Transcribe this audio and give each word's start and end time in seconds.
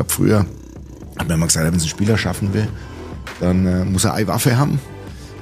glaube, 0.00 0.12
früher 0.12 0.46
hat 1.18 1.28
man 1.28 1.36
immer 1.36 1.46
gesagt, 1.46 1.66
wenn 1.66 1.74
es 1.74 1.82
ein 1.82 1.88
Spieler 1.88 2.16
schaffen 2.16 2.54
will, 2.54 2.66
dann 3.40 3.66
äh, 3.66 3.84
muss 3.84 4.04
er 4.04 4.14
eine 4.14 4.26
Waffe 4.26 4.56
haben. 4.56 4.80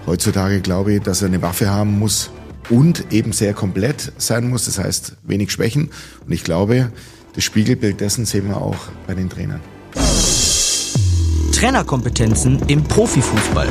Heutzutage 0.07 0.61
glaube 0.61 0.95
ich, 0.95 1.03
dass 1.03 1.23
er 1.23 1.29
eine 1.29 1.41
Waffe 1.43 1.71
haben 1.71 1.99
muss 1.99 2.31
und 2.71 3.13
eben 3.13 3.33
sehr 3.33 3.55
komplett 3.55 4.13
sein 4.19 4.49
muss, 4.49 4.65
das 4.65 4.79
heißt 4.79 5.17
wenig 5.23 5.53
Schwächen. 5.53 5.91
Und 6.27 6.33
ich 6.33 6.45
glaube, 6.45 6.91
das 7.35 7.45
Spiegelbild 7.45 8.01
dessen 8.01 8.25
sehen 8.25 8.49
wir 8.49 8.57
auch 8.57 8.89
bei 9.07 9.15
den 9.15 9.31
Trainern. 9.31 9.61
Trainerkompetenzen 11.53 12.63
im 12.67 12.83
Profifußball. 12.85 13.69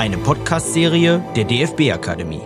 Eine 0.00 0.16
Podcast-Serie 0.16 1.22
der 1.36 1.44
DFB-Akademie. 1.44 2.40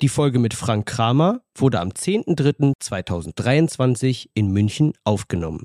Die 0.00 0.08
Folge 0.08 0.38
mit 0.38 0.54
Frank 0.54 0.86
Kramer 0.86 1.42
wurde 1.54 1.80
am 1.80 1.90
10.03.2023 1.90 4.28
in 4.32 4.50
München 4.50 4.94
aufgenommen. 5.04 5.64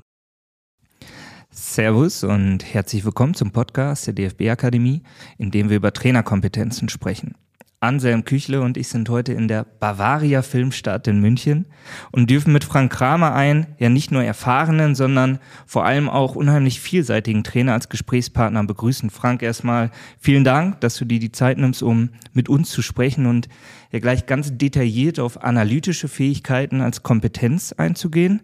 Servus 1.48 2.24
und 2.24 2.62
herzlich 2.62 3.06
willkommen 3.06 3.32
zum 3.32 3.52
Podcast 3.52 4.06
der 4.06 4.12
DFB-Akademie, 4.12 5.02
in 5.38 5.50
dem 5.50 5.70
wir 5.70 5.78
über 5.78 5.94
Trainerkompetenzen 5.94 6.90
sprechen. 6.90 7.36
Anselm 7.82 8.26
Küchle 8.26 8.60
und 8.60 8.76
ich 8.76 8.88
sind 8.88 9.08
heute 9.08 9.32
in 9.32 9.48
der 9.48 9.64
Bavaria 9.64 10.42
Filmstadt 10.42 11.08
in 11.08 11.18
München 11.18 11.64
und 12.12 12.28
dürfen 12.28 12.52
mit 12.52 12.62
Frank 12.62 12.92
Kramer 12.92 13.34
einen, 13.34 13.68
ja 13.78 13.88
nicht 13.88 14.12
nur 14.12 14.22
erfahrenen, 14.22 14.94
sondern 14.94 15.38
vor 15.64 15.86
allem 15.86 16.10
auch 16.10 16.34
unheimlich 16.34 16.78
vielseitigen 16.78 17.42
Trainer 17.42 17.72
als 17.72 17.88
Gesprächspartner 17.88 18.64
begrüßen. 18.64 19.08
Frank, 19.08 19.42
erstmal 19.42 19.90
vielen 20.18 20.44
Dank, 20.44 20.82
dass 20.82 20.98
du 20.98 21.06
dir 21.06 21.18
die 21.18 21.32
Zeit 21.32 21.56
nimmst, 21.56 21.82
um 21.82 22.10
mit 22.34 22.50
uns 22.50 22.68
zu 22.68 22.82
sprechen 22.82 23.24
und 23.24 23.48
ja 23.90 23.98
gleich 23.98 24.26
ganz 24.26 24.58
detailliert 24.58 25.18
auf 25.18 25.42
analytische 25.42 26.08
Fähigkeiten 26.08 26.82
als 26.82 27.02
Kompetenz 27.02 27.72
einzugehen. 27.72 28.42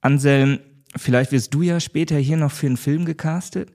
Anselm, 0.00 0.60
vielleicht 0.96 1.30
wirst 1.30 1.52
du 1.52 1.60
ja 1.60 1.78
später 1.78 2.16
hier 2.16 2.38
noch 2.38 2.52
für 2.52 2.68
einen 2.68 2.78
Film 2.78 3.04
gecastet. 3.04 3.70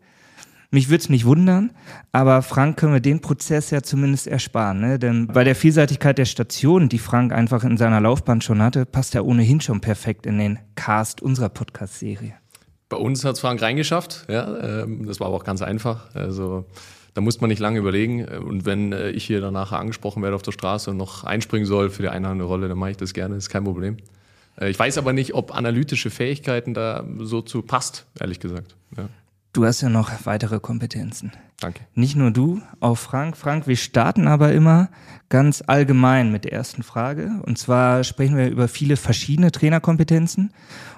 Mich 0.70 0.90
würde 0.90 1.02
es 1.02 1.10
nicht 1.10 1.26
wundern, 1.26 1.72
aber 2.12 2.42
Frank 2.42 2.78
können 2.78 2.94
wir 2.94 3.00
den 3.00 3.22
Prozess 3.22 3.72
ja 3.72 3.82
zumindest 3.84 4.28
ersparen. 4.28 4.82
Ne? 4.82 5.00
Denn 5.00 5.28
bei 5.28 5.46
der 5.46 5.56
Vielseitigkeit 5.56 6.18
der 6.18 6.26
Stationen, 6.26 6.90
die 6.90 7.00
Frank 7.00 7.32
einfach 7.32 7.64
in 7.64 7.78
seiner 7.78 8.02
Laufbahn 8.02 8.42
schon 8.42 8.62
hatte, 8.62 8.86
passt 8.86 9.16
er 9.16 9.26
ohnehin 9.26 9.62
schon 9.62 9.80
perfekt 9.80 10.26
in 10.26 10.38
den 10.38 10.60
Cast 10.76 11.22
unserer 11.22 11.50
Podcast-Serie. 11.50 12.34
Bei 12.90 12.98
uns 12.98 13.24
hat 13.24 13.36
es 13.36 13.40
Frank 13.40 13.62
reingeschafft, 13.62 14.26
ja. 14.30 14.84
Ähm, 14.84 15.06
das 15.06 15.20
war 15.20 15.28
aber 15.28 15.38
auch 15.38 15.44
ganz 15.44 15.62
einfach. 15.62 16.14
Also 16.16 16.66
da 17.14 17.22
muss 17.22 17.42
man 17.42 17.50
nicht 17.50 17.60
lange 17.60 17.80
überlegen. 17.80 18.26
Und 18.26 18.66
wenn 18.66 18.94
äh, 18.94 19.10
ich 19.12 19.26
hier 19.26 19.42
danach 19.42 19.72
angesprochen 19.72 20.22
werde 20.22 20.36
auf 20.36 20.42
der 20.42 20.52
Straße 20.52 20.92
und 20.92 20.98
noch 20.98 21.24
einspringen 21.24 21.66
soll 21.66 21.90
für 21.90 22.04
die 22.04 22.10
eine 22.10 22.44
Rolle, 22.44 22.68
dann 22.68 22.78
mache 22.78 22.92
ich 22.92 22.98
das 22.98 23.14
gerne, 23.14 23.36
das 23.36 23.46
ist 23.46 23.50
kein 23.50 23.64
Problem. 23.64 23.98
Äh, 24.60 24.70
ich 24.70 24.78
weiß 24.78 24.98
aber 24.98 25.14
nicht, 25.14 25.34
ob 25.34 25.56
analytische 25.56 26.10
Fähigkeiten 26.10 26.74
da 26.74 27.06
so 27.20 27.42
zu 27.42 27.62
passt, 27.62 28.06
ehrlich 28.20 28.40
gesagt. 28.40 28.76
Ja. 28.96 29.10
Du 29.54 29.66
hast 29.66 29.82
ja 29.82 29.90
noch 29.90 30.12
weitere 30.26 30.60
Kompetenzen. 30.60 31.32
Danke. 31.60 31.82
Nicht 31.96 32.16
nur 32.16 32.30
du, 32.30 32.62
auch 32.80 32.98
Frank. 32.98 33.36
Frank, 33.36 33.66
wir 33.66 33.78
starten 33.78 34.28
aber 34.28 34.54
immer 34.54 34.90
ganz 35.30 35.64
allgemein 35.66 36.32
mit 36.32 36.44
der 36.44 36.54
ersten 36.54 36.84
Frage. 36.84 37.42
Und 37.44 37.58
zwar 37.58 38.04
sprechen 38.04 38.38
wir 38.38 38.50
über 38.50 38.68
viele 38.68 38.96
verschiedene 38.96 39.52
Trainerkompetenzen. 39.52 40.54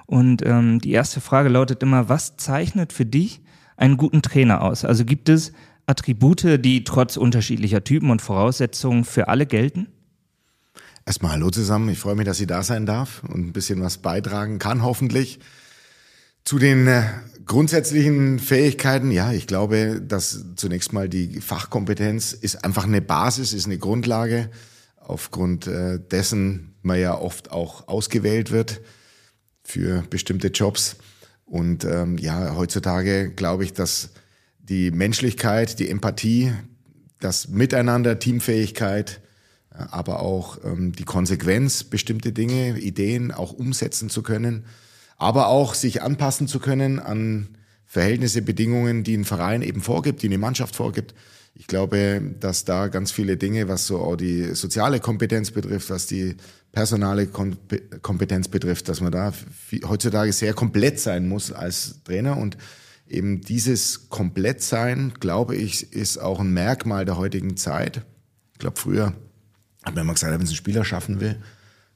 Und 0.06 0.46
ähm, 0.46 0.80
die 0.80 0.92
erste 0.92 1.22
Frage 1.22 1.48
lautet 1.48 1.82
immer, 1.82 2.10
was 2.10 2.36
zeichnet 2.36 2.92
für 2.92 3.06
dich 3.06 3.42
einen 3.78 3.96
guten 3.96 4.22
Trainer 4.22 4.62
aus? 4.62 4.84
Also 4.84 5.06
gibt 5.06 5.30
es 5.30 5.54
Attribute, 5.86 6.64
die 6.64 6.84
trotz 6.84 7.16
unterschiedlicher 7.16 7.84
Typen 7.84 8.12
und 8.12 8.22
Voraussetzungen 8.22 9.06
für 9.06 9.30
alle 9.30 9.46
gelten? 9.46 9.88
Erstmal 11.06 11.32
Hallo 11.32 11.50
zusammen. 11.50 11.90
Ich 11.90 12.00
freue 12.00 12.16
mich, 12.16 12.26
dass 12.26 12.40
ich 12.40 12.48
da 12.48 12.62
sein 12.64 12.86
darf 12.86 13.24
und 13.24 13.48
ein 13.48 13.54
bisschen 13.54 13.82
was 13.82 13.98
beitragen 14.00 14.60
kann, 14.60 14.84
hoffentlich. 14.84 15.40
Zu 16.44 16.60
den 16.60 16.88
äh, 16.88 17.04
grundsätzlichen 17.50 18.38
Fähigkeiten, 18.38 19.10
ja, 19.10 19.34
ich 19.34 19.48
glaube, 19.48 20.02
dass 20.02 20.46
zunächst 20.56 20.94
mal 20.94 21.10
die 21.10 21.42
Fachkompetenz 21.42 22.32
ist 22.32 22.64
einfach 22.64 22.84
eine 22.86 23.02
Basis, 23.02 23.54
ist 23.54 23.66
eine 23.66 23.80
Grundlage, 23.80 24.52
aufgrund 24.98 25.66
äh, 25.66 26.00
dessen 26.00 26.76
man 26.84 27.00
ja 27.00 27.18
oft 27.18 27.52
auch 27.52 27.88
ausgewählt 27.88 28.52
wird 28.52 28.82
für 29.64 30.04
bestimmte 30.12 30.50
Jobs. 30.50 30.98
Und 31.44 31.86
ähm, 31.86 32.20
ja, 32.20 32.56
heutzutage 32.56 33.32
glaube 33.32 33.64
ich, 33.64 33.74
dass 33.74 34.12
die 34.60 34.92
Menschlichkeit, 34.92 35.80
die 35.80 35.90
Empathie, 35.90 36.54
das 37.20 37.48
Miteinander, 37.48 38.20
Teamfähigkeit, 38.20 39.22
äh, 39.74 39.78
aber 39.90 40.20
auch 40.20 40.64
ähm, 40.64 40.92
die 40.92 41.04
Konsequenz, 41.04 41.84
bestimmte 41.84 42.32
Dinge, 42.32 42.78
Ideen 42.78 43.32
auch 43.32 43.54
umsetzen 43.54 44.12
zu 44.12 44.22
können, 44.22 44.66
aber 45.20 45.48
auch 45.48 45.76
sich 45.76 46.02
anpassen 46.02 46.48
zu 46.48 46.60
können 46.60 47.00
an 47.00 47.50
Verhältnisse, 47.86 48.42
Bedingungen, 48.42 49.04
die 49.04 49.16
ein 49.16 49.26
Verein 49.26 49.62
eben 49.62 49.82
vorgibt, 49.82 50.24
die 50.24 50.28
eine 50.28 50.38
Mannschaft 50.38 50.76
vorgibt. 50.76 51.14
Ich 51.54 51.68
glaube, 51.68 52.22
dass 52.40 52.64
da 52.64 52.88
ganz 52.88 53.12
viele 53.12 53.36
Dinge, 53.36 53.68
was 53.68 53.86
so 53.86 54.00
auch 54.00 54.16
die 54.16 54.56
soziale 54.56 55.00
Kompetenz 55.00 55.52
betrifft, 55.52 55.90
was 55.90 56.06
die 56.06 56.38
personale 56.72 57.28
Kompetenz 57.28 58.48
betrifft, 58.48 58.88
dass 58.88 59.02
man 59.02 59.12
da 59.12 59.34
heutzutage 59.86 60.32
sehr 60.32 60.54
komplett 60.54 61.00
sein 61.00 61.28
muss 61.28 61.52
als 61.52 62.02
Trainer 62.06 62.38
und 62.38 62.58
eben 63.08 63.42
dieses 63.42 64.08
Komplettsein, 64.10 65.14
glaube 65.20 65.56
ich, 65.56 65.92
ist 65.92 66.20
auch 66.20 66.40
ein 66.40 66.54
Merkmal 66.54 67.06
der 67.06 67.18
heutigen 67.18 67.58
Zeit. 67.58 68.04
Ich 68.54 68.60
glaube, 68.60 68.80
früher 68.80 69.14
hat 69.84 69.96
man 69.96 70.04
immer 70.04 70.14
gesagt, 70.14 70.32
wenn 70.32 70.42
es 70.42 70.52
ein 70.52 70.56
Spieler 70.56 70.86
schaffen 70.86 71.20
will, 71.20 71.42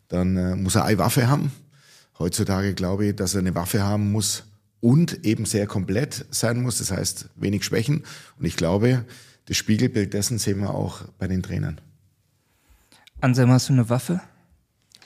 dann 0.08 0.36
äh, 0.36 0.56
muss 0.56 0.76
er 0.76 0.86
eine 0.86 0.98
Waffe 0.98 1.28
haben 1.28 1.52
heutzutage 2.20 2.74
glaube 2.74 3.08
ich, 3.08 3.16
dass 3.16 3.34
er 3.36 3.40
eine 3.40 3.56
Waffe 3.56 3.84
haben 3.84 4.12
muss 4.12 4.44
und 4.82 5.26
eben 5.26 5.46
sehr 5.46 5.66
komplett 5.68 6.26
sein 6.30 6.62
muss, 6.62 6.80
das 6.80 6.92
heißt 6.92 7.30
wenig 7.36 7.64
Schwächen. 7.64 8.04
Und 8.38 8.46
ich 8.46 8.58
glaube, 8.58 9.06
das 9.46 9.58
Spiegelbild 9.58 10.14
dessen 10.14 10.38
sehen 10.38 10.60
wir 10.60 10.74
auch 10.74 11.02
bei 11.18 11.28
den 11.28 11.42
Trainern. 11.42 11.80
Anselm, 13.22 13.52
hast 13.52 13.70
du 13.70 13.74
eine 13.74 13.90
Waffe? 13.90 14.22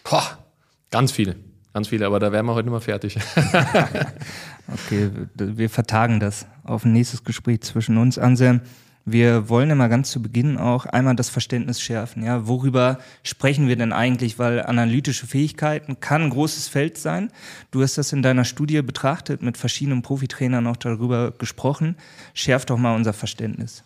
Boah, 0.03 0.43
ganz 0.89 1.11
viele. 1.11 1.35
Ganz 1.73 1.89
viele, 1.89 2.07
aber 2.07 2.19
da 2.19 2.31
wären 2.31 2.47
wir 2.47 2.55
heute 2.55 2.67
nicht 2.67 2.71
mehr 2.71 2.81
fertig. 2.81 3.19
okay, 4.73 5.11
wir 5.35 5.69
vertagen 5.69 6.19
das 6.19 6.47
auf 6.63 6.85
ein 6.85 6.93
nächstes 6.93 7.23
Gespräch 7.23 7.61
zwischen 7.61 7.97
uns. 7.97 8.17
Anselm, 8.17 8.61
wir 9.09 9.47
wollen 9.47 9.69
immer 9.69 9.87
ganz 9.87 10.11
zu 10.11 10.21
Beginn 10.21 10.57
auch 10.57 10.85
einmal 10.85 11.15
das 11.15 11.29
Verständnis 11.29 11.79
schärfen. 11.79 12.23
Ja, 12.23 12.45
worüber 12.45 12.99
sprechen 13.23 13.69
wir 13.69 13.77
denn 13.77 13.93
eigentlich? 13.93 14.37
Weil 14.37 14.61
analytische 14.61 15.25
Fähigkeiten 15.25 16.01
kann 16.01 16.23
ein 16.23 16.29
großes 16.29 16.67
Feld 16.67 16.97
sein. 16.97 17.31
Du 17.71 17.81
hast 17.81 17.97
das 17.97 18.11
in 18.11 18.21
deiner 18.21 18.43
Studie 18.43 18.81
betrachtet, 18.81 19.41
mit 19.41 19.57
verschiedenen 19.57 20.01
Profitrainern 20.01 20.67
auch 20.67 20.75
darüber 20.75 21.31
gesprochen. 21.31 21.95
Schärf 22.33 22.65
doch 22.65 22.77
mal 22.77 22.95
unser 22.95 23.13
Verständnis. 23.13 23.85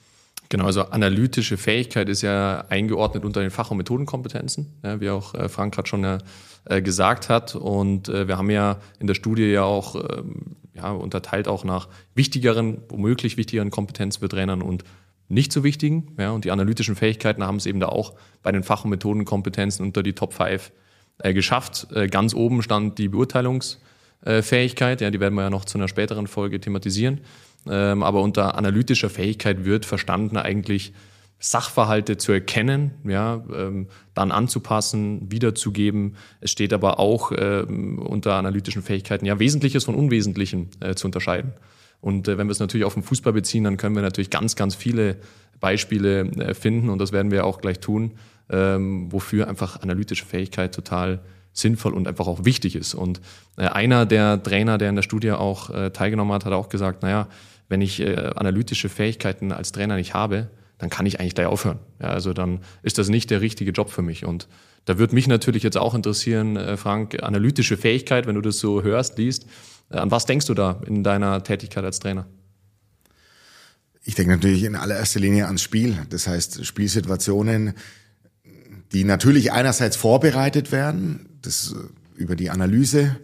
Genau, 0.50 0.66
also 0.66 0.86
analytische 0.86 1.56
Fähigkeit 1.56 2.10
ist 2.10 2.24
ja 2.24 2.66
eingeordnet 2.70 3.24
unter 3.24 3.42
den 3.42 3.52
Fach- 3.52 3.70
und 3.70 3.78
Methodenkompetenzen, 3.78 4.74
ja, 4.84 5.00
wie 5.00 5.12
auch 5.12 5.36
äh, 5.36 5.50
Frank 5.50 5.76
gerade 5.76 5.88
schon 5.88 6.04
äh, 6.04 6.82
gesagt 6.82 7.30
hat. 7.30 7.54
Und 7.54 8.10
äh, 8.10 8.28
wir 8.28 8.40
haben 8.40 8.50
ja 8.50 8.80
in 9.00 9.06
der 9.06 9.14
Studie 9.14 9.46
ja 9.46 9.64
auch 9.64 9.96
ähm, 9.96 10.58
ja, 10.74 10.92
unterteilt 10.92 11.48
auch 11.48 11.64
nach 11.64 11.90
wichtigeren, 12.16 12.82
womöglich 12.90 13.38
wichtigeren 13.38 13.70
Kompetenzen 13.70 14.20
für 14.20 14.30
Trainern 14.30 14.64
und 14.64 14.84
nicht 15.32 15.52
so 15.52 15.64
wichtigen. 15.64 16.16
Ja, 16.20 16.32
und 16.32 16.46
die 16.46 16.52
analytischen 16.52 16.96
Fähigkeiten 16.96 17.44
haben 17.44 17.58
es 17.58 17.66
eben 17.66 17.80
da 17.80 17.88
auch 17.88 18.14
bei 18.44 18.52
den 18.52 18.64
Fach- 18.64 18.84
und 18.84 18.90
Methodenkompetenzen 18.92 19.86
unter 19.86 20.04
die 20.04 20.14
Top 20.14 20.34
5 20.34 20.72
äh, 21.20 21.34
geschafft. 21.34 21.88
Äh, 21.94 22.08
ganz 22.08 22.34
oben 22.34 22.62
stand 22.62 22.98
die 22.98 23.08
Beurteilungsfähigkeit, 23.08 25.02
ja, 25.02 25.10
die 25.10 25.20
werden 25.20 25.36
wir 25.36 25.44
ja 25.44 25.50
noch 25.50 25.66
zu 25.66 25.78
einer 25.78 25.88
späteren 25.88 26.28
Folge 26.28 26.60
thematisieren. 26.60 27.22
Ähm, 27.70 28.04
aber 28.04 28.22
unter 28.22 28.56
analytischer 28.56 29.10
Fähigkeit 29.10 29.66
wird 29.66 29.86
verstanden 29.86 30.38
eigentlich 30.38 30.94
Sachverhalte 31.40 32.18
zu 32.18 32.32
erkennen, 32.32 32.92
ja, 33.04 33.44
ähm, 33.54 33.88
dann 34.14 34.32
anzupassen, 34.32 35.32
wiederzugeben. 35.32 36.16
Es 36.40 36.52
steht 36.52 36.72
aber 36.72 37.00
auch 37.00 37.32
ähm, 37.36 37.98
unter 37.98 38.36
analytischen 38.36 38.84
Fähigkeiten 38.84 39.26
ja 39.26 39.40
Wesentliches 39.40 39.86
von 39.86 39.96
Unwesentlichem 39.96 40.70
äh, 40.80 40.94
zu 40.94 41.08
unterscheiden. 41.08 41.54
Und 42.02 42.28
äh, 42.28 42.38
wenn 42.38 42.48
wir 42.48 42.52
es 42.52 42.60
natürlich 42.60 42.86
auf 42.86 42.96
den 42.96 43.04
Fußball 43.04 43.32
beziehen, 43.32 43.64
dann 43.64 43.78
können 43.78 43.96
wir 43.96 44.02
natürlich 44.02 44.30
ganz, 44.30 44.56
ganz 44.56 44.76
viele 44.76 45.18
Beispiele 45.60 46.22
äh, 46.22 46.54
finden 46.54 46.90
und 46.90 47.00
das 47.00 47.12
werden 47.12 47.32
wir 47.32 47.46
auch 47.46 47.62
gleich 47.62 47.80
tun, 47.80 48.12
ähm, 48.50 49.12
wofür 49.12 49.48
einfach 49.48 49.82
analytische 49.82 50.26
Fähigkeit 50.26 50.74
total 50.76 51.20
sinnvoll 51.54 51.94
und 51.94 52.08
einfach 52.08 52.28
auch 52.28 52.44
wichtig 52.44 52.76
ist. 52.76 52.96
Und 52.96 53.22
äh, 53.58 53.68
einer 53.68 54.06
der 54.06 54.42
Trainer, 54.42 54.78
der 54.78 54.90
in 54.90 54.96
der 54.96 55.04
Studie 55.04 55.32
auch 55.32 55.70
teilgenommen 55.92 56.34
hat, 56.34 56.46
hat 56.46 56.54
auch 56.54 56.70
gesagt, 56.70 57.04
naja, 57.04 57.28
wenn 57.70 57.82
ich 57.82 58.06
analytische 58.06 58.90
Fähigkeiten 58.90 59.54
als 59.54 59.72
Trainer 59.72 59.96
nicht 59.96 60.14
habe, 60.14 60.50
dann 60.78 60.90
kann 60.90 61.06
ich 61.06 61.20
eigentlich 61.20 61.36
gleich 61.36 61.48
aufhören. 61.48 61.80
Ja, 62.02 62.10
also 62.10 62.34
dann 62.34 62.60
ist 62.84 62.98
das 62.98 63.08
nicht 63.08 63.30
der 63.30 63.40
richtige 63.40 63.72
Job 63.72 63.90
für 63.90 64.02
mich. 64.02 64.26
Und 64.26 64.50
da 64.84 64.98
würde 64.98 65.16
mich 65.16 65.28
natürlich 65.28 65.64
jetzt 65.64 65.78
auch 65.78 65.94
interessieren, 65.94 66.78
Frank, 66.78 67.24
analytische 67.24 67.78
Fähigkeit, 67.78 68.28
wenn 68.28 68.36
du 68.36 68.42
das 68.42 68.60
so 68.60 68.84
hörst, 68.84 69.18
liest, 69.18 69.46
an 69.92 70.12
was 70.12 70.26
denkst 70.26 70.46
du 70.46 70.54
da 70.54 70.82
in 70.86 71.04
deiner 71.04 71.44
Tätigkeit 71.44 71.84
als 71.84 72.00
Trainer? 72.00 72.26
Ich 74.04 74.16
denke 74.16 74.32
natürlich 74.32 74.64
in 74.64 74.76
allererster 74.76 75.20
Linie 75.20 75.46
ans 75.46 75.62
Spiel. 75.62 75.96
Das 76.10 76.28
heißt, 76.28 76.66
Spielsituationen 76.66 77.76
die 78.92 79.04
natürlich 79.04 79.52
einerseits 79.52 79.96
vorbereitet 79.96 80.72
werden, 80.72 81.30
das 81.42 81.74
äh, 81.74 82.20
über 82.22 82.36
die 82.36 82.50
Analyse, 82.50 83.18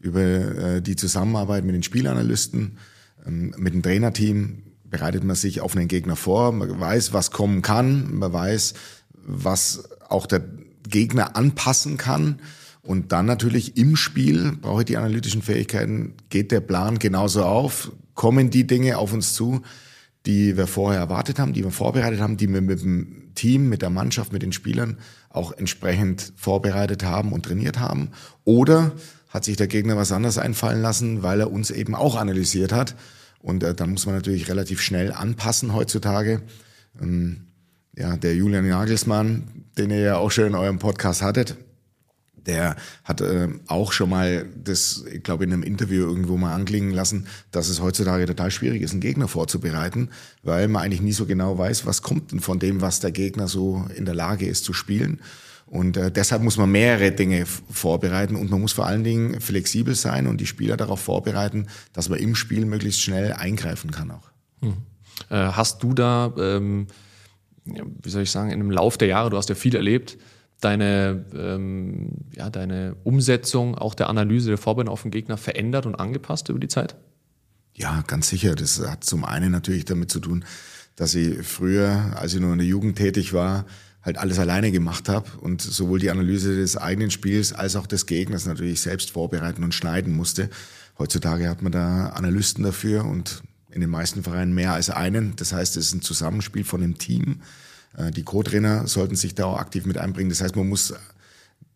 über 0.00 0.20
äh, 0.20 0.82
die 0.82 0.96
Zusammenarbeit 0.96 1.64
mit 1.64 1.74
den 1.74 1.82
Spielanalysten, 1.82 2.78
ähm, 3.26 3.54
mit 3.56 3.74
dem 3.74 3.82
Trainerteam 3.82 4.64
bereitet 4.84 5.24
man 5.24 5.36
sich 5.36 5.60
auf 5.60 5.76
einen 5.76 5.88
Gegner 5.88 6.16
vor, 6.16 6.52
man 6.52 6.78
weiß, 6.78 7.12
was 7.12 7.30
kommen 7.30 7.62
kann, 7.62 8.14
man 8.14 8.32
weiß, 8.32 8.74
was 9.14 9.88
auch 10.08 10.26
der 10.26 10.42
Gegner 10.86 11.36
anpassen 11.36 11.96
kann. 11.96 12.40
Und 12.82 13.12
dann 13.12 13.26
natürlich 13.26 13.76
im 13.76 13.94
Spiel 13.94 14.52
brauche 14.60 14.80
ich 14.82 14.86
die 14.86 14.96
analytischen 14.96 15.42
Fähigkeiten, 15.42 16.14
geht 16.30 16.50
der 16.50 16.60
Plan 16.60 16.98
genauso 16.98 17.44
auf, 17.44 17.92
kommen 18.14 18.50
die 18.50 18.66
Dinge 18.66 18.98
auf 18.98 19.12
uns 19.12 19.34
zu, 19.34 19.62
die 20.26 20.56
wir 20.56 20.66
vorher 20.66 21.00
erwartet 21.00 21.38
haben, 21.38 21.52
die 21.52 21.64
wir 21.64 21.70
vorbereitet 21.70 22.20
haben, 22.20 22.36
die 22.36 22.52
wir 22.52 22.60
mit 22.60 22.82
dem 22.82 23.34
Team, 23.34 23.68
mit 23.68 23.82
der 23.82 23.90
Mannschaft, 23.90 24.32
mit 24.32 24.42
den 24.42 24.52
Spielern 24.52 24.98
auch 25.30 25.52
entsprechend 25.52 26.32
vorbereitet 26.36 27.04
haben 27.04 27.32
und 27.32 27.44
trainiert 27.44 27.78
haben. 27.78 28.10
Oder 28.44 28.92
hat 29.28 29.44
sich 29.44 29.56
der 29.56 29.68
Gegner 29.68 29.96
was 29.96 30.12
anderes 30.12 30.38
einfallen 30.38 30.82
lassen, 30.82 31.22
weil 31.22 31.40
er 31.40 31.50
uns 31.50 31.70
eben 31.70 31.94
auch 31.94 32.16
analysiert 32.16 32.72
hat. 32.72 32.94
Und 33.40 33.62
äh, 33.62 33.74
dann 33.74 33.90
muss 33.90 34.06
man 34.06 34.14
natürlich 34.14 34.48
relativ 34.48 34.80
schnell 34.80 35.12
anpassen 35.12 35.72
heutzutage. 35.72 36.42
Ähm, 37.00 37.46
ja, 37.96 38.16
der 38.16 38.34
Julian 38.34 38.68
Nagelsmann, 38.68 39.64
den 39.78 39.90
ihr 39.90 40.00
ja 40.00 40.16
auch 40.16 40.30
schon 40.30 40.46
in 40.46 40.54
eurem 40.54 40.78
Podcast 40.78 41.22
hattet, 41.22 41.56
der 42.46 42.76
hat 43.04 43.20
äh, 43.20 43.48
auch 43.66 43.92
schon 43.92 44.10
mal 44.10 44.46
das, 44.62 45.04
ich 45.12 45.22
glaube, 45.22 45.44
in 45.44 45.52
einem 45.52 45.62
Interview 45.62 46.02
irgendwo 46.02 46.36
mal 46.36 46.54
anklingen 46.54 46.92
lassen, 46.92 47.26
dass 47.50 47.68
es 47.68 47.80
heutzutage 47.80 48.26
total 48.26 48.50
schwierig 48.50 48.82
ist, 48.82 48.92
einen 48.92 49.00
Gegner 49.00 49.28
vorzubereiten, 49.28 50.10
weil 50.42 50.68
man 50.68 50.82
eigentlich 50.82 51.02
nie 51.02 51.12
so 51.12 51.26
genau 51.26 51.58
weiß, 51.58 51.86
was 51.86 52.02
kommt 52.02 52.32
denn 52.32 52.40
von 52.40 52.58
dem, 52.58 52.80
was 52.80 53.00
der 53.00 53.12
Gegner 53.12 53.48
so 53.48 53.86
in 53.94 54.04
der 54.04 54.14
Lage 54.14 54.46
ist 54.46 54.64
zu 54.64 54.72
spielen. 54.72 55.20
Und 55.66 55.96
äh, 55.96 56.10
deshalb 56.10 56.42
muss 56.42 56.58
man 56.58 56.70
mehrere 56.70 57.12
Dinge 57.12 57.46
vorbereiten 57.46 58.36
und 58.36 58.50
man 58.50 58.60
muss 58.60 58.72
vor 58.72 58.86
allen 58.86 59.04
Dingen 59.04 59.40
flexibel 59.40 59.94
sein 59.94 60.26
und 60.26 60.38
die 60.38 60.46
Spieler 60.46 60.76
darauf 60.76 61.00
vorbereiten, 61.00 61.66
dass 61.94 62.10
man 62.10 62.18
im 62.18 62.34
Spiel 62.34 62.66
möglichst 62.66 63.00
schnell 63.00 63.32
eingreifen 63.32 63.90
kann 63.90 64.10
auch. 64.10 64.30
Hm. 64.60 64.74
Äh, 65.30 65.36
hast 65.36 65.82
du 65.82 65.94
da, 65.94 66.32
ähm, 66.36 66.88
wie 67.64 68.10
soll 68.10 68.22
ich 68.22 68.30
sagen, 68.30 68.50
in 68.50 68.58
dem 68.58 68.70
Lauf 68.70 68.98
der 68.98 69.08
Jahre, 69.08 69.30
du 69.30 69.38
hast 69.38 69.48
ja 69.48 69.54
viel 69.54 69.74
erlebt, 69.74 70.18
deine, 70.64 71.24
ähm, 71.34 72.12
ja, 72.34 72.48
deine 72.50 72.96
Umsetzung 73.04 73.76
auch 73.76 73.94
der 73.94 74.08
Analyse 74.08 74.48
der 74.48 74.58
Vorbereitung 74.58 74.92
auf 74.92 75.02
den 75.02 75.10
Gegner 75.10 75.36
verändert 75.36 75.86
und 75.86 75.94
angepasst 75.94 76.48
über 76.48 76.58
die 76.58 76.68
Zeit? 76.68 76.96
Ja, 77.74 78.02
ganz 78.06 78.28
sicher. 78.28 78.54
Das 78.54 78.80
hat 78.86 79.04
zum 79.04 79.24
einen 79.24 79.50
natürlich 79.50 79.84
damit 79.84 80.10
zu 80.10 80.20
tun, 80.20 80.44
dass 80.96 81.14
ich 81.14 81.46
früher, 81.46 82.16
als 82.16 82.34
ich 82.34 82.40
nur 82.40 82.52
in 82.52 82.58
der 82.58 82.66
Jugend 82.66 82.96
tätig 82.96 83.32
war, 83.32 83.66
halt 84.02 84.18
alles 84.18 84.38
alleine 84.38 84.72
gemacht 84.72 85.08
habe 85.08 85.30
und 85.40 85.62
sowohl 85.62 85.98
die 85.98 86.10
Analyse 86.10 86.56
des 86.56 86.76
eigenen 86.76 87.10
Spiels 87.10 87.52
als 87.52 87.76
auch 87.76 87.86
des 87.86 88.06
Gegners 88.06 88.46
natürlich 88.46 88.80
selbst 88.80 89.12
vorbereiten 89.12 89.62
und 89.62 89.74
schneiden 89.74 90.14
musste. 90.14 90.50
Heutzutage 90.98 91.48
hat 91.48 91.62
man 91.62 91.72
da 91.72 92.08
Analysten 92.08 92.64
dafür 92.64 93.04
und 93.04 93.42
in 93.70 93.80
den 93.80 93.90
meisten 93.90 94.22
Vereinen 94.22 94.54
mehr 94.54 94.72
als 94.72 94.90
einen. 94.90 95.34
Das 95.36 95.52
heißt, 95.52 95.76
es 95.76 95.86
ist 95.86 95.94
ein 95.94 96.02
Zusammenspiel 96.02 96.64
von 96.64 96.80
dem 96.80 96.98
Team 96.98 97.40
die 98.14 98.22
Co-Trainer 98.22 98.86
sollten 98.86 99.16
sich 99.16 99.34
da 99.34 99.46
auch 99.46 99.58
aktiv 99.58 99.84
mit 99.86 99.98
einbringen. 99.98 100.30
Das 100.30 100.40
heißt, 100.40 100.56
man 100.56 100.68
muss 100.68 100.94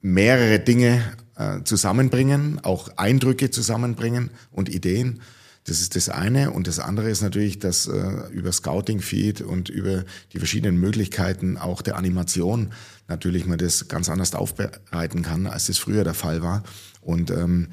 mehrere 0.00 0.60
Dinge 0.60 1.02
äh, 1.36 1.62
zusammenbringen, 1.64 2.60
auch 2.62 2.96
Eindrücke 2.96 3.50
zusammenbringen 3.50 4.30
und 4.50 4.68
Ideen. 4.68 5.20
Das 5.64 5.80
ist 5.80 5.96
das 5.96 6.08
eine. 6.08 6.52
Und 6.52 6.68
das 6.68 6.78
andere 6.78 7.10
ist 7.10 7.22
natürlich, 7.22 7.58
dass 7.58 7.88
äh, 7.88 8.28
über 8.30 8.52
Scouting-Feed 8.52 9.40
und 9.40 9.68
über 9.68 10.04
die 10.32 10.38
verschiedenen 10.38 10.78
Möglichkeiten 10.78 11.56
auch 11.56 11.82
der 11.82 11.96
Animation 11.96 12.72
natürlich 13.08 13.46
man 13.46 13.58
das 13.58 13.88
ganz 13.88 14.08
anders 14.08 14.34
aufbereiten 14.34 15.22
kann, 15.22 15.46
als 15.46 15.66
das 15.66 15.78
früher 15.78 16.04
der 16.04 16.14
Fall 16.14 16.42
war. 16.42 16.62
Und 17.00 17.30
ähm, 17.30 17.68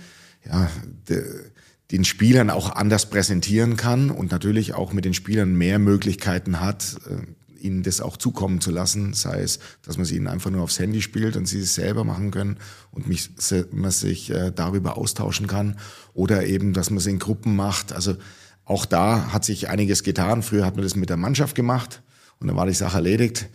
ja, 0.45 0.69
de, 1.07 1.23
den 1.91 2.05
Spielern 2.05 2.49
auch 2.49 2.71
anders 2.75 3.09
präsentieren 3.09 3.77
kann 3.77 4.09
und 4.09 4.31
natürlich 4.31 4.73
auch 4.73 4.93
mit 4.93 5.05
den 5.05 5.13
Spielern 5.13 5.55
mehr 5.55 5.77
Möglichkeiten 5.77 6.59
hat, 6.59 6.97
äh, 7.07 7.17
ihnen 7.63 7.83
das 7.83 8.01
auch 8.01 8.17
zukommen 8.17 8.61
zu 8.61 8.71
lassen, 8.71 9.13
sei 9.13 9.41
es, 9.41 9.59
dass 9.81 9.97
man 9.97 10.05
sie 10.05 10.17
ihnen 10.17 10.27
einfach 10.27 10.49
nur 10.49 10.61
aufs 10.61 10.79
Handy 10.79 11.01
spielt 11.01 11.35
und 11.35 11.45
sie 11.45 11.59
es 11.59 11.75
selber 11.75 12.03
machen 12.03 12.31
können 12.31 12.57
und 12.91 13.07
mich, 13.07 13.29
man 13.71 13.91
sich 13.91 14.29
äh, 14.29 14.51
darüber 14.51 14.97
austauschen 14.97 15.47
kann 15.47 15.77
oder 16.13 16.45
eben, 16.45 16.73
dass 16.73 16.89
man 16.89 16.97
es 16.97 17.05
in 17.05 17.19
Gruppen 17.19 17.55
macht. 17.55 17.93
Also 17.93 18.15
auch 18.65 18.85
da 18.85 19.33
hat 19.33 19.45
sich 19.45 19.69
einiges 19.69 20.03
getan. 20.03 20.43
Früher 20.43 20.65
hat 20.65 20.75
man 20.75 20.83
das 20.83 20.95
mit 20.95 21.09
der 21.09 21.17
Mannschaft 21.17 21.55
gemacht 21.55 22.01
und 22.39 22.47
dann 22.47 22.55
war 22.55 22.65
die 22.65 22.73
Sache 22.73 22.97
erledigt. 22.97 23.49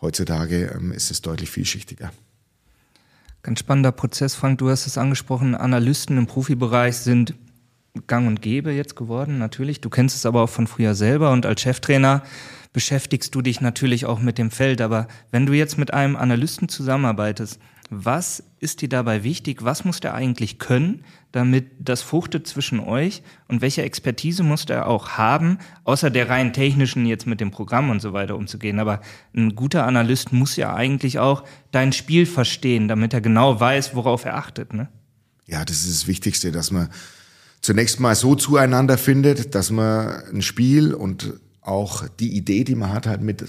Heutzutage 0.00 0.72
ähm, 0.74 0.92
ist 0.92 1.10
es 1.10 1.22
deutlich 1.22 1.50
vielschichtiger. 1.50 2.12
Ganz 3.42 3.60
spannender 3.60 3.92
Prozess, 3.92 4.34
Frank. 4.34 4.58
Du 4.58 4.70
hast 4.70 4.86
es 4.86 4.96
angesprochen. 4.96 5.54
Analysten 5.54 6.16
im 6.16 6.26
Profibereich 6.26 6.96
sind 6.96 7.34
gang 8.06 8.26
und 8.26 8.42
gäbe 8.42 8.72
jetzt 8.72 8.96
geworden, 8.96 9.38
natürlich. 9.38 9.80
Du 9.80 9.90
kennst 9.90 10.16
es 10.16 10.26
aber 10.26 10.42
auch 10.42 10.48
von 10.48 10.66
früher 10.66 10.94
selber 10.94 11.30
und 11.30 11.46
als 11.46 11.60
Cheftrainer 11.60 12.22
beschäftigst 12.74 13.34
du 13.34 13.40
dich 13.40 13.62
natürlich 13.62 14.04
auch 14.04 14.20
mit 14.20 14.36
dem 14.36 14.50
Feld. 14.50 14.82
Aber 14.82 15.08
wenn 15.30 15.46
du 15.46 15.54
jetzt 15.54 15.78
mit 15.78 15.94
einem 15.94 16.16
Analysten 16.16 16.68
zusammenarbeitest, 16.68 17.58
was 17.88 18.42
ist 18.58 18.80
dir 18.80 18.88
dabei 18.88 19.22
wichtig? 19.22 19.62
Was 19.62 19.84
muss 19.84 20.00
der 20.00 20.14
eigentlich 20.14 20.58
können, 20.58 21.04
damit 21.32 21.66
das 21.78 22.02
fruchtet 22.02 22.48
zwischen 22.48 22.80
euch? 22.80 23.22
Und 23.46 23.60
welche 23.60 23.82
Expertise 23.82 24.42
muss 24.42 24.66
der 24.66 24.88
auch 24.88 25.10
haben, 25.10 25.58
außer 25.84 26.10
der 26.10 26.28
rein 26.28 26.52
technischen 26.52 27.06
jetzt 27.06 27.26
mit 27.26 27.40
dem 27.40 27.52
Programm 27.52 27.90
und 27.90 28.02
so 28.02 28.12
weiter 28.12 28.34
umzugehen? 28.34 28.80
Aber 28.80 29.00
ein 29.36 29.54
guter 29.54 29.86
Analyst 29.86 30.32
muss 30.32 30.56
ja 30.56 30.74
eigentlich 30.74 31.20
auch 31.20 31.44
dein 31.70 31.92
Spiel 31.92 32.26
verstehen, 32.26 32.88
damit 32.88 33.14
er 33.14 33.20
genau 33.20 33.60
weiß, 33.60 33.94
worauf 33.94 34.24
er 34.24 34.36
achtet. 34.36 34.74
Ne? 34.74 34.88
Ja, 35.46 35.64
das 35.64 35.84
ist 35.84 35.92
das 35.92 36.06
Wichtigste, 36.08 36.50
dass 36.50 36.72
man 36.72 36.88
zunächst 37.60 38.00
mal 38.00 38.16
so 38.16 38.34
zueinander 38.34 38.98
findet, 38.98 39.54
dass 39.54 39.70
man 39.70 40.24
ein 40.32 40.42
Spiel 40.42 40.92
und 40.92 41.34
auch 41.64 42.06
die 42.20 42.36
Idee, 42.36 42.64
die 42.64 42.74
man 42.74 42.92
hat, 42.92 43.06
halt 43.06 43.22
mit, 43.22 43.44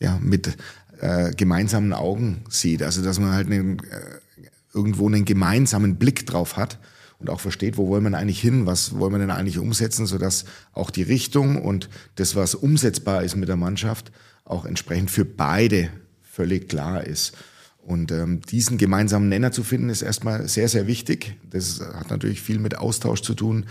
ja, 0.00 0.18
mit 0.20 0.56
äh, 1.00 1.32
gemeinsamen 1.32 1.92
Augen 1.92 2.44
sieht. 2.48 2.82
Also 2.82 3.02
dass 3.02 3.20
man 3.20 3.32
halt 3.32 3.46
einen, 3.46 3.78
äh, 3.78 4.44
irgendwo 4.74 5.06
einen 5.06 5.24
gemeinsamen 5.24 5.96
Blick 5.96 6.26
drauf 6.26 6.56
hat 6.56 6.78
und 7.18 7.30
auch 7.30 7.40
versteht, 7.40 7.76
wo 7.76 7.88
wollen 7.88 8.04
wir 8.04 8.16
eigentlich 8.16 8.40
hin, 8.40 8.66
was 8.66 8.98
wollen 8.98 9.12
wir 9.12 9.18
denn 9.18 9.30
eigentlich 9.30 9.58
umsetzen, 9.58 10.06
sodass 10.06 10.44
auch 10.72 10.90
die 10.90 11.02
Richtung 11.02 11.60
und 11.60 11.88
das, 12.16 12.36
was 12.36 12.54
umsetzbar 12.54 13.22
ist 13.22 13.36
mit 13.36 13.48
der 13.48 13.56
Mannschaft, 13.56 14.12
auch 14.44 14.64
entsprechend 14.64 15.10
für 15.10 15.24
beide 15.24 15.90
völlig 16.22 16.68
klar 16.68 17.04
ist. 17.04 17.36
Und 17.80 18.12
ähm, 18.12 18.42
diesen 18.42 18.76
gemeinsamen 18.76 19.28
Nenner 19.28 19.50
zu 19.50 19.62
finden, 19.62 19.88
ist 19.88 20.02
erstmal 20.02 20.46
sehr, 20.46 20.68
sehr 20.68 20.86
wichtig. 20.86 21.36
Das 21.50 21.80
hat 21.80 22.10
natürlich 22.10 22.42
viel 22.42 22.58
mit 22.58 22.76
Austausch 22.76 23.22
zu 23.22 23.34
tun, 23.34 23.64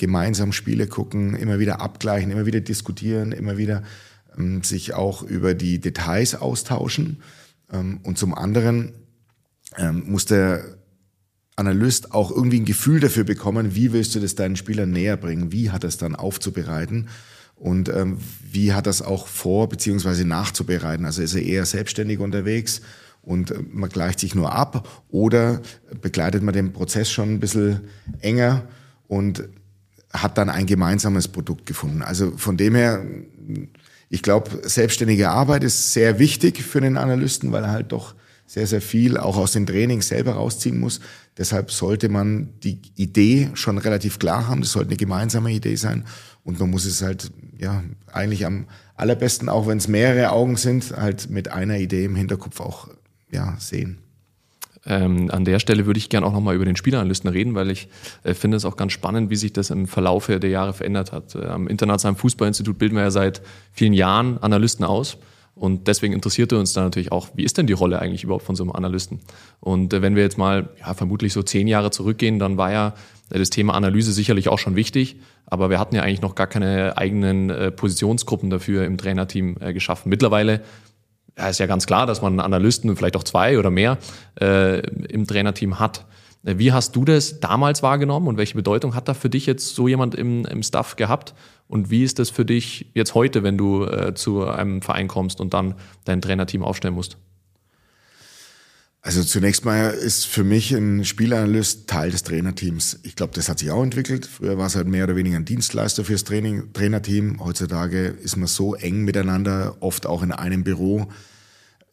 gemeinsam 0.00 0.52
Spiele 0.52 0.86
gucken, 0.86 1.36
immer 1.36 1.58
wieder 1.58 1.82
abgleichen, 1.82 2.30
immer 2.30 2.46
wieder 2.46 2.60
diskutieren, 2.60 3.32
immer 3.32 3.58
wieder 3.58 3.82
ähm, 4.36 4.62
sich 4.62 4.94
auch 4.94 5.22
über 5.22 5.52
die 5.54 5.78
Details 5.78 6.34
austauschen. 6.34 7.22
Ähm, 7.70 8.00
und 8.02 8.16
zum 8.16 8.34
anderen 8.34 8.94
ähm, 9.76 10.04
muss 10.06 10.24
der 10.24 10.64
Analyst 11.54 12.12
auch 12.12 12.30
irgendwie 12.30 12.60
ein 12.60 12.64
Gefühl 12.64 12.98
dafür 13.00 13.24
bekommen, 13.24 13.74
wie 13.74 13.92
willst 13.92 14.14
du 14.14 14.20
das 14.20 14.34
deinen 14.34 14.56
Spielern 14.56 14.90
näher 14.90 15.18
bringen, 15.18 15.52
wie 15.52 15.70
hat 15.70 15.84
es 15.84 15.98
dann 15.98 16.16
aufzubereiten 16.16 17.10
und 17.54 17.90
ähm, 17.90 18.16
wie 18.50 18.72
hat 18.72 18.86
das 18.86 19.02
auch 19.02 19.26
vor 19.26 19.68
beziehungsweise 19.68 20.24
nachzubereiten. 20.24 21.04
Also 21.04 21.20
ist 21.20 21.34
er 21.34 21.42
eher 21.42 21.66
selbstständig 21.66 22.20
unterwegs 22.20 22.80
und 23.20 23.50
äh, 23.50 23.58
man 23.70 23.90
gleicht 23.90 24.20
sich 24.20 24.34
nur 24.34 24.52
ab 24.52 25.04
oder 25.10 25.60
begleitet 26.00 26.42
man 26.42 26.54
den 26.54 26.72
Prozess 26.72 27.10
schon 27.10 27.34
ein 27.34 27.40
bisschen 27.40 27.82
enger 28.22 28.66
und 29.08 29.46
hat 30.12 30.38
dann 30.38 30.48
ein 30.48 30.66
gemeinsames 30.66 31.28
Produkt 31.28 31.66
gefunden. 31.66 32.02
Also 32.02 32.36
von 32.36 32.56
dem 32.56 32.74
her, 32.74 33.04
ich 34.08 34.22
glaube, 34.22 34.68
selbstständige 34.68 35.30
Arbeit 35.30 35.64
ist 35.64 35.92
sehr 35.92 36.18
wichtig 36.18 36.62
für 36.62 36.80
den 36.80 36.96
Analysten, 36.96 37.52
weil 37.52 37.64
er 37.64 37.70
halt 37.70 37.92
doch 37.92 38.14
sehr, 38.46 38.66
sehr 38.66 38.80
viel 38.80 39.16
auch 39.16 39.36
aus 39.36 39.52
den 39.52 39.66
Trainings 39.66 40.08
selber 40.08 40.32
rausziehen 40.32 40.80
muss. 40.80 41.00
Deshalb 41.38 41.70
sollte 41.70 42.08
man 42.08 42.48
die 42.64 42.80
Idee 42.96 43.50
schon 43.54 43.78
relativ 43.78 44.18
klar 44.18 44.48
haben. 44.48 44.60
Das 44.60 44.72
sollte 44.72 44.88
eine 44.88 44.96
gemeinsame 44.96 45.52
Idee 45.52 45.76
sein. 45.76 46.04
Und 46.42 46.58
man 46.58 46.70
muss 46.70 46.84
es 46.84 47.00
halt, 47.00 47.30
ja, 47.58 47.84
eigentlich 48.12 48.46
am 48.46 48.66
allerbesten, 48.96 49.48
auch 49.48 49.68
wenn 49.68 49.78
es 49.78 49.86
mehrere 49.86 50.32
Augen 50.32 50.56
sind, 50.56 50.96
halt 50.96 51.30
mit 51.30 51.52
einer 51.52 51.78
Idee 51.78 52.04
im 52.04 52.16
Hinterkopf 52.16 52.58
auch, 52.58 52.88
ja, 53.30 53.56
sehen. 53.60 53.98
Ähm, 54.86 55.30
an 55.30 55.44
der 55.44 55.58
Stelle 55.58 55.86
würde 55.86 55.98
ich 55.98 56.08
gerne 56.08 56.26
auch 56.26 56.32
nochmal 56.32 56.54
über 56.54 56.64
den 56.64 56.76
Spielanalysten 56.76 57.28
reden, 57.28 57.54
weil 57.54 57.70
ich 57.70 57.88
äh, 58.22 58.34
finde 58.34 58.56
es 58.56 58.64
auch 58.64 58.76
ganz 58.76 58.92
spannend, 58.92 59.30
wie 59.30 59.36
sich 59.36 59.52
das 59.52 59.70
im 59.70 59.86
Verlauf 59.86 60.26
der 60.26 60.50
Jahre 60.50 60.72
verändert 60.72 61.12
hat. 61.12 61.34
Äh, 61.34 61.46
am 61.46 61.68
Internationalen 61.68 62.16
Fußballinstitut 62.16 62.78
bilden 62.78 62.96
wir 62.96 63.02
ja 63.02 63.10
seit 63.10 63.42
vielen 63.72 63.92
Jahren 63.92 64.38
Analysten 64.38 64.84
aus. 64.84 65.18
Und 65.54 65.88
deswegen 65.88 66.14
interessierte 66.14 66.58
uns 66.58 66.72
da 66.72 66.82
natürlich 66.82 67.12
auch, 67.12 67.28
wie 67.34 67.44
ist 67.44 67.58
denn 67.58 67.66
die 67.66 67.74
Rolle 67.74 67.98
eigentlich 67.98 68.24
überhaupt 68.24 68.46
von 68.46 68.56
so 68.56 68.62
einem 68.62 68.72
Analysten? 68.72 69.20
Und 69.60 69.92
äh, 69.92 70.00
wenn 70.00 70.16
wir 70.16 70.22
jetzt 70.22 70.38
mal 70.38 70.70
ja, 70.80 70.94
vermutlich 70.94 71.34
so 71.34 71.42
zehn 71.42 71.68
Jahre 71.68 71.90
zurückgehen, 71.90 72.38
dann 72.38 72.56
war 72.56 72.72
ja 72.72 72.94
äh, 73.30 73.38
das 73.38 73.50
Thema 73.50 73.74
Analyse 73.74 74.12
sicherlich 74.12 74.48
auch 74.48 74.58
schon 74.58 74.76
wichtig, 74.76 75.16
aber 75.44 75.68
wir 75.68 75.78
hatten 75.78 75.94
ja 75.94 76.02
eigentlich 76.02 76.22
noch 76.22 76.34
gar 76.34 76.46
keine 76.46 76.96
eigenen 76.96 77.50
äh, 77.50 77.70
Positionsgruppen 77.70 78.48
dafür 78.48 78.84
im 78.84 78.96
Trainerteam 78.96 79.56
äh, 79.60 79.74
geschaffen. 79.74 80.08
Mittlerweile 80.08 80.62
ja, 81.40 81.48
ist 81.48 81.58
ja 81.58 81.66
ganz 81.66 81.86
klar, 81.86 82.06
dass 82.06 82.22
man 82.22 82.38
Analysten, 82.40 82.94
vielleicht 82.96 83.16
auch 83.16 83.24
zwei 83.24 83.58
oder 83.58 83.70
mehr, 83.70 83.98
äh, 84.40 84.80
im 84.80 85.26
Trainerteam 85.26 85.78
hat. 85.78 86.04
Wie 86.42 86.72
hast 86.72 86.96
du 86.96 87.04
das 87.04 87.40
damals 87.40 87.82
wahrgenommen 87.82 88.26
und 88.26 88.38
welche 88.38 88.54
Bedeutung 88.54 88.94
hat 88.94 89.08
da 89.08 89.14
für 89.14 89.28
dich 89.28 89.44
jetzt 89.46 89.74
so 89.74 89.88
jemand 89.88 90.14
im, 90.14 90.46
im 90.46 90.62
Staff 90.62 90.96
gehabt? 90.96 91.34
Und 91.68 91.90
wie 91.90 92.02
ist 92.02 92.18
das 92.18 92.30
für 92.30 92.44
dich 92.44 92.90
jetzt 92.94 93.14
heute, 93.14 93.42
wenn 93.42 93.58
du 93.58 93.84
äh, 93.84 94.14
zu 94.14 94.46
einem 94.46 94.80
Verein 94.80 95.06
kommst 95.06 95.40
und 95.40 95.52
dann 95.52 95.74
dein 96.04 96.22
Trainerteam 96.22 96.64
aufstellen 96.64 96.94
musst? 96.94 97.18
Also 99.02 99.24
zunächst 99.24 99.64
mal 99.64 99.90
ist 99.90 100.26
für 100.26 100.44
mich 100.44 100.72
ein 100.72 101.06
Spielanalyst 101.06 101.88
Teil 101.88 102.10
des 102.10 102.22
Trainerteams. 102.22 102.98
Ich 103.02 103.16
glaube, 103.16 103.32
das 103.34 103.48
hat 103.48 103.58
sich 103.58 103.70
auch 103.70 103.82
entwickelt. 103.82 104.26
Früher 104.26 104.58
war 104.58 104.66
es 104.66 104.76
halt 104.76 104.88
mehr 104.88 105.04
oder 105.04 105.16
weniger 105.16 105.36
ein 105.36 105.46
Dienstleister 105.46 106.04
fürs 106.04 106.24
Training, 106.24 106.74
Trainerteam. 106.74 107.42
Heutzutage 107.42 108.08
ist 108.08 108.36
man 108.36 108.46
so 108.46 108.74
eng 108.74 109.04
miteinander, 109.04 109.78
oft 109.80 110.04
auch 110.04 110.22
in 110.22 110.32
einem 110.32 110.64
Büro 110.64 111.08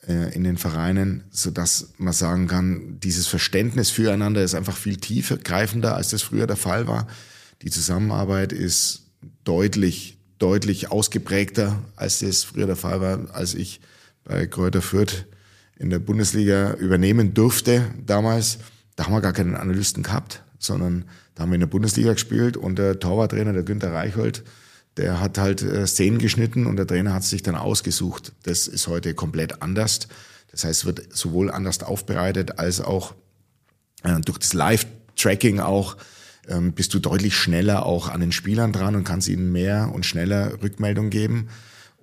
äh, 0.06 0.36
in 0.36 0.44
den 0.44 0.58
Vereinen, 0.58 1.24
so 1.32 1.50
dass 1.50 1.94
man 1.98 2.12
sagen 2.12 2.48
kann, 2.48 3.00
dieses 3.00 3.28
Verständnis 3.28 3.90
füreinander 3.90 4.44
ist 4.44 4.54
einfach 4.54 4.76
viel 4.76 4.98
tiefer 4.98 5.38
greifender, 5.38 5.96
als 5.96 6.10
das 6.10 6.24
früher 6.24 6.46
der 6.46 6.58
Fall 6.58 6.88
war. 6.88 7.08
Die 7.62 7.70
Zusammenarbeit 7.70 8.52
ist 8.52 9.04
deutlich, 9.46 10.18
deutlich 10.40 10.92
ausgeprägter, 10.92 11.82
als 11.96 12.20
das 12.20 12.44
früher 12.44 12.68
der 12.68 12.76
Fall 12.76 13.00
war, 13.00 13.34
als 13.34 13.54
ich 13.54 13.80
bei 14.26 14.46
Kräuter 14.46 14.82
Fürth 14.82 15.26
in 15.79 15.89
der 15.89 16.00
Bundesliga 16.00 16.74
übernehmen 16.74 17.34
durfte 17.34 17.86
damals, 18.05 18.60
da 18.96 19.05
haben 19.05 19.13
wir 19.13 19.22
gar 19.22 19.34
keinen 19.34 19.55
Analysten 19.55 20.03
gehabt, 20.03 20.43
sondern 20.60 21.05
da 21.36 21.43
haben 21.43 21.51
wir 21.51 21.55
in 21.55 21.62
der 21.62 21.67
Bundesliga 21.67 22.13
gespielt 22.13 22.57
und 22.57 22.79
der 22.79 23.00
Torwarttrainer, 23.00 23.53
der 23.53 23.63
Günther 23.63 23.93
Reichhold, 23.93 24.43
der 24.98 25.22
hat 25.22 25.38
halt 25.38 25.62
äh, 25.62 25.86
Szenen 25.86 26.17
geschnitten 26.17 26.65
und 26.65 26.77
der 26.77 26.88
Trainer 26.88 27.13
hat 27.13 27.24
sich 27.24 27.43
dann 27.43 27.55
ausgesucht. 27.55 28.34
Das 28.43 28.67
ist 28.67 28.88
heute 28.88 29.13
komplett 29.13 29.62
anders. 29.62 30.07
Das 30.51 30.63
heißt, 30.63 30.79
es 30.79 30.86
wird 30.86 31.15
sowohl 31.15 31.51
anders 31.51 31.84
aufbereitet 31.84 32.57
als 32.57 32.81
auch 32.81 33.13
äh, 34.03 34.19
durch 34.22 34.39
das 34.39 34.53
Live-Tracking 34.53 35.60
auch 35.60 35.98
ähm, 36.48 36.74
bist 36.74 36.93
du 36.93 37.00
deutlich 37.00 37.36
schneller 37.36 37.86
auch 37.86 38.07
an 38.07 38.22
den 38.22 38.31
Spielern 38.31 38.72
dran 38.72 38.96
und 38.96 39.03
kannst 39.03 39.27
ihnen 39.27 39.51
mehr 39.51 39.91
und 39.93 40.05
schneller 40.05 40.62
Rückmeldung 40.63 41.10
geben. 41.10 41.50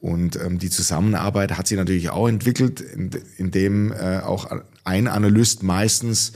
Und 0.04 0.36
ähm, 0.36 0.58
die 0.58 0.68
Zusammenarbeit 0.68 1.56
hat 1.56 1.66
sich 1.66 1.78
natürlich 1.78 2.10
auch 2.10 2.28
entwickelt, 2.28 2.82
in, 2.82 3.08
indem 3.38 3.90
äh, 3.90 4.18
auch 4.18 4.50
ein 4.84 5.08
Analyst 5.08 5.62
meistens 5.62 6.32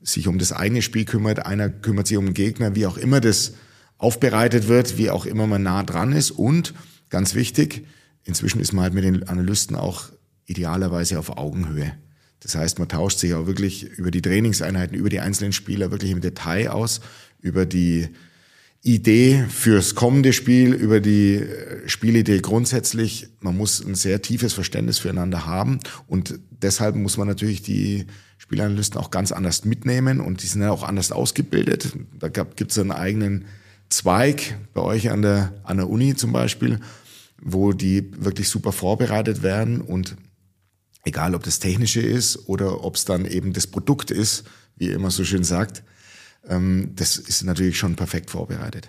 sich 0.00 0.28
um 0.28 0.38
das 0.38 0.52
eigene 0.52 0.82
Spiel 0.82 1.04
kümmert, 1.04 1.44
einer 1.44 1.68
kümmert 1.68 2.06
sich 2.06 2.16
um 2.16 2.26
den 2.26 2.34
Gegner, 2.34 2.76
wie 2.76 2.86
auch 2.86 2.96
immer 2.96 3.20
das 3.20 3.54
aufbereitet 3.96 4.68
wird, 4.68 4.98
wie 4.98 5.10
auch 5.10 5.26
immer 5.26 5.48
man 5.48 5.64
nah 5.64 5.82
dran 5.82 6.12
ist. 6.12 6.30
Und 6.30 6.74
ganz 7.10 7.34
wichtig, 7.34 7.88
inzwischen 8.22 8.60
ist 8.60 8.72
man 8.72 8.84
halt 8.84 8.94
mit 8.94 9.02
den 9.02 9.24
Analysten 9.24 9.74
auch 9.74 10.10
idealerweise 10.46 11.18
auf 11.18 11.36
Augenhöhe. 11.38 11.92
Das 12.38 12.54
heißt, 12.54 12.78
man 12.78 12.86
tauscht 12.86 13.18
sich 13.18 13.34
auch 13.34 13.48
wirklich 13.48 13.82
über 13.82 14.12
die 14.12 14.22
Trainingseinheiten, 14.22 14.96
über 14.96 15.08
die 15.08 15.18
einzelnen 15.18 15.52
Spieler 15.52 15.90
wirklich 15.90 16.12
im 16.12 16.20
Detail 16.20 16.70
aus, 16.70 17.00
über 17.40 17.66
die 17.66 18.10
Idee 18.88 19.44
fürs 19.50 19.94
kommende 19.94 20.32
Spiel, 20.32 20.72
über 20.72 21.00
die 21.00 21.34
äh, 21.34 21.86
Spielidee 21.88 22.40
grundsätzlich. 22.40 23.28
Man 23.40 23.56
muss 23.56 23.84
ein 23.84 23.94
sehr 23.94 24.22
tiefes 24.22 24.54
Verständnis 24.54 24.98
füreinander 24.98 25.44
haben 25.44 25.80
und 26.06 26.40
deshalb 26.50 26.96
muss 26.96 27.18
man 27.18 27.28
natürlich 27.28 27.60
die 27.60 28.06
Spielanalysten 28.38 28.98
auch 28.98 29.10
ganz 29.10 29.30
anders 29.30 29.66
mitnehmen 29.66 30.20
und 30.20 30.42
die 30.42 30.46
sind 30.46 30.62
ja 30.62 30.70
auch 30.70 30.84
anders 30.84 31.12
ausgebildet. 31.12 31.92
Da 32.18 32.28
gibt 32.28 32.70
es 32.70 32.78
einen 32.78 32.92
eigenen 32.92 33.44
Zweig 33.90 34.56
bei 34.72 34.80
euch 34.80 35.10
an 35.10 35.20
der, 35.20 35.52
an 35.64 35.76
der 35.76 35.90
Uni 35.90 36.14
zum 36.14 36.32
Beispiel, 36.32 36.80
wo 37.42 37.72
die 37.72 38.10
wirklich 38.16 38.48
super 38.48 38.72
vorbereitet 38.72 39.42
werden 39.42 39.82
und 39.82 40.16
egal 41.04 41.34
ob 41.34 41.42
das 41.42 41.58
Technische 41.58 42.00
ist 42.00 42.48
oder 42.48 42.84
ob 42.84 42.96
es 42.96 43.04
dann 43.04 43.26
eben 43.26 43.52
das 43.52 43.66
Produkt 43.66 44.10
ist, 44.10 44.44
wie 44.76 44.86
ihr 44.86 44.94
immer 44.94 45.10
so 45.10 45.24
schön 45.24 45.44
sagt, 45.44 45.82
das 46.44 47.16
ist 47.18 47.42
natürlich 47.44 47.78
schon 47.78 47.94
perfekt 47.94 48.30
vorbereitet. 48.30 48.88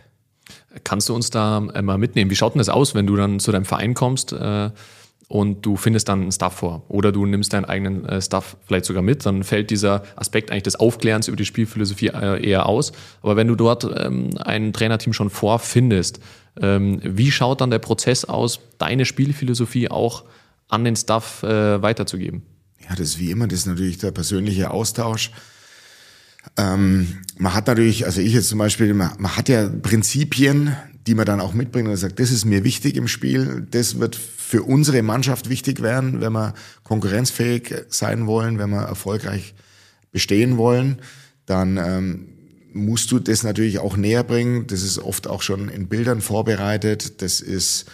Kannst 0.84 1.10
du 1.10 1.16
uns 1.16 1.30
da 1.30 1.66
äh, 1.74 1.82
mal 1.82 1.98
mitnehmen? 1.98 2.30
Wie 2.30 2.36
schaut 2.36 2.54
denn 2.54 2.60
das 2.60 2.70
aus, 2.70 2.96
wenn 2.96 3.08
du 3.08 3.16
dann 3.16 3.40
zu 3.40 3.52
deinem 3.52 3.66
Verein 3.66 3.94
kommst 3.94 4.34
äh, 4.34 4.70
und 5.28 5.66
du 5.66 5.78
findest 5.78 6.10
dann 6.10 6.22
einen 6.22 6.32
Staff 6.32 6.54
vor? 6.54 6.84
Oder 6.90 7.12
du 7.12 7.26
nimmst 7.26 7.54
deinen 7.54 7.66
eigenen 7.66 8.06
äh, 8.06 8.22
Staff 8.22 8.58
vielleicht 8.66 8.86
sogar 8.86 9.02
mit, 9.02 9.26
dann 9.26 9.44
fällt 9.44 9.72
dieser 9.72 10.04
Aspekt 10.16 10.52
eigentlich 10.52 10.64
des 10.64 10.76
Aufklärens 10.76 11.28
über 11.28 11.38
die 11.38 11.46
Spielphilosophie 11.46 12.08
eher 12.08 12.68
aus. 12.68 12.92
Aber 13.22 13.36
wenn 13.36 13.48
du 13.48 13.56
dort 13.56 13.84
ähm, 13.84 14.30
ein 14.40 14.74
Trainerteam 14.74 15.14
schon 15.14 15.30
vorfindest, 15.30 16.20
ähm, 16.62 17.00
wie 17.04 17.32
schaut 17.32 17.62
dann 17.62 17.72
der 17.72 17.80
Prozess 17.80 18.26
aus, 18.26 18.60
deine 18.78 19.06
Spielphilosophie 19.06 19.90
auch 19.90 20.24
an 20.68 20.84
den 20.84 20.96
Staff 20.96 21.42
weiterzugeben? 21.42 22.44
Ja, 22.80 22.90
das 22.92 23.00
ist 23.00 23.20
wie 23.20 23.32
immer, 23.32 23.48
das 23.48 23.62
ist 23.62 23.66
natürlich 23.66 23.98
der 23.98 24.12
persönliche 24.12 24.70
Austausch. 24.70 25.32
Ähm, 26.58 27.18
man 27.38 27.54
hat 27.54 27.68
natürlich, 27.68 28.06
also 28.06 28.22
ich 28.22 28.34
jetzt 28.34 28.50
zum 28.50 28.60
Beispiel, 28.60 28.94
man, 28.94 29.12
man, 29.20 29.36
hat 29.36 29.50
ja 29.50 29.68
Prinzipien, 29.68 30.76
die 31.08 31.16
man 31.16 31.26
dann 31.26 31.42
auch 31.42 31.54
mitbringt 31.54 31.88
und 31.88 31.96
sagt, 31.98 32.20
das 32.20 32.32
ist 32.32 32.46
mir 32.46 32.64
wichtig 32.64 32.96
im 32.96 33.08
Spiel, 33.08 33.66
das 33.72 34.00
wird 34.00 34.16
für 34.16 34.64
unsere 34.64 35.04
Mannschaft 35.04 35.50
wichtig 35.50 35.82
werden, 35.82 36.22
wenn 36.22 36.34
wir 36.34 36.54
konkurrenzfähig 36.84 37.86
sein 37.90 38.26
wollen, 38.26 38.58
wenn 38.58 38.72
wir 38.72 38.82
erfolgreich 38.82 39.54
bestehen 40.12 40.58
wollen, 40.58 41.02
dann 41.46 41.78
ähm, 41.78 42.30
musst 42.74 43.12
du 43.12 43.20
das 43.20 43.44
natürlich 43.44 43.80
auch 43.80 43.98
näher 43.98 44.24
bringen. 44.24 44.68
Das 44.68 44.82
ist 44.82 45.00
oft 45.00 45.28
auch 45.28 45.42
schon 45.42 45.70
in 45.70 45.88
Bildern 45.88 46.22
vorbereitet. 46.22 47.22
Das 47.22 47.42
ist 47.42 47.86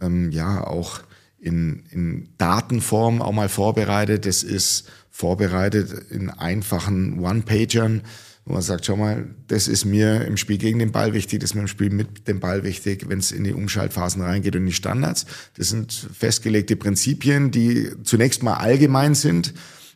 ähm, 0.00 0.30
ja 0.30 0.66
auch 0.66 1.00
in, 1.38 1.84
in 1.90 2.28
Datenform 2.38 3.22
auch 3.22 3.32
mal 3.32 3.48
vorbereitet. 3.48 4.26
Das 4.26 4.42
ist 4.42 4.90
vorbereitet 5.14 6.10
in 6.10 6.28
einfachen 6.28 7.20
One-Pagern, 7.20 8.02
wo 8.44 8.54
man 8.54 8.62
sagt, 8.62 8.84
schau 8.84 8.96
mal, 8.96 9.28
das 9.46 9.68
ist 9.68 9.84
mir 9.84 10.24
im 10.24 10.36
Spiel 10.36 10.58
gegen 10.58 10.80
den 10.80 10.90
Ball 10.90 11.12
wichtig, 11.14 11.38
das 11.38 11.50
ist 11.50 11.54
mir 11.54 11.60
im 11.60 11.68
Spiel 11.68 11.90
mit 11.90 12.26
dem 12.26 12.40
Ball 12.40 12.64
wichtig, 12.64 13.08
wenn 13.08 13.20
es 13.20 13.30
in 13.30 13.44
die 13.44 13.52
Umschaltphasen 13.52 14.22
reingeht 14.22 14.56
und 14.56 14.66
die 14.66 14.72
Standards. 14.72 15.26
Das 15.56 15.68
sind 15.68 15.92
festgelegte 15.92 16.74
Prinzipien, 16.74 17.52
die 17.52 17.92
zunächst 18.02 18.42
mal 18.42 18.54
allgemein 18.54 19.14
sind 19.14 19.54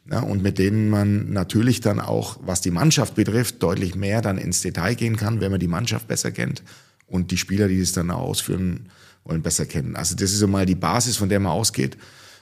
ja, 0.08 0.20
und 0.20 0.40
mit 0.40 0.56
denen 0.56 0.88
man 0.88 1.32
natürlich 1.32 1.80
dann 1.80 1.98
auch, 1.98 2.38
was 2.40 2.60
die 2.60 2.70
Mannschaft 2.70 3.16
betrifft, 3.16 3.60
deutlich 3.60 3.96
mehr 3.96 4.22
dann 4.22 4.38
ins 4.38 4.60
Detail 4.62 4.94
gehen 4.94 5.16
kann, 5.16 5.40
wenn 5.40 5.50
man 5.50 5.58
die 5.58 5.66
Mannschaft 5.66 6.06
besser 6.06 6.30
kennt 6.30 6.62
und 7.08 7.32
die 7.32 7.38
Spieler, 7.38 7.66
die 7.66 7.80
es 7.80 7.90
dann 7.90 8.12
ausführen 8.12 8.88
wollen, 9.24 9.42
besser 9.42 9.66
kennen. 9.66 9.96
Also 9.96 10.14
das 10.14 10.30
ist 10.30 10.38
so 10.38 10.46
mal 10.46 10.64
die 10.64 10.76
Basis, 10.76 11.16
von 11.16 11.28
der 11.28 11.40
man 11.40 11.50
ausgeht. 11.50 11.98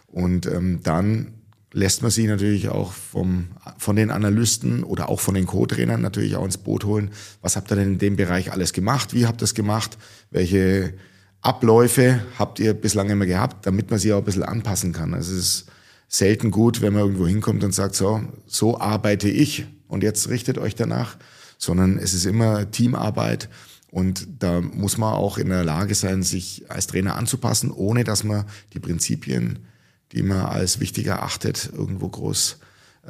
Und 0.08 0.44
ähm, 0.44 0.80
dann 0.82 1.35
lässt 1.76 2.00
man 2.00 2.10
sie 2.10 2.26
natürlich 2.26 2.70
auch 2.70 2.92
vom, 2.92 3.48
von 3.76 3.96
den 3.96 4.10
Analysten 4.10 4.82
oder 4.82 5.10
auch 5.10 5.20
von 5.20 5.34
den 5.34 5.44
Co-Trainern 5.44 6.00
natürlich 6.00 6.34
auch 6.34 6.44
ins 6.46 6.56
Boot 6.56 6.84
holen. 6.84 7.10
Was 7.42 7.54
habt 7.54 7.70
ihr 7.70 7.76
denn 7.76 7.92
in 7.92 7.98
dem 7.98 8.16
Bereich 8.16 8.50
alles 8.50 8.72
gemacht? 8.72 9.12
Wie 9.12 9.26
habt 9.26 9.42
ihr 9.42 9.44
es 9.44 9.54
gemacht? 9.54 9.98
Welche 10.30 10.94
Abläufe 11.42 12.24
habt 12.38 12.60
ihr 12.60 12.72
bislang 12.72 13.10
immer 13.10 13.26
gehabt, 13.26 13.66
damit 13.66 13.90
man 13.90 13.98
sie 13.98 14.14
auch 14.14 14.20
ein 14.20 14.24
bisschen 14.24 14.42
anpassen 14.42 14.94
kann? 14.94 15.12
Es 15.12 15.28
ist 15.28 15.66
selten 16.08 16.50
gut, 16.50 16.80
wenn 16.80 16.94
man 16.94 17.02
irgendwo 17.02 17.26
hinkommt 17.26 17.62
und 17.62 17.74
sagt, 17.74 17.94
so, 17.94 18.22
so 18.46 18.80
arbeite 18.80 19.28
ich 19.28 19.66
und 19.86 20.02
jetzt 20.02 20.30
richtet 20.30 20.56
euch 20.56 20.76
danach, 20.76 21.18
sondern 21.58 21.98
es 21.98 22.14
ist 22.14 22.24
immer 22.24 22.70
Teamarbeit 22.70 23.50
und 23.90 24.26
da 24.38 24.62
muss 24.62 24.96
man 24.96 25.12
auch 25.12 25.36
in 25.36 25.50
der 25.50 25.62
Lage 25.62 25.94
sein, 25.94 26.22
sich 26.22 26.70
als 26.70 26.86
Trainer 26.86 27.16
anzupassen, 27.16 27.70
ohne 27.70 28.02
dass 28.02 28.24
man 28.24 28.46
die 28.72 28.80
Prinzipien 28.80 29.58
die 30.16 30.22
man 30.22 30.40
als 30.40 30.80
wichtig 30.80 31.06
erachtet, 31.06 31.70
irgendwo 31.72 32.08
groß 32.08 32.58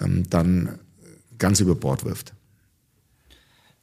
ähm, 0.01 0.29
dann 0.29 0.81
ganz 1.39 1.61
über 1.61 1.77
Bord 1.77 2.05
wirft. 2.05 2.35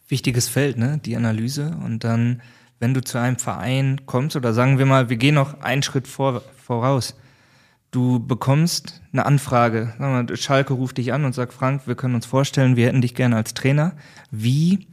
Wichtiges 0.10 0.50
Feld, 0.50 0.78
ne? 0.78 1.00
Die 1.04 1.16
Analyse. 1.16 1.78
Und 1.84 2.04
dann, 2.04 2.42
wenn 2.80 2.94
du 2.94 3.02
zu 3.02 3.18
einem 3.18 3.38
Verein 3.38 4.02
kommst, 4.06 4.36
oder 4.36 4.54
sagen 4.54 4.78
wir 4.78 4.86
mal, 4.86 5.10
wir 5.10 5.16
gehen 5.16 5.36
noch 5.36 5.62
einen 5.62 5.84
Schritt 5.84 6.08
vor, 6.08 6.44
voraus. 6.58 7.16
Du 7.92 8.20
bekommst 8.20 9.02
eine 9.14 9.26
Anfrage. 9.26 9.94
Mal, 10.00 10.36
Schalke 10.36 10.74
ruft 10.74 10.98
dich 10.98 11.14
an 11.14 11.24
und 11.24 11.34
sagt, 11.34 11.54
Frank, 11.54 11.88
wir 11.88 11.96
können 11.96 12.16
uns 12.16 12.26
vorstellen, 12.26 12.76
wir 12.76 12.88
hätten 12.88 13.02
dich 13.02 13.16
gerne 13.16 13.38
als 13.38 13.54
Trainer. 13.54 13.96
Wie 14.32 14.88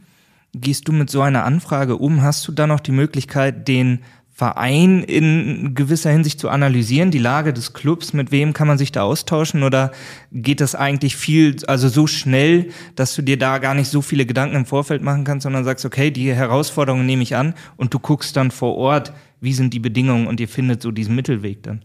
gehst 0.53 0.87
du 0.87 0.93
mit 0.93 1.11
so 1.11 1.21
einer 1.23 1.45
Anfrage 1.45 1.97
um? 1.97 2.23
Hast 2.23 2.47
du 2.47 2.53
da 2.53 2.69
noch 2.69 2.81
die 2.81 2.93
Möglichkeit, 2.93 3.67
den 3.67 4.01
Verein 4.41 5.03
in 5.03 5.75
gewisser 5.75 6.11
Hinsicht 6.11 6.41
zu 6.41 6.49
analysieren, 6.49 7.11
die 7.11 7.19
Lage 7.19 7.53
des 7.53 7.75
Clubs, 7.75 8.15
mit 8.15 8.31
wem 8.31 8.55
kann 8.55 8.67
man 8.67 8.79
sich 8.79 8.91
da 8.91 9.03
austauschen 9.03 9.63
oder 9.63 9.93
geht 10.33 10.63
das 10.63 10.75
eigentlich 10.75 11.15
viel, 11.15 11.57
also 11.67 11.91
so 11.91 12.07
schnell, 12.07 12.71
dass 12.95 13.15
du 13.15 13.21
dir 13.21 13.39
da 13.39 13.59
gar 13.59 13.75
nicht 13.75 13.91
so 13.91 14.01
viele 14.01 14.25
Gedanken 14.25 14.57
im 14.57 14.65
Vorfeld 14.65 15.03
machen 15.03 15.25
kannst, 15.25 15.43
sondern 15.43 15.65
sagst, 15.65 15.85
okay, 15.85 16.11
die 16.11 16.33
Herausforderungen 16.33 17.05
nehme 17.05 17.23
ich 17.23 17.37
an 17.37 17.53
und 17.77 17.93
du 17.93 17.99
guckst 17.99 18.35
dann 18.35 18.51
vor 18.51 18.77
Ort, 18.77 19.13
wie 19.43 19.53
sind 19.53 19.75
die 19.75 19.79
Bedingungen 19.79 20.27
und 20.27 20.41
ihr 20.41 20.49
findet 20.49 20.81
so 20.81 20.91
diesen 20.91 21.15
Mittelweg 21.15 21.63
dann? 21.63 21.85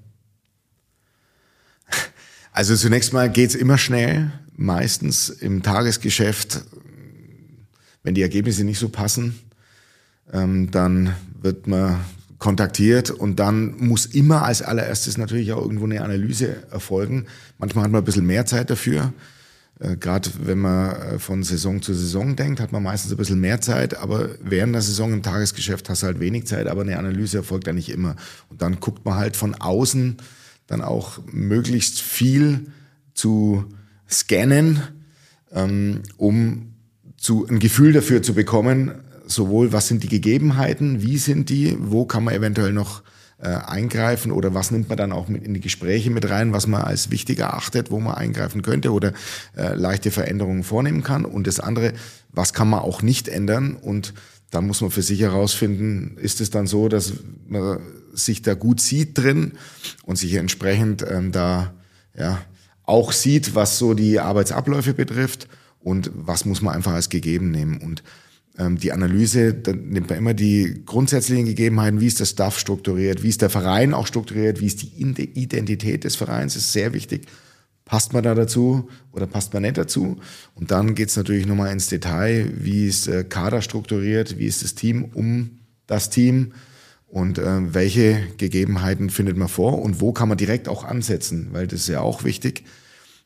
Also 2.53 2.77
zunächst 2.77 3.11
mal 3.11 3.29
geht's 3.29 3.55
immer 3.55 3.77
schnell, 3.77 4.31
meistens 4.55 5.27
im 5.27 5.61
Tagesgeschäft, 5.61 6.61
wenn 8.03 8.15
die 8.15 8.21
Ergebnisse 8.21 8.63
nicht 8.63 8.79
so 8.79 8.87
passen, 8.87 9.37
ähm, 10.31 10.71
dann 10.71 11.13
wird 11.41 11.67
man 11.67 11.99
kontaktiert 12.45 13.09
und 13.09 13.39
dann 13.39 13.75
muss 13.79 14.05
immer 14.05 14.43
als 14.43 14.61
allererstes 14.61 15.17
natürlich 15.17 15.51
auch 15.51 15.63
irgendwo 15.63 15.85
eine 15.85 16.03
Analyse 16.03 16.57
erfolgen. 16.69 17.25
Manchmal 17.57 17.85
hat 17.85 17.91
man 17.91 18.03
ein 18.03 18.05
bisschen 18.05 18.27
mehr 18.27 18.45
Zeit 18.45 18.69
dafür. 18.69 19.13
Äh, 19.79 19.97
Gerade 19.97 20.29
wenn 20.43 20.59
man 20.59 20.95
äh, 20.95 21.17
von 21.17 21.41
Saison 21.41 21.81
zu 21.81 21.95
Saison 21.95 22.35
denkt, 22.35 22.59
hat 22.59 22.71
man 22.71 22.83
meistens 22.83 23.11
ein 23.11 23.17
bisschen 23.17 23.39
mehr 23.39 23.61
Zeit, 23.61 23.97
aber 23.97 24.29
während 24.43 24.75
der 24.75 24.83
Saison 24.83 25.11
im 25.11 25.23
Tagesgeschäft 25.23 25.89
hast 25.89 26.03
du 26.03 26.05
halt 26.05 26.19
wenig 26.19 26.45
Zeit, 26.45 26.67
aber 26.67 26.81
eine 26.83 26.99
Analyse 26.99 27.37
erfolgt 27.37 27.65
ja 27.65 27.73
nicht 27.73 27.89
immer. 27.89 28.15
Und 28.51 28.61
dann 28.61 28.79
guckt 28.79 29.03
man 29.05 29.15
halt 29.15 29.35
von 29.35 29.55
außen 29.55 30.17
dann 30.67 30.81
auch 30.81 31.17
möglichst 31.31 31.99
viel 31.99 32.67
zu 33.15 33.65
scannen, 34.07 34.83
ähm, 35.51 36.03
um 36.17 36.73
zu, 37.17 37.47
ein 37.47 37.57
Gefühl 37.57 37.91
dafür 37.91 38.21
zu 38.21 38.35
bekommen, 38.35 38.91
sowohl 39.27 39.73
was 39.73 39.87
sind 39.87 40.03
die 40.03 40.09
Gegebenheiten, 40.09 41.01
wie 41.01 41.17
sind 41.17 41.49
die, 41.49 41.77
wo 41.79 42.05
kann 42.05 42.23
man 42.23 42.33
eventuell 42.33 42.73
noch 42.73 43.03
äh, 43.37 43.47
eingreifen 43.47 44.31
oder 44.31 44.53
was 44.53 44.71
nimmt 44.71 44.89
man 44.89 44.97
dann 44.97 45.11
auch 45.11 45.27
mit 45.27 45.43
in 45.43 45.53
die 45.53 45.59
Gespräche 45.59 46.09
mit 46.09 46.29
rein, 46.29 46.53
was 46.53 46.67
man 46.67 46.81
als 46.81 47.11
wichtig 47.11 47.39
erachtet, 47.39 47.91
wo 47.91 47.99
man 47.99 48.15
eingreifen 48.15 48.61
könnte 48.61 48.91
oder 48.91 49.13
äh, 49.57 49.75
leichte 49.75 50.11
Veränderungen 50.11 50.63
vornehmen 50.63 51.03
kann. 51.03 51.25
Und 51.25 51.47
das 51.47 51.59
andere, 51.59 51.93
was 52.31 52.53
kann 52.53 52.69
man 52.69 52.79
auch 52.79 53.01
nicht 53.01 53.27
ändern 53.27 53.75
und 53.75 54.13
dann 54.51 54.67
muss 54.67 54.81
man 54.81 54.91
für 54.91 55.01
sich 55.01 55.19
herausfinden, 55.19 56.17
ist 56.17 56.39
es 56.39 56.49
dann 56.49 56.67
so, 56.67 56.87
dass 56.87 57.13
man 57.47 57.79
sich 58.13 58.41
da 58.41 58.53
gut 58.53 58.79
sieht 58.79 59.17
drin 59.17 59.53
und 60.03 60.17
sich 60.17 60.35
entsprechend 60.35 61.05
ähm, 61.09 61.31
da 61.31 61.73
ja 62.17 62.39
auch 62.83 63.11
sieht, 63.11 63.55
was 63.55 63.77
so 63.77 63.93
die 63.93 64.19
Arbeitsabläufe 64.19 64.93
betrifft 64.93 65.47
und 65.79 66.09
was 66.13 66.45
muss 66.45 66.61
man 66.61 66.73
einfach 66.73 66.93
als 66.93 67.09
gegeben 67.09 67.51
nehmen. 67.51 67.79
Und 67.81 68.03
die 68.57 68.93
Analyse, 68.93 69.53
da 69.53 69.73
nimmt 69.73 70.09
man 70.09 70.17
immer 70.17 70.33
die 70.33 70.83
grundsätzlichen 70.85 71.45
Gegebenheiten, 71.45 71.99
wie 71.99 72.07
ist 72.07 72.21
der 72.21 72.25
Staff 72.25 72.57
strukturiert, 72.57 73.21
wie 73.21 73.29
ist 73.29 73.41
der 73.41 73.49
Verein 73.49 73.93
auch 73.93 74.07
strukturiert, 74.07 74.61
wie 74.61 74.67
ist 74.67 74.81
die 74.81 74.93
Identität 74.95 76.05
des 76.05 76.15
Vereins, 76.15 76.55
ist 76.55 76.71
sehr 76.71 76.93
wichtig. 76.93 77.27
Passt 77.83 78.13
man 78.13 78.23
da 78.23 78.33
dazu 78.33 78.89
oder 79.11 79.27
passt 79.27 79.53
man 79.53 79.63
nicht 79.63 79.77
dazu? 79.77 80.17
Und 80.55 80.71
dann 80.71 80.95
geht's 80.95 81.17
natürlich 81.17 81.45
nochmal 81.45 81.71
ins 81.71 81.89
Detail, 81.89 82.49
wie 82.55 82.87
ist 82.87 83.07
äh, 83.07 83.25
Kader 83.25 83.61
strukturiert, 83.61 84.39
wie 84.39 84.47
ist 84.47 84.63
das 84.63 84.73
Team 84.73 85.05
um 85.13 85.59
das 85.85 86.09
Team 86.09 86.53
und 87.07 87.37
äh, 87.37 87.73
welche 87.73 88.23
Gegebenheiten 88.37 89.09
findet 89.09 89.37
man 89.37 89.49
vor 89.49 89.81
und 89.81 89.99
wo 89.99 90.13
kann 90.13 90.29
man 90.29 90.37
direkt 90.37 90.67
auch 90.67 90.83
ansetzen, 90.83 91.49
weil 91.51 91.67
das 91.67 91.81
ist 91.81 91.89
ja 91.89 92.01
auch 92.01 92.23
wichtig, 92.23 92.63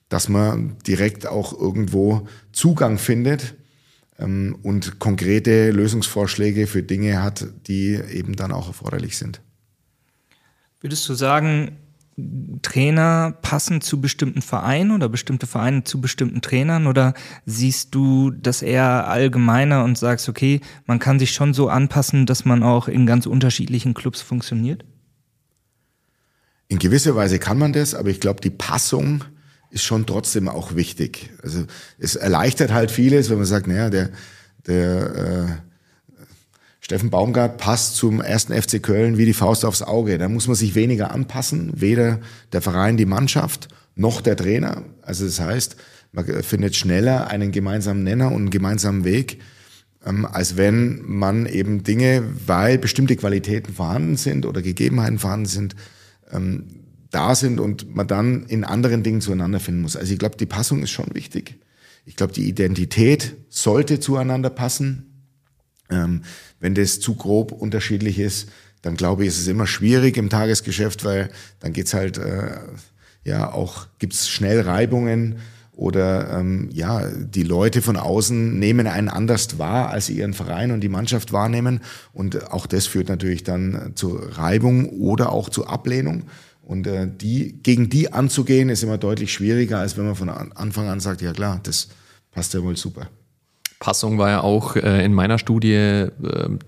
dass 0.09 0.27
man 0.27 0.75
direkt 0.88 1.27
auch 1.27 1.57
irgendwo 1.57 2.27
Zugang 2.51 2.98
findet 2.98 3.55
ähm, 4.19 4.57
und 4.61 4.99
konkrete 4.99 5.71
Lösungsvorschläge 5.71 6.67
für 6.67 6.83
Dinge 6.83 7.23
hat, 7.23 7.47
die 7.67 7.95
eben 7.95 8.35
dann 8.35 8.51
auch 8.51 8.67
erforderlich 8.67 9.17
sind. 9.17 9.41
Würdest 10.81 11.07
du 11.09 11.13
sagen, 11.13 11.77
Trainer 12.61 13.38
passen 13.41 13.81
zu 13.81 14.01
bestimmten 14.01 14.41
Vereinen 14.41 14.91
oder 14.91 15.09
bestimmte 15.09 15.47
Vereine 15.47 15.83
zu 15.83 16.01
bestimmten 16.01 16.41
Trainern 16.41 16.88
oder 16.88 17.13
siehst 17.45 17.95
du 17.95 18.31
das 18.31 18.61
eher 18.61 19.07
allgemeiner 19.07 19.83
und 19.83 19.97
sagst, 19.97 20.27
okay, 20.27 20.61
man 20.85 20.99
kann 20.99 21.19
sich 21.19 21.31
schon 21.31 21.53
so 21.53 21.69
anpassen, 21.69 22.25
dass 22.25 22.45
man 22.45 22.63
auch 22.63 22.88
in 22.88 23.05
ganz 23.05 23.25
unterschiedlichen 23.25 23.93
Clubs 23.93 24.21
funktioniert? 24.21 24.83
In 26.67 26.79
gewisser 26.79 27.15
Weise 27.15 27.39
kann 27.39 27.57
man 27.57 27.73
das, 27.73 27.95
aber 27.95 28.09
ich 28.09 28.19
glaube, 28.19 28.41
die 28.41 28.51
Passung 28.51 29.23
ist 29.71 29.83
schon 29.83 30.05
trotzdem 30.05 30.47
auch 30.47 30.75
wichtig. 30.75 31.29
Also 31.43 31.65
es 31.97 32.15
erleichtert 32.15 32.71
halt 32.73 32.91
vieles, 32.91 33.29
wenn 33.29 33.38
man 33.38 33.45
sagt, 33.45 33.67
naja, 33.67 33.89
der, 33.89 34.09
der 34.65 35.15
äh, 35.15 35.69
Steffen 36.79 37.11
Baumgart 37.11 37.57
passt 37.57 37.95
zum 37.97 38.19
ersten 38.19 38.59
FC 38.59 38.81
Köln 38.81 39.17
wie 39.17 39.25
die 39.25 39.33
Faust 39.33 39.63
aufs 39.63 39.83
Auge. 39.83 40.17
Da 40.17 40.27
muss 40.27 40.47
man 40.47 40.55
sich 40.55 40.73
weniger 40.73 41.11
anpassen, 41.11 41.71
weder 41.75 42.19
der 42.51 42.61
Verein, 42.61 42.97
die 42.97 43.05
Mannschaft, 43.05 43.67
noch 43.95 44.21
der 44.21 44.35
Trainer. 44.35 44.83
Also 45.03 45.25
das 45.25 45.39
heißt, 45.39 45.75
man 46.11 46.25
findet 46.41 46.75
schneller 46.75 47.27
einen 47.27 47.51
gemeinsamen 47.51 48.03
Nenner 48.03 48.27
und 48.29 48.37
einen 48.37 48.50
gemeinsamen 48.50 49.03
Weg, 49.03 49.39
ähm, 50.03 50.25
als 50.25 50.57
wenn 50.57 51.03
man 51.05 51.46
eben 51.46 51.83
Dinge, 51.83 52.24
weil 52.48 52.79
bestimmte 52.79 53.15
Qualitäten 53.15 53.74
vorhanden 53.74 54.17
sind 54.17 54.46
oder 54.46 54.61
Gegebenheiten 54.61 55.20
vorhanden 55.20 55.46
sind, 55.46 55.75
ähm, 56.31 56.65
da 57.11 57.35
sind 57.35 57.59
und 57.59 57.95
man 57.95 58.07
dann 58.07 58.45
in 58.45 58.63
anderen 58.63 59.03
Dingen 59.03 59.22
zueinander 59.22 59.59
finden 59.59 59.81
muss. 59.81 59.95
Also 59.95 60.13
ich 60.13 60.19
glaube, 60.19 60.37
die 60.37 60.45
Passung 60.45 60.83
ist 60.83 60.91
schon 60.91 61.13
wichtig. 61.13 61.59
Ich 62.05 62.15
glaube, 62.15 62.33
die 62.33 62.48
Identität 62.48 63.35
sollte 63.50 64.00
zueinander 64.00 64.50
passen. 64.50 65.27
Ähm, 65.89 66.24
wenn 66.59 66.75
das 66.75 67.00
zu 67.00 67.15
grob 67.15 67.51
unterschiedlich 67.51 68.19
ist, 68.19 68.50
dann 68.81 68.95
glaube 68.95 69.24
ich, 69.24 69.29
ist 69.29 69.39
es 69.39 69.48
immer 69.48 69.67
schwierig 69.67 70.17
im 70.17 70.29
Tagesgeschäft, 70.29 71.03
weil 71.03 71.29
dann 71.59 71.74
geht's 71.74 71.93
halt 71.93 72.17
äh, 72.17 72.57
ja 73.24 73.51
auch 73.51 73.87
gibt's 74.00 74.29
schnell 74.29 74.61
Reibungen 74.61 75.37
oder 75.74 76.39
ähm, 76.39 76.69
ja 76.72 77.07
die 77.09 77.43
Leute 77.43 77.81
von 77.81 77.98
außen 77.98 78.57
nehmen 78.57 78.87
einen 78.87 79.09
anders 79.09 79.57
wahr, 79.57 79.89
als 79.89 80.07
sie 80.07 80.17
ihren 80.17 80.33
Verein 80.33 80.72
und 80.72 80.81
die 80.81 80.89
Mannschaft 80.89 81.33
wahrnehmen 81.33 81.81
und 82.13 82.51
auch 82.51 82.67
das 82.67 82.85
führt 82.85 83.09
natürlich 83.09 83.43
dann 83.43 83.93
zu 83.95 84.15
Reibung 84.15 84.89
oder 84.89 85.31
auch 85.31 85.50
zu 85.50 85.67
Ablehnung. 85.67 86.24
Und 86.70 86.86
äh, 86.86 87.08
die, 87.12 87.53
gegen 87.64 87.90
die 87.90 88.14
anzugehen, 88.14 88.70
ist 88.70 88.84
immer 88.84 89.00
deutlich 89.00 89.34
schwieriger, 89.34 89.79
als 89.79 89.98
wenn 89.98 90.05
man 90.05 90.14
von 90.14 90.29
Anfang 90.29 90.88
an 90.88 91.00
sagt, 91.00 91.20
ja 91.20 91.34
klar, 91.34 91.60
das 91.64 91.88
passt 92.29 92.53
ja 92.53 92.62
wohl 92.62 92.77
super. 92.77 93.10
Passung 93.79 94.20
war 94.20 94.29
ja 94.29 94.42
auch 94.42 94.75
äh, 94.75 95.03
in 95.03 95.12
meiner 95.16 95.40
Studie 95.40 95.74
äh, 95.74 96.12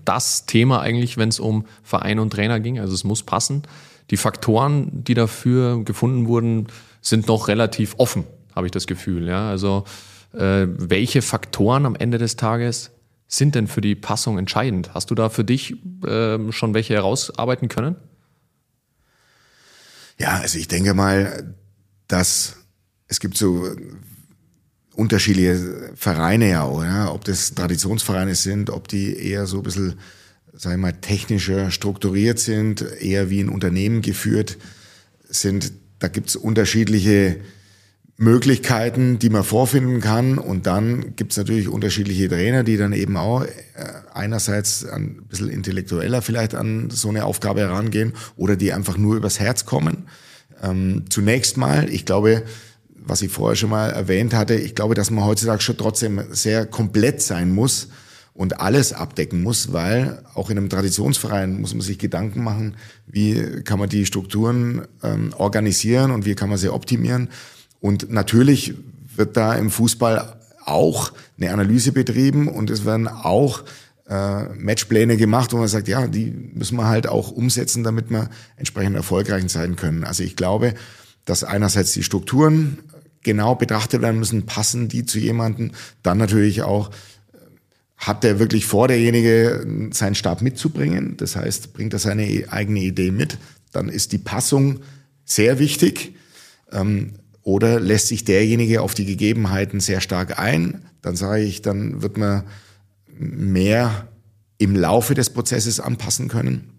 das 0.04 0.46
Thema 0.46 0.80
eigentlich, 0.80 1.18
wenn 1.18 1.28
es 1.28 1.38
um 1.38 1.66
Verein 1.84 2.18
und 2.18 2.30
Trainer 2.30 2.58
ging. 2.58 2.80
Also 2.80 2.94
es 2.94 3.04
muss 3.04 3.22
passen. 3.22 3.62
Die 4.10 4.16
Faktoren, 4.16 5.04
die 5.04 5.14
dafür 5.14 5.84
gefunden 5.84 6.26
wurden, 6.26 6.66
sind 7.00 7.28
noch 7.28 7.46
relativ 7.46 7.94
offen, 7.98 8.24
habe 8.56 8.66
ich 8.66 8.72
das 8.72 8.88
Gefühl. 8.88 9.28
Ja? 9.28 9.50
Also 9.50 9.84
äh, 10.32 10.66
welche 10.66 11.22
Faktoren 11.22 11.86
am 11.86 11.94
Ende 11.94 12.18
des 12.18 12.34
Tages 12.34 12.90
sind 13.28 13.54
denn 13.54 13.68
für 13.68 13.80
die 13.80 13.94
Passung 13.94 14.36
entscheidend? 14.36 14.94
Hast 14.94 15.12
du 15.12 15.14
da 15.14 15.28
für 15.28 15.44
dich 15.44 15.76
äh, 16.04 16.50
schon 16.50 16.74
welche 16.74 16.94
herausarbeiten 16.94 17.68
können? 17.68 17.94
Ja, 20.18 20.38
also 20.40 20.58
ich 20.58 20.68
denke 20.68 20.94
mal, 20.94 21.54
dass 22.08 22.56
es 23.08 23.20
gibt 23.20 23.36
so 23.36 23.74
unterschiedliche 24.94 25.92
Vereine 25.94 26.50
ja, 26.50 26.66
oder? 26.66 27.14
Ob 27.14 27.24
das 27.24 27.54
Traditionsvereine 27.54 28.34
sind, 28.34 28.70
ob 28.70 28.88
die 28.88 29.16
eher 29.16 29.46
so 29.46 29.58
ein 29.58 29.62
bisschen, 29.62 29.98
sag 30.52 30.72
ich 30.72 30.78
mal, 30.78 30.92
technischer 30.92 31.70
strukturiert 31.70 32.38
sind, 32.38 32.82
eher 32.82 33.30
wie 33.30 33.40
ein 33.40 33.48
Unternehmen 33.48 34.02
geführt 34.02 34.58
sind. 35.28 35.72
Da 35.98 36.08
gibt's 36.08 36.36
unterschiedliche 36.36 37.40
Möglichkeiten, 38.22 39.18
die 39.18 39.30
man 39.30 39.42
vorfinden 39.42 40.00
kann. 40.00 40.38
Und 40.38 40.66
dann 40.66 41.16
gibt's 41.16 41.36
natürlich 41.36 41.68
unterschiedliche 41.68 42.28
Trainer, 42.28 42.62
die 42.62 42.76
dann 42.76 42.92
eben 42.92 43.16
auch 43.16 43.42
äh, 43.42 43.48
einerseits 44.14 44.86
ein 44.86 45.24
bisschen 45.28 45.48
intellektueller 45.48 46.22
vielleicht 46.22 46.54
an 46.54 46.88
so 46.90 47.08
eine 47.08 47.24
Aufgabe 47.24 47.62
herangehen 47.62 48.12
oder 48.36 48.54
die 48.54 48.72
einfach 48.72 48.96
nur 48.96 49.16
übers 49.16 49.40
Herz 49.40 49.66
kommen. 49.66 50.06
Ähm, 50.62 51.04
zunächst 51.08 51.56
mal, 51.56 51.88
ich 51.88 52.06
glaube, 52.06 52.44
was 52.94 53.22
ich 53.22 53.32
vorher 53.32 53.56
schon 53.56 53.70
mal 53.70 53.90
erwähnt 53.90 54.34
hatte, 54.34 54.54
ich 54.54 54.76
glaube, 54.76 54.94
dass 54.94 55.10
man 55.10 55.24
heutzutage 55.24 55.60
schon 55.60 55.76
trotzdem 55.76 56.22
sehr 56.30 56.64
komplett 56.64 57.20
sein 57.22 57.52
muss 57.52 57.88
und 58.34 58.60
alles 58.60 58.92
abdecken 58.92 59.42
muss, 59.42 59.72
weil 59.72 60.22
auch 60.34 60.48
in 60.48 60.58
einem 60.58 60.68
Traditionsverein 60.68 61.60
muss 61.60 61.74
man 61.74 61.80
sich 61.80 61.98
Gedanken 61.98 62.44
machen, 62.44 62.76
wie 63.08 63.62
kann 63.64 63.80
man 63.80 63.88
die 63.88 64.06
Strukturen 64.06 64.82
ähm, 65.02 65.34
organisieren 65.36 66.12
und 66.12 66.24
wie 66.24 66.36
kann 66.36 66.48
man 66.48 66.58
sie 66.58 66.72
optimieren. 66.72 67.28
Und 67.82 68.12
natürlich 68.12 68.74
wird 69.16 69.36
da 69.36 69.54
im 69.56 69.68
Fußball 69.70 70.36
auch 70.64 71.12
eine 71.36 71.52
Analyse 71.52 71.90
betrieben 71.90 72.46
und 72.46 72.70
es 72.70 72.86
werden 72.86 73.08
auch 73.08 73.64
äh, 74.08 74.44
Matchpläne 74.54 75.16
gemacht, 75.16 75.52
wo 75.52 75.56
man 75.56 75.66
sagt, 75.66 75.88
ja, 75.88 76.06
die 76.06 76.30
müssen 76.30 76.76
wir 76.76 76.86
halt 76.86 77.08
auch 77.08 77.32
umsetzen, 77.32 77.82
damit 77.82 78.08
wir 78.08 78.30
entsprechend 78.56 78.94
erfolgreich 78.94 79.50
sein 79.50 79.74
können. 79.74 80.04
Also 80.04 80.22
ich 80.22 80.36
glaube, 80.36 80.74
dass 81.24 81.42
einerseits 81.42 81.92
die 81.92 82.04
Strukturen 82.04 82.78
genau 83.24 83.56
betrachtet 83.56 84.00
werden 84.00 84.20
müssen, 84.20 84.46
passen 84.46 84.88
die 84.88 85.04
zu 85.04 85.18
jemandem, 85.18 85.72
dann 86.04 86.18
natürlich 86.18 86.62
auch 86.62 86.90
äh, 86.90 87.38
hat 87.96 88.22
der 88.22 88.38
wirklich 88.38 88.64
vor, 88.64 88.86
derjenige 88.86 89.88
seinen 89.90 90.14
Stab 90.14 90.40
mitzubringen. 90.40 91.16
Das 91.16 91.34
heißt, 91.34 91.72
bringt 91.72 91.94
er 91.94 91.98
seine 91.98 92.44
eigene 92.48 92.78
Idee 92.78 93.10
mit, 93.10 93.38
dann 93.72 93.88
ist 93.88 94.12
die 94.12 94.18
Passung 94.18 94.80
sehr 95.24 95.58
wichtig. 95.58 96.14
Ähm, 96.70 97.14
oder 97.42 97.80
lässt 97.80 98.08
sich 98.08 98.24
derjenige 98.24 98.82
auf 98.82 98.94
die 98.94 99.06
Gegebenheiten 99.06 99.80
sehr 99.80 100.00
stark 100.00 100.38
ein? 100.38 100.84
Dann 101.00 101.16
sage 101.16 101.42
ich, 101.42 101.62
dann 101.62 102.02
wird 102.02 102.16
man 102.16 102.44
mehr 103.18 104.08
im 104.58 104.76
Laufe 104.76 105.14
des 105.14 105.30
Prozesses 105.30 105.80
anpassen 105.80 106.28
können 106.28 106.78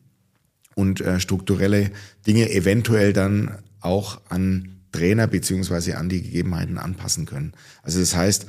und 0.76 1.02
äh, 1.02 1.20
strukturelle 1.20 1.92
Dinge 2.26 2.50
eventuell 2.52 3.14
dann 3.14 3.58
auch 3.82 4.22
an 4.30 4.80
Trainer 4.92 5.28
beziehungsweise 5.28 5.98
an 5.98 6.08
die 6.08 6.22
Gegebenheiten 6.22 6.78
anpassen 6.78 7.26
können. 7.26 7.54
Also 7.82 8.00
das 8.00 8.16
heißt, 8.16 8.46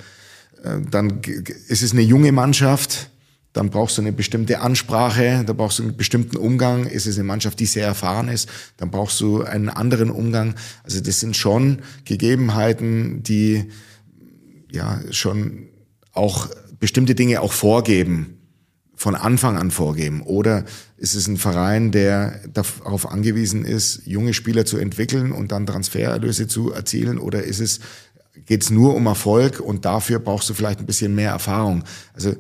äh, 0.63 0.81
dann 0.91 1.21
ist 1.69 1.83
es 1.83 1.93
eine 1.93 2.03
junge 2.03 2.33
Mannschaft, 2.33 3.11
dann 3.55 3.71
brauchst 3.71 3.97
du 3.97 4.03
eine 4.03 4.13
bestimmte 4.13 4.61
Ansprache, 4.61 5.45
da 5.47 5.53
brauchst 5.53 5.79
du 5.79 5.85
einen 5.85 5.97
bestimmten 5.97 6.37
Umgang. 6.37 6.87
Ist 6.87 7.07
es 7.07 7.17
eine 7.17 7.25
Mannschaft, 7.25 7.61
die 7.61 7.67
sehr 7.67 7.87
erfahren 7.87 8.29
ist, 8.29 8.49
dann 8.77 8.91
brauchst 8.91 9.21
du 9.21 9.43
einen 9.43 9.69
anderen 9.69 10.11
Umgang. 10.11 10.57
Also 10.83 11.01
das 11.01 11.21
sind 11.21 11.37
schon 11.37 11.79
Gegebenheiten, 12.05 13.23
die 13.23 13.71
ja 14.73 15.01
schon 15.13 15.69
auch 16.13 16.49
bestimmte 16.81 17.15
Dinge 17.15 17.41
auch 17.41 17.53
vorgeben, 17.53 18.39
von 18.97 19.15
Anfang 19.15 19.57
an 19.57 19.71
vorgeben. 19.71 20.23
Oder 20.23 20.65
ist 20.97 21.15
es 21.15 21.29
ein 21.29 21.37
Verein, 21.37 21.93
der 21.93 22.41
darauf 22.53 23.09
angewiesen 23.09 23.65
ist, 23.65 24.03
junge 24.05 24.35
Spieler 24.35 24.65
zu 24.65 24.79
entwickeln 24.79 25.31
und 25.31 25.53
dann 25.53 25.67
Transfererlöse 25.67 26.49
zu 26.49 26.73
erzielen? 26.73 27.19
Oder 27.19 27.45
ist 27.45 27.61
es, 27.61 27.79
geht 28.47 28.65
es 28.65 28.71
nur 28.71 28.97
um 28.97 29.07
Erfolg 29.07 29.61
und 29.61 29.85
dafür 29.85 30.19
brauchst 30.19 30.51
du 30.51 30.55
vielleicht 30.55 30.81
ein 30.81 30.87
bisschen 30.87 31.15
mehr 31.15 31.31
Erfahrung? 31.31 31.85
Also 32.15 32.35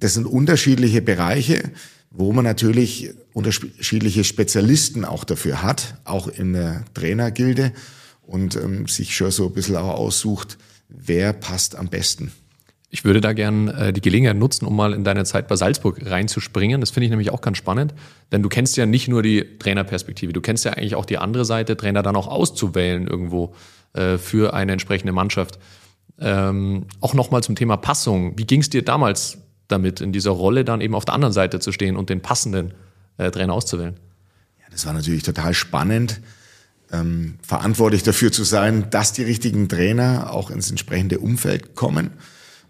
das 0.00 0.14
sind 0.14 0.26
unterschiedliche 0.26 1.02
Bereiche, 1.02 1.70
wo 2.10 2.32
man 2.32 2.44
natürlich 2.44 3.10
unterschiedliche 3.32 4.24
Spezialisten 4.24 5.04
auch 5.04 5.24
dafür 5.24 5.62
hat, 5.62 5.98
auch 6.04 6.28
in 6.28 6.52
der 6.54 6.84
Trainergilde 6.94 7.72
und 8.22 8.56
ähm, 8.56 8.86
sich 8.86 9.14
schon 9.14 9.30
so 9.30 9.46
ein 9.46 9.52
bisschen 9.52 9.76
auch 9.76 9.94
aussucht, 9.94 10.58
wer 10.88 11.32
passt 11.32 11.76
am 11.76 11.88
besten. 11.88 12.32
Ich 12.88 13.04
würde 13.04 13.20
da 13.20 13.32
gern 13.32 13.68
äh, 13.68 13.92
die 13.92 14.00
Gelegenheit 14.00 14.36
nutzen, 14.36 14.64
um 14.64 14.74
mal 14.74 14.92
in 14.94 15.04
deine 15.04 15.24
Zeit 15.24 15.48
bei 15.48 15.56
Salzburg 15.56 16.00
reinzuspringen. 16.04 16.80
Das 16.80 16.90
finde 16.90 17.06
ich 17.06 17.10
nämlich 17.10 17.30
auch 17.30 17.40
ganz 17.40 17.58
spannend, 17.58 17.94
denn 18.32 18.42
du 18.42 18.48
kennst 18.48 18.76
ja 18.76 18.86
nicht 18.86 19.08
nur 19.08 19.22
die 19.22 19.58
Trainerperspektive, 19.58 20.32
du 20.32 20.40
kennst 20.40 20.64
ja 20.64 20.72
eigentlich 20.72 20.94
auch 20.94 21.04
die 21.04 21.18
andere 21.18 21.44
Seite, 21.44 21.76
Trainer 21.76 22.02
dann 22.02 22.16
auch 22.16 22.28
auszuwählen 22.28 23.06
irgendwo 23.06 23.54
äh, 23.92 24.18
für 24.18 24.54
eine 24.54 24.72
entsprechende 24.72 25.12
Mannschaft. 25.12 25.58
Ähm, 26.18 26.86
auch 27.00 27.12
nochmal 27.12 27.42
zum 27.42 27.56
Thema 27.56 27.76
Passung. 27.76 28.38
Wie 28.38 28.46
ging 28.46 28.60
es 28.60 28.70
dir 28.70 28.82
damals 28.82 29.38
damit, 29.68 30.00
in 30.00 30.12
dieser 30.12 30.30
Rolle 30.30 30.64
dann 30.64 30.80
eben 30.80 30.94
auf 30.94 31.04
der 31.04 31.14
anderen 31.14 31.32
Seite 31.32 31.60
zu 31.60 31.72
stehen 31.72 31.96
und 31.96 32.10
den 32.10 32.20
passenden 32.20 32.74
äh, 33.18 33.30
Trainer 33.30 33.52
auszuwählen? 33.52 33.94
Ja, 34.60 34.66
das 34.70 34.86
war 34.86 34.92
natürlich 34.92 35.22
total 35.22 35.54
spannend, 35.54 36.20
ähm, 36.92 37.38
verantwortlich 37.42 38.02
dafür 38.02 38.30
zu 38.30 38.44
sein, 38.44 38.90
dass 38.90 39.12
die 39.12 39.24
richtigen 39.24 39.68
Trainer 39.68 40.32
auch 40.32 40.50
ins 40.50 40.70
entsprechende 40.70 41.18
Umfeld 41.18 41.74
kommen. 41.74 42.10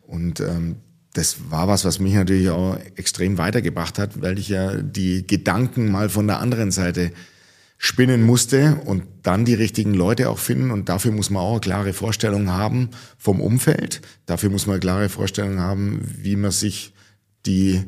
Und 0.07 0.41
ähm, 0.41 0.77
das 1.13 1.51
war 1.51 1.69
was, 1.69 1.85
was 1.85 1.99
mich 1.99 2.15
natürlich 2.15 2.51
auch 2.51 2.77
extrem 2.97 3.39
weitergebracht 3.39 3.99
hat, 3.99 4.21
weil 4.21 4.39
ich 4.39 4.49
ja 4.49 4.75
die 4.77 5.27
Gedanken 5.27 5.91
mal 5.91 6.09
von 6.09 6.27
der 6.27 6.41
anderen 6.41 6.71
Seite 6.71 7.11
spinnen 7.79 8.23
musste 8.23 8.81
und 8.87 9.05
dann 9.23 9.45
die 9.45 9.55
richtigen 9.55 9.95
Leute 9.95 10.31
auch 10.31 10.39
finden. 10.39 10.71
Und 10.71 10.89
dafür 10.89 11.13
muss 11.13 11.31
man 11.31 11.43
auch 11.43 11.53
eine 11.53 11.61
klare 11.61 11.93
Vorstellung 11.93 12.51
haben 12.51 12.91
vom 13.19 13.41
Umfeld. 13.41 14.01
Dafür 14.27 14.51
muss 14.51 14.67
man 14.67 14.75
eine 14.75 14.81
klare 14.81 15.09
Vorstellung 15.09 15.61
haben, 15.61 16.01
wie 16.23 16.37
man 16.37 16.51
sich 16.51 16.95
die 17.45 17.85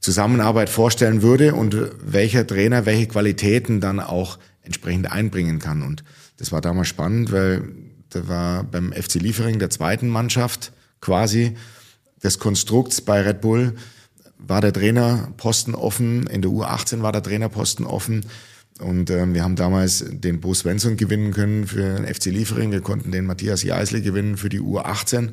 Zusammenarbeit 0.00 0.70
vorstellen 0.70 1.22
würde 1.22 1.54
und 1.54 1.76
welcher 2.00 2.46
Trainer 2.46 2.86
welche 2.86 3.08
Qualitäten 3.08 3.80
dann 3.80 4.00
auch 4.00 4.38
entsprechend 4.62 5.10
einbringen 5.10 5.58
kann. 5.58 5.82
Und 5.82 6.04
das 6.38 6.52
war 6.52 6.60
damals 6.60 6.88
spannend, 6.88 7.32
weil 7.32 7.68
da 8.10 8.28
war 8.28 8.64
beim 8.64 8.92
FC 8.92 9.14
Liefering 9.14 9.58
der 9.58 9.70
zweiten 9.70 10.08
Mannschaft 10.08 10.72
quasi 11.00 11.56
des 12.22 12.38
Konstrukts 12.38 13.00
bei 13.00 13.20
Red 13.20 13.40
Bull 13.40 13.74
war 14.38 14.60
der 14.60 14.72
Trainerposten 14.72 15.74
offen, 15.74 16.26
in 16.26 16.42
der 16.42 16.50
U18 16.50 17.02
war 17.02 17.12
der 17.12 17.22
Trainerposten 17.22 17.86
offen 17.86 18.26
und 18.80 19.10
ähm, 19.10 19.34
wir 19.34 19.42
haben 19.42 19.56
damals 19.56 20.04
den 20.08 20.40
Bo 20.40 20.52
Svensson 20.52 20.96
gewinnen 20.96 21.32
können 21.32 21.66
für 21.66 21.96
den 21.96 22.06
FC 22.06 22.26
Liefering. 22.26 22.72
Wir 22.72 22.82
konnten 22.82 23.10
den 23.10 23.24
Matthias 23.24 23.62
Jeißle 23.62 24.02
gewinnen 24.02 24.36
für 24.36 24.48
die 24.48 24.60
U18. 24.60 25.30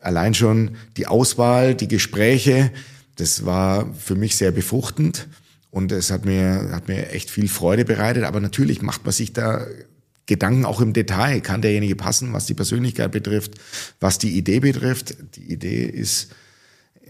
Allein 0.00 0.34
schon 0.34 0.72
die 0.96 1.06
Auswahl, 1.06 1.76
die 1.76 1.86
Gespräche, 1.86 2.72
das 3.16 3.44
war 3.44 3.92
für 3.94 4.16
mich 4.16 4.36
sehr 4.36 4.50
befruchtend. 4.50 5.28
Und 5.70 5.92
es 5.92 6.10
hat 6.10 6.24
mir, 6.24 6.70
hat 6.72 6.88
mir 6.88 7.10
echt 7.10 7.30
viel 7.30 7.48
Freude 7.48 7.84
bereitet. 7.84 8.24
Aber 8.24 8.40
natürlich 8.40 8.82
macht 8.82 9.04
man 9.04 9.12
sich 9.12 9.32
da 9.32 9.64
Gedanken 10.26 10.64
auch 10.64 10.80
im 10.80 10.92
Detail. 10.92 11.40
Kann 11.40 11.62
derjenige 11.62 11.96
passen, 11.96 12.32
was 12.32 12.46
die 12.46 12.54
Persönlichkeit 12.54 13.12
betrifft, 13.12 13.54
was 14.00 14.18
die 14.18 14.36
Idee 14.36 14.60
betrifft? 14.60 15.16
Die 15.36 15.52
Idee 15.52 15.84
ist 15.84 16.32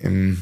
im 0.01 0.41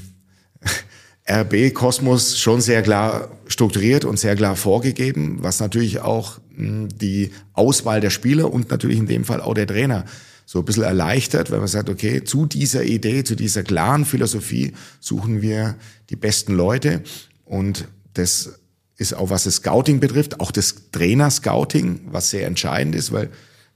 RB-Kosmos 1.30 2.38
schon 2.38 2.60
sehr 2.60 2.82
klar 2.82 3.30
strukturiert 3.46 4.04
und 4.04 4.18
sehr 4.18 4.36
klar 4.36 4.56
vorgegeben, 4.56 5.38
was 5.40 5.60
natürlich 5.60 6.00
auch 6.00 6.38
hm, 6.56 6.88
die 6.88 7.30
Auswahl 7.52 8.00
der 8.00 8.10
Spieler 8.10 8.52
und 8.52 8.70
natürlich 8.70 8.98
in 8.98 9.06
dem 9.06 9.24
Fall 9.24 9.40
auch 9.40 9.54
der 9.54 9.66
Trainer 9.66 10.04
so 10.46 10.58
ein 10.58 10.64
bisschen 10.64 10.82
erleichtert, 10.82 11.52
weil 11.52 11.60
man 11.60 11.68
sagt, 11.68 11.88
okay, 11.88 12.24
zu 12.24 12.44
dieser 12.44 12.82
Idee, 12.82 13.22
zu 13.22 13.36
dieser 13.36 13.62
klaren 13.62 14.04
Philosophie 14.04 14.72
suchen 14.98 15.42
wir 15.42 15.76
die 16.10 16.16
besten 16.16 16.54
Leute. 16.54 17.02
Und 17.44 17.86
das 18.14 18.58
ist 18.96 19.14
auch 19.14 19.30
was 19.30 19.44
das 19.44 19.56
Scouting 19.56 20.00
betrifft, 20.00 20.40
auch 20.40 20.50
das 20.50 20.90
Trainer-Scouting, 20.90 22.00
was 22.10 22.30
sehr 22.30 22.46
entscheidend 22.48 22.96
ist, 22.96 23.12
weil 23.12 23.30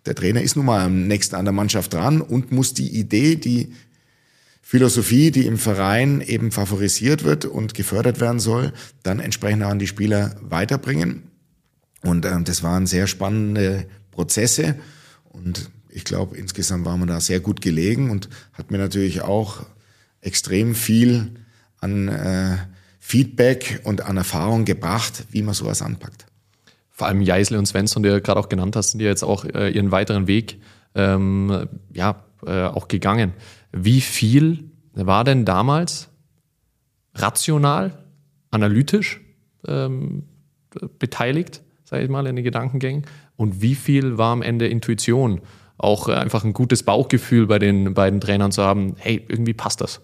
der 0.05 0.15
Trainer 0.15 0.43
ist 0.43 0.57
nun 0.57 0.67
mal 0.67 0.85
am 0.85 1.07
nächsten 1.07 1.37
an 1.37 1.45
der 1.45 1.55
Mannschaft 1.55 1.95
dran 1.95 2.21
und 2.21 2.53
muss 2.53 2.75
die 2.75 2.99
Idee, 2.99 3.37
die 3.37 3.73
Philosophie, 4.75 5.31
die 5.31 5.47
im 5.47 5.57
Verein 5.57 6.21
eben 6.21 6.51
favorisiert 6.51 7.23
wird 7.23 7.45
und 7.45 7.75
gefördert 7.75 8.19
werden 8.19 8.41
soll, 8.41 8.73
dann 9.05 9.21
entsprechend 9.21 9.63
auch 9.63 9.69
an 9.69 9.79
die 9.79 9.87
Spieler 9.87 10.35
weiterbringen. 10.41 11.31
Und 12.03 12.25
äh, 12.25 12.43
das 12.43 12.65
waren 12.65 12.89
sehr 12.89 13.07
spannende 13.07 13.87
Prozesse 14.11 14.75
und 15.27 15.71
ich 15.91 16.03
glaube, 16.03 16.37
insgesamt 16.37 16.87
war 16.87 16.97
man 16.97 17.07
da 17.07 17.21
sehr 17.21 17.39
gut 17.39 17.61
gelegen 17.61 18.11
und 18.11 18.29
hat 18.53 18.73
mir 18.73 18.79
natürlich 18.79 19.23
auch 19.23 19.65
extrem 20.21 20.75
viel 20.75 21.31
an 21.79 22.09
äh, 22.09 22.57
Feedback 22.99 23.81
und 23.85 24.01
an 24.01 24.17
Erfahrung 24.17 24.65
gebracht, 24.65 25.27
wie 25.31 25.43
man 25.43 25.55
sowas 25.55 25.83
anpackt. 25.83 26.27
Vor 26.91 27.07
allem 27.07 27.21
Jeisle 27.21 27.61
und 27.61 27.67
Svensson, 27.67 28.03
die 28.03 28.09
du 28.09 28.21
gerade 28.21 28.41
auch 28.41 28.49
genannt 28.49 28.75
hast, 28.75 28.91
sind 28.91 29.01
ja 29.01 29.07
jetzt 29.07 29.23
auch 29.23 29.45
äh, 29.45 29.71
ihren 29.71 29.93
weiteren 29.93 30.27
Weg 30.27 30.59
ähm, 30.97 31.69
ja, 31.93 32.25
äh, 32.45 32.65
auch 32.65 32.89
gegangen. 32.89 33.35
Wie 33.77 34.01
viel 34.01 34.71
war 34.93 35.25
denn 35.25 35.45
damals 35.45 36.09
rational, 37.15 38.05
analytisch 38.53 39.21
ähm, 39.67 40.25
beteiligt, 41.01 41.63
sage 41.85 42.05
ich 42.05 42.09
mal, 42.09 42.27
in 42.27 42.37
den 42.37 42.45
Gedankengängen? 42.45 43.05
Und 43.37 43.61
wie 43.61 43.75
viel 43.75 44.17
war 44.17 44.33
am 44.33 44.43
Ende 44.43 44.69
Intuition? 44.69 45.41
Auch 45.77 46.09
einfach 46.09 46.45
ein 46.45 46.53
gutes 46.53 46.85
Bauchgefühl 46.85 47.49
bei 47.49 47.59
den 47.59 47.95
beiden 47.95 48.21
Trainern 48.21 48.53
zu 48.53 48.63
haben, 48.63 48.95
hey, 48.97 49.25
irgendwie 49.29 49.55
passt 49.55 49.81
das. 49.81 50.01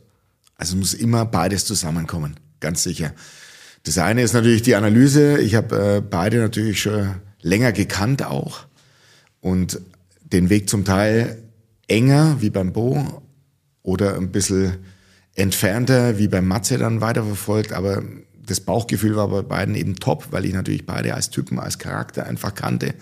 Also 0.57 0.77
muss 0.77 0.93
immer 0.93 1.25
beides 1.25 1.65
zusammenkommen, 1.65 2.35
ganz 2.59 2.83
sicher. 2.83 3.13
Das 3.85 3.99
eine 3.99 4.23
ist 4.23 4.33
natürlich 4.33 4.63
die 4.63 4.75
Analyse. 4.75 5.39
Ich 5.39 5.55
habe 5.55 5.97
äh, 5.97 6.01
beide 6.01 6.39
natürlich 6.39 6.83
schon 6.83 7.15
länger 7.41 7.71
gekannt 7.71 8.27
auch 8.27 8.67
und 9.41 9.81
den 10.25 10.51
Weg 10.51 10.69
zum 10.69 10.85
Teil 10.85 11.41
enger 11.87 12.37
wie 12.41 12.51
beim 12.51 12.73
Bo, 12.73 13.23
oder 13.83 14.17
ein 14.17 14.31
bisschen 14.31 14.79
entfernter, 15.35 16.19
wie 16.19 16.29
beim 16.29 16.47
Matze 16.47 16.79
dann 16.79 17.01
weiterverfolgt, 17.01 17.73
aber 17.73 18.03
das 18.45 18.61
Bauchgefühl 18.61 19.17
war 19.17 19.29
bei 19.29 19.43
beiden 19.43 19.75
eben 19.75 19.97
top, 19.97 20.29
weil 20.31 20.45
ich 20.45 20.53
natürlich 20.53 20.87
beide 20.87 21.15
als 21.15 21.31
Typen, 21.31 21.59
als 21.59 21.79
Charakter 21.79 22.27
einfach 22.27 22.55
kannte. 22.55 22.95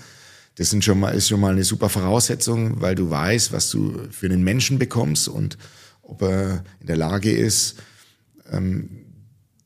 Das 0.56 0.70
sind 0.70 0.84
schon 0.84 1.00
mal, 1.00 1.10
ist 1.10 1.28
schon 1.28 1.40
mal 1.40 1.52
eine 1.52 1.64
super 1.64 1.88
Voraussetzung, 1.88 2.80
weil 2.80 2.94
du 2.94 3.10
weißt, 3.10 3.52
was 3.52 3.70
du 3.70 3.98
für 4.10 4.26
einen 4.26 4.42
Menschen 4.42 4.78
bekommst 4.78 5.28
und 5.28 5.56
ob 6.02 6.22
er 6.22 6.64
in 6.80 6.86
der 6.86 6.96
Lage 6.96 7.30
ist, 7.30 7.76
ähm, 8.50 8.90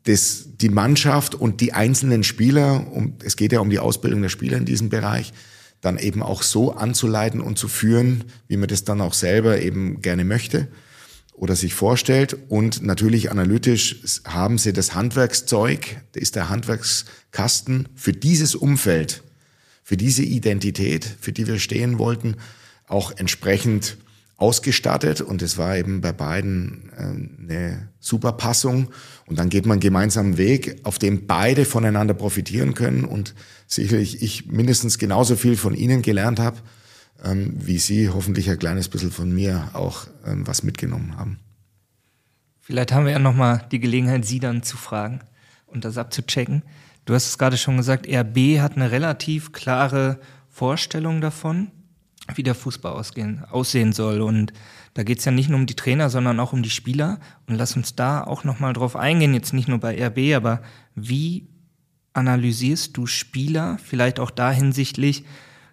das, 0.04 0.48
die 0.56 0.68
Mannschaft 0.68 1.34
und 1.34 1.60
die 1.60 1.72
einzelnen 1.72 2.24
Spieler, 2.24 2.86
um, 2.92 3.14
es 3.24 3.36
geht 3.36 3.52
ja 3.52 3.60
um 3.60 3.70
die 3.70 3.78
Ausbildung 3.78 4.22
der 4.22 4.28
Spieler 4.28 4.58
in 4.58 4.64
diesem 4.64 4.88
Bereich, 4.88 5.32
dann 5.80 5.98
eben 5.98 6.22
auch 6.22 6.42
so 6.42 6.74
anzuleiten 6.74 7.40
und 7.40 7.58
zu 7.58 7.68
führen, 7.68 8.24
wie 8.48 8.56
man 8.56 8.68
das 8.68 8.84
dann 8.84 9.00
auch 9.00 9.14
selber 9.14 9.60
eben 9.60 10.00
gerne 10.00 10.24
möchte 10.24 10.68
oder 11.42 11.56
sich 11.56 11.74
vorstellt. 11.74 12.36
Und 12.48 12.82
natürlich 12.82 13.32
analytisch 13.32 14.20
haben 14.24 14.58
sie 14.58 14.72
das 14.72 14.94
Handwerkszeug, 14.94 15.96
da 16.12 16.20
ist 16.20 16.36
der 16.36 16.48
Handwerkskasten 16.48 17.88
für 17.96 18.12
dieses 18.12 18.54
Umfeld, 18.54 19.24
für 19.82 19.96
diese 19.96 20.22
Identität, 20.22 21.04
für 21.04 21.32
die 21.32 21.48
wir 21.48 21.58
stehen 21.58 21.98
wollten, 21.98 22.36
auch 22.86 23.10
entsprechend 23.16 23.96
ausgestattet. 24.36 25.20
Und 25.20 25.42
es 25.42 25.58
war 25.58 25.76
eben 25.76 26.00
bei 26.00 26.12
beiden 26.12 26.92
äh, 26.96 27.42
eine 27.42 27.88
super 27.98 28.34
Passung. 28.34 28.90
Und 29.26 29.40
dann 29.40 29.48
geht 29.48 29.66
man 29.66 29.80
gemeinsamen 29.80 30.38
Weg, 30.38 30.76
auf 30.84 31.00
dem 31.00 31.26
beide 31.26 31.64
voneinander 31.64 32.14
profitieren 32.14 32.74
können 32.74 33.04
und 33.04 33.34
sicherlich 33.66 34.22
ich 34.22 34.46
mindestens 34.46 34.96
genauso 34.96 35.34
viel 35.34 35.56
von 35.56 35.74
ihnen 35.74 36.02
gelernt 36.02 36.38
habe 36.38 36.58
ähm, 37.22 37.54
wie 37.56 37.78
Sie 37.78 38.08
hoffentlich 38.08 38.50
ein 38.50 38.58
kleines 38.58 38.88
bisschen 38.88 39.10
von 39.10 39.32
mir 39.32 39.70
auch 39.72 40.06
ähm, 40.26 40.46
was 40.46 40.62
mitgenommen 40.62 41.16
haben. 41.16 41.38
Vielleicht 42.60 42.92
haben 42.92 43.06
wir 43.06 43.12
ja 43.12 43.18
nochmal 43.18 43.66
die 43.72 43.80
Gelegenheit, 43.80 44.24
Sie 44.24 44.38
dann 44.38 44.62
zu 44.62 44.76
fragen 44.76 45.20
und 45.66 45.84
das 45.84 45.98
abzuchecken. 45.98 46.62
Du 47.04 47.14
hast 47.14 47.26
es 47.26 47.38
gerade 47.38 47.56
schon 47.56 47.76
gesagt, 47.76 48.06
RB 48.08 48.60
hat 48.60 48.76
eine 48.76 48.92
relativ 48.92 49.52
klare 49.52 50.20
Vorstellung 50.48 51.20
davon, 51.20 51.72
wie 52.34 52.44
der 52.44 52.54
Fußball 52.54 52.92
ausgehen, 52.92 53.44
aussehen 53.50 53.92
soll. 53.92 54.20
Und 54.20 54.52
da 54.94 55.02
geht 55.02 55.18
es 55.18 55.24
ja 55.24 55.32
nicht 55.32 55.48
nur 55.48 55.58
um 55.58 55.66
die 55.66 55.74
Trainer, 55.74 56.10
sondern 56.10 56.38
auch 56.38 56.52
um 56.52 56.62
die 56.62 56.70
Spieler. 56.70 57.18
Und 57.48 57.56
lass 57.56 57.74
uns 57.74 57.96
da 57.96 58.22
auch 58.22 58.44
nochmal 58.44 58.72
drauf 58.72 58.94
eingehen, 58.94 59.34
jetzt 59.34 59.52
nicht 59.52 59.68
nur 59.68 59.78
bei 59.78 60.00
RB, 60.06 60.36
aber 60.36 60.62
wie 60.94 61.48
analysierst 62.12 62.96
du 62.96 63.06
Spieler, 63.06 63.78
vielleicht 63.82 64.20
auch 64.20 64.30
da 64.30 64.52
hinsichtlich 64.52 65.24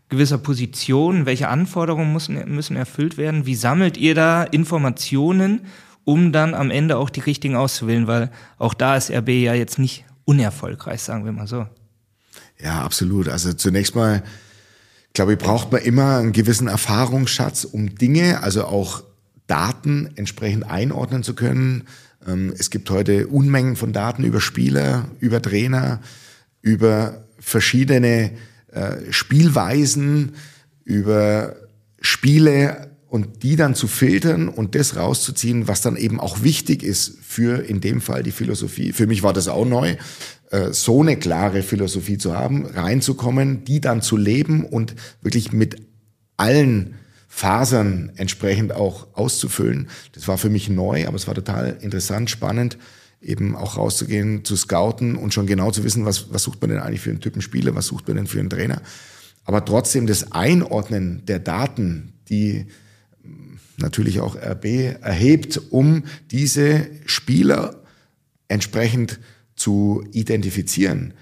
gewisser 0.10 0.40
Positionen, 0.40 1.26
welche 1.26 1.48
Anforderungen 1.48 2.12
müssen, 2.12 2.54
müssen 2.54 2.76
erfüllt 2.76 3.18
werden? 3.18 3.46
Wie 3.46 3.56
sammelt 3.56 3.98
ihr 3.98 4.16
da 4.16 4.44
Informationen, 4.44 5.62
um 6.04 6.32
dann 6.32 6.56
am 6.56 6.72
Ende 6.72 6.98
auch 6.98 7.10
die 7.10 7.20
richtigen 7.20 7.56
auszuwählen? 7.56 8.08
Weil 8.08 8.32
auch 8.58 8.74
da 8.74 8.96
ist 8.96 9.12
RB 9.12 9.30
ja 9.30 9.54
jetzt 9.54 9.78
nicht 9.78 10.06
unerfolgreich, 10.26 11.02
sagen 11.02 11.26
wir 11.26 11.32
mal 11.32 11.48
so. 11.48 11.68
Ja, 12.62 12.82
absolut. 12.82 13.30
Also 13.30 13.54
zunächst 13.54 13.96
mal, 13.96 14.24
glaube 15.14 15.34
ich, 15.34 15.40
braucht 15.40 15.72
man 15.72 15.82
immer 15.82 16.18
einen 16.18 16.34
gewissen 16.34 16.68
Erfahrungsschatz, 16.68 17.64
um 17.64 17.96
Dinge, 17.96 18.42
also 18.44 18.66
auch 18.66 19.04
Daten 19.48 20.10
entsprechend 20.16 20.70
einordnen 20.70 21.24
zu 21.24 21.36
können. 21.36 21.88
Ähm, 22.28 22.54
es 22.58 22.70
gibt 22.70 22.90
heute 22.90 23.28
Unmengen 23.28 23.76
von 23.76 23.94
Daten 23.94 24.24
über 24.24 24.42
Spieler, 24.42 25.06
über 25.20 25.42
Trainer, 25.42 26.02
über 26.62 27.24
verschiedene 27.40 28.32
äh, 28.72 29.12
Spielweisen, 29.12 30.34
über 30.84 31.56
Spiele 32.02 32.90
und 33.08 33.44
die 33.44 33.56
dann 33.56 33.76
zu 33.76 33.88
filtern 33.88 34.48
und 34.48 34.76
das 34.76 34.96
rauszuziehen, 34.96 35.68
was 35.68 35.82
dann 35.82 35.96
eben 35.96 36.20
auch 36.20 36.44
wichtig 36.44 36.84
ist 36.84 37.18
für 37.22 37.64
in 37.68 37.82
dem 37.82 38.02
Fall 38.02 38.24
die 38.24 38.32
Philosophie. 38.32 38.94
Für 38.94 39.08
mich 39.08 39.24
war 39.24 39.34
das 39.34 39.48
auch 39.48 39.66
neu, 39.66 39.96
äh, 40.52 40.72
so 40.72 41.02
eine 41.02 41.18
klare 41.18 41.64
Philosophie 41.64 42.18
zu 42.18 42.36
haben, 42.36 42.66
reinzukommen, 42.66 43.64
die 43.66 43.82
dann 43.82 44.02
zu 44.02 44.18
leben 44.18 44.64
und 44.64 44.96
wirklich 45.22 45.52
mit 45.52 45.78
allen 46.38 46.96
Fasern 47.28 48.12
entsprechend 48.16 48.74
auch 48.74 49.08
auszufüllen. 49.14 49.88
Das 50.14 50.28
war 50.28 50.38
für 50.38 50.50
mich 50.50 50.70
neu, 50.70 51.08
aber 51.08 51.16
es 51.16 51.28
war 51.28 51.36
total 51.36 51.78
interessant, 51.82 52.30
spannend, 52.30 52.78
eben 53.22 53.56
auch 53.56 53.78
rauszugehen, 53.78 54.46
zu 54.46 54.56
scouten 54.56 55.16
und 55.16 55.34
schon 55.34 55.48
genau 55.48 55.72
zu 55.72 55.84
wissen, 55.84 56.06
was, 56.06 56.32
was 56.32 56.44
sucht 56.44 56.62
man 56.62 56.70
denn 56.70 56.80
eigentlich 56.80 57.02
für 57.02 57.10
einen 57.10 57.20
Typen 57.20 57.42
Spieler, 57.42 57.76
was 57.76 57.88
sucht 57.88 58.08
man 58.08 58.18
denn 58.18 58.28
für 58.28 58.40
einen 58.40 58.50
Trainer. 58.50 58.82
Aber 59.44 59.66
trotzdem 59.66 60.08
das 60.08 60.32
Einordnen 60.32 61.26
der 61.26 61.40
Daten, 61.40 62.14
die 62.30 62.68
natürlich 63.78 64.20
auch 64.20 64.36
RB 64.36 64.66
erhebt, 65.02 65.60
um 65.70 66.04
diese 66.32 66.88
Spieler 67.06 67.84
entsprechend 68.48 69.20
zu 69.56 70.04
identifizieren. 70.12 71.14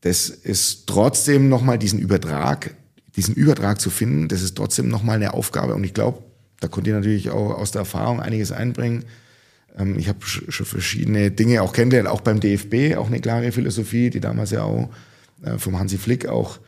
Das 0.00 0.28
ist 0.28 0.86
trotzdem 0.86 1.48
nochmal 1.48 1.78
diesen 1.78 1.98
Übertrag, 1.98 2.74
diesen 3.16 3.34
Übertrag 3.34 3.80
zu 3.80 3.90
finden, 3.90 4.28
das 4.28 4.42
ist 4.42 4.56
trotzdem 4.56 4.88
nochmal 4.88 5.16
eine 5.16 5.34
Aufgabe. 5.34 5.74
Und 5.74 5.84
ich 5.84 5.94
glaube, 5.94 6.22
da 6.60 6.68
konnte 6.68 6.90
ich 6.90 6.96
natürlich 6.96 7.30
auch 7.30 7.50
aus 7.50 7.72
der 7.72 7.80
Erfahrung 7.80 8.20
einiges 8.20 8.52
einbringen. 8.52 9.04
Ähm, 9.76 9.98
ich 9.98 10.08
habe 10.08 10.18
schon 10.24 10.66
verschiedene 10.66 11.30
Dinge 11.30 11.62
auch 11.62 11.72
kennengelernt, 11.72 12.08
auch 12.08 12.20
beim 12.20 12.40
DFB, 12.40 12.96
auch 12.96 13.08
eine 13.08 13.20
klare 13.20 13.52
Philosophie, 13.52 14.10
die 14.10 14.20
damals 14.20 14.50
ja 14.50 14.62
auch 14.62 14.90
äh, 15.42 15.58
vom 15.58 15.78
Hansi 15.78 15.98
Flick 15.98 16.26
auch 16.26 16.58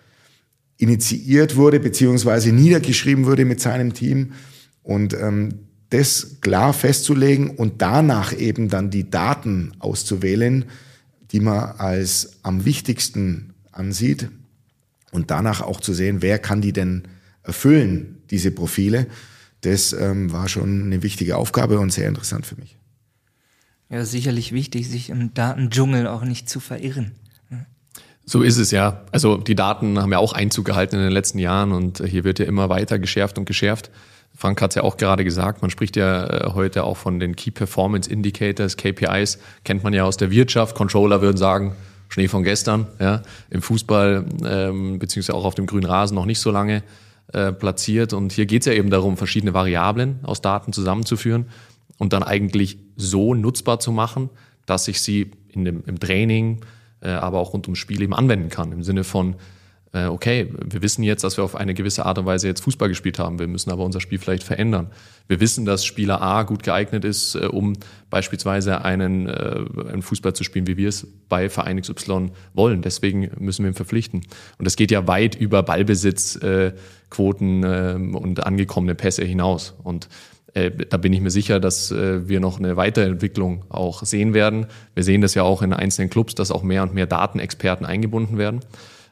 initiiert 0.76 1.56
wurde, 1.56 1.78
beziehungsweise 1.78 2.52
niedergeschrieben 2.52 3.26
wurde 3.26 3.44
mit 3.44 3.60
seinem 3.60 3.92
Team. 3.92 4.32
Und 4.82 5.12
ähm, 5.14 5.50
das 5.90 6.40
klar 6.40 6.72
festzulegen 6.72 7.50
und 7.50 7.82
danach 7.82 8.36
eben 8.36 8.68
dann 8.68 8.90
die 8.90 9.10
Daten 9.10 9.72
auszuwählen, 9.80 10.64
die 11.32 11.40
man 11.40 11.76
als 11.78 12.38
am 12.42 12.64
wichtigsten 12.64 13.52
ansieht 13.72 14.28
und 15.10 15.30
danach 15.30 15.60
auch 15.60 15.80
zu 15.80 15.92
sehen, 15.92 16.22
wer 16.22 16.38
kann 16.38 16.60
die 16.60 16.72
denn 16.72 17.02
erfüllen, 17.42 18.22
diese 18.30 18.52
Profile, 18.52 19.06
das 19.62 19.92
ähm, 19.92 20.32
war 20.32 20.48
schon 20.48 20.84
eine 20.84 21.02
wichtige 21.02 21.36
Aufgabe 21.36 21.78
und 21.78 21.92
sehr 21.92 22.08
interessant 22.08 22.46
für 22.46 22.56
mich. 22.56 22.79
Ja, 23.90 24.04
sicherlich 24.04 24.52
wichtig, 24.52 24.88
sich 24.88 25.10
im 25.10 25.34
Datendschungel 25.34 26.06
auch 26.06 26.22
nicht 26.22 26.48
zu 26.48 26.60
verirren. 26.60 27.12
So 28.24 28.42
ist 28.42 28.58
es 28.58 28.70
ja. 28.70 29.02
Also 29.10 29.38
die 29.38 29.56
Daten 29.56 29.98
haben 29.98 30.12
ja 30.12 30.18
auch 30.18 30.32
Einzug 30.32 30.64
gehalten 30.64 30.94
in 30.94 31.02
den 31.02 31.10
letzten 31.10 31.40
Jahren 31.40 31.72
und 31.72 32.00
hier 32.06 32.22
wird 32.22 32.38
ja 32.38 32.44
immer 32.44 32.68
weiter 32.68 33.00
geschärft 33.00 33.38
und 33.38 33.44
geschärft. 33.44 33.90
Frank 34.36 34.62
hat 34.62 34.70
es 34.70 34.76
ja 34.76 34.84
auch 34.84 34.96
gerade 34.96 35.24
gesagt, 35.24 35.62
man 35.62 35.70
spricht 35.72 35.96
ja 35.96 36.26
äh, 36.26 36.52
heute 36.54 36.84
auch 36.84 36.96
von 36.96 37.18
den 37.18 37.34
Key 37.34 37.50
Performance 37.50 38.08
Indicators, 38.08 38.76
KPIs, 38.76 39.38
kennt 39.64 39.82
man 39.82 39.92
ja 39.92 40.04
aus 40.04 40.16
der 40.16 40.30
Wirtschaft. 40.30 40.76
Controller 40.76 41.22
würden 41.22 41.36
sagen, 41.36 41.74
Schnee 42.08 42.28
von 42.28 42.44
gestern, 42.44 42.86
ja, 43.00 43.22
im 43.50 43.62
Fußball 43.62 44.24
ähm, 44.44 45.00
beziehungsweise 45.00 45.36
auch 45.36 45.44
auf 45.44 45.56
dem 45.56 45.66
grünen 45.66 45.86
Rasen 45.86 46.14
noch 46.14 46.26
nicht 46.26 46.38
so 46.38 46.52
lange 46.52 46.84
äh, 47.32 47.50
platziert. 47.50 48.12
Und 48.12 48.30
hier 48.30 48.46
geht 48.46 48.62
es 48.62 48.66
ja 48.66 48.74
eben 48.74 48.90
darum, 48.90 49.16
verschiedene 49.16 49.54
Variablen 49.54 50.20
aus 50.22 50.40
Daten 50.40 50.72
zusammenzuführen 50.72 51.46
und 52.00 52.14
dann 52.14 52.22
eigentlich 52.22 52.78
so 52.96 53.34
nutzbar 53.34 53.78
zu 53.78 53.92
machen, 53.92 54.30
dass 54.64 54.88
ich 54.88 55.02
sie 55.02 55.32
in 55.48 55.66
dem, 55.66 55.84
im 55.86 56.00
Training, 56.00 56.62
äh, 57.02 57.10
aber 57.10 57.38
auch 57.38 57.52
rund 57.52 57.68
ums 57.68 57.78
Spiel 57.78 58.00
eben 58.00 58.14
anwenden 58.14 58.48
kann. 58.48 58.72
Im 58.72 58.82
Sinne 58.82 59.04
von, 59.04 59.36
äh, 59.92 60.06
okay, 60.06 60.50
wir 60.64 60.80
wissen 60.80 61.02
jetzt, 61.02 61.24
dass 61.24 61.36
wir 61.36 61.44
auf 61.44 61.54
eine 61.54 61.74
gewisse 61.74 62.06
Art 62.06 62.18
und 62.18 62.24
Weise 62.24 62.48
jetzt 62.48 62.62
Fußball 62.62 62.88
gespielt 62.88 63.18
haben. 63.18 63.38
Wir 63.38 63.48
müssen 63.48 63.70
aber 63.70 63.84
unser 63.84 64.00
Spiel 64.00 64.18
vielleicht 64.18 64.44
verändern. 64.44 64.86
Wir 65.28 65.40
wissen, 65.40 65.66
dass 65.66 65.84
Spieler 65.84 66.22
A 66.22 66.44
gut 66.44 66.62
geeignet 66.62 67.04
ist, 67.04 67.34
äh, 67.34 67.40
um 67.40 67.74
beispielsweise 68.08 68.82
einen, 68.82 69.26
äh, 69.26 69.62
einen 69.90 70.00
Fußball 70.00 70.32
zu 70.32 70.42
spielen, 70.42 70.66
wie 70.66 70.78
wir 70.78 70.88
es 70.88 71.06
bei 71.28 71.50
Verein 71.50 71.78
XY 71.78 72.30
wollen. 72.54 72.80
Deswegen 72.80 73.30
müssen 73.38 73.64
wir 73.64 73.72
ihn 73.72 73.74
verpflichten. 73.74 74.22
Und 74.56 74.64
das 74.64 74.76
geht 74.76 74.90
ja 74.90 75.06
weit 75.06 75.34
über 75.34 75.62
Ballbesitzquoten 75.62 77.62
ähm, 77.62 78.14
und 78.14 78.46
angekommene 78.46 78.94
Pässe 78.94 79.22
hinaus. 79.22 79.74
Und 79.82 80.08
äh, 80.54 80.70
da 80.70 80.96
bin 80.96 81.12
ich 81.12 81.20
mir 81.20 81.30
sicher, 81.30 81.60
dass 81.60 81.90
äh, 81.90 82.28
wir 82.28 82.40
noch 82.40 82.58
eine 82.58 82.76
Weiterentwicklung 82.76 83.64
auch 83.68 84.04
sehen 84.04 84.34
werden. 84.34 84.66
Wir 84.94 85.04
sehen 85.04 85.20
das 85.20 85.34
ja 85.34 85.42
auch 85.42 85.62
in 85.62 85.72
einzelnen 85.72 86.10
Clubs, 86.10 86.34
dass 86.34 86.50
auch 86.50 86.62
mehr 86.62 86.82
und 86.82 86.94
mehr 86.94 87.06
Datenexperten 87.06 87.86
eingebunden 87.86 88.38
werden. 88.38 88.60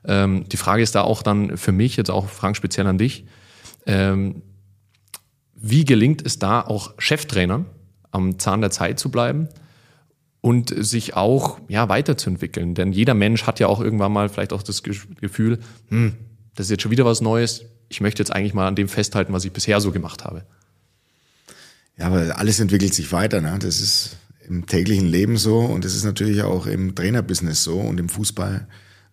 Ähm, 0.04 0.44
die 0.48 0.56
Frage 0.56 0.82
ist 0.82 0.94
da 0.94 1.02
auch 1.02 1.22
dann 1.22 1.56
für 1.56 1.72
mich, 1.72 1.96
jetzt 1.96 2.10
auch 2.10 2.28
Frank 2.28 2.56
speziell 2.56 2.86
an 2.86 2.98
dich, 2.98 3.24
ähm, 3.86 4.42
wie 5.54 5.84
gelingt 5.84 6.24
es 6.24 6.38
da 6.38 6.60
auch 6.60 6.94
Cheftrainern 6.98 7.66
am 8.10 8.38
Zahn 8.38 8.60
der 8.60 8.70
Zeit 8.70 8.98
zu 8.98 9.10
bleiben 9.10 9.48
und 10.40 10.72
sich 10.76 11.14
auch 11.14 11.58
ja, 11.68 11.88
weiterzuentwickeln? 11.88 12.74
Denn 12.74 12.92
jeder 12.92 13.14
Mensch 13.14 13.46
hat 13.46 13.60
ja 13.60 13.66
auch 13.66 13.80
irgendwann 13.80 14.12
mal 14.12 14.28
vielleicht 14.28 14.52
auch 14.52 14.62
das 14.62 14.82
Gefühl, 14.82 15.58
hm, 15.88 16.14
das 16.54 16.66
ist 16.66 16.70
jetzt 16.70 16.82
schon 16.82 16.92
wieder 16.92 17.04
was 17.04 17.20
Neues, 17.20 17.64
ich 17.88 18.00
möchte 18.00 18.20
jetzt 18.20 18.30
eigentlich 18.30 18.54
mal 18.54 18.66
an 18.66 18.76
dem 18.76 18.88
festhalten, 18.88 19.32
was 19.32 19.44
ich 19.44 19.52
bisher 19.52 19.80
so 19.80 19.92
gemacht 19.92 20.24
habe. 20.24 20.44
Ja, 21.98 22.06
aber 22.06 22.38
alles 22.38 22.60
entwickelt 22.60 22.94
sich 22.94 23.12
weiter. 23.12 23.40
Ne? 23.40 23.58
Das 23.60 23.80
ist 23.80 24.16
im 24.48 24.66
täglichen 24.66 25.06
Leben 25.06 25.36
so 25.36 25.58
und 25.58 25.84
das 25.84 25.94
ist 25.94 26.04
natürlich 26.04 26.42
auch 26.42 26.66
im 26.66 26.94
Trainerbusiness 26.94 27.64
so 27.64 27.78
und 27.78 27.98
im 27.98 28.08
Fußball 28.08 28.66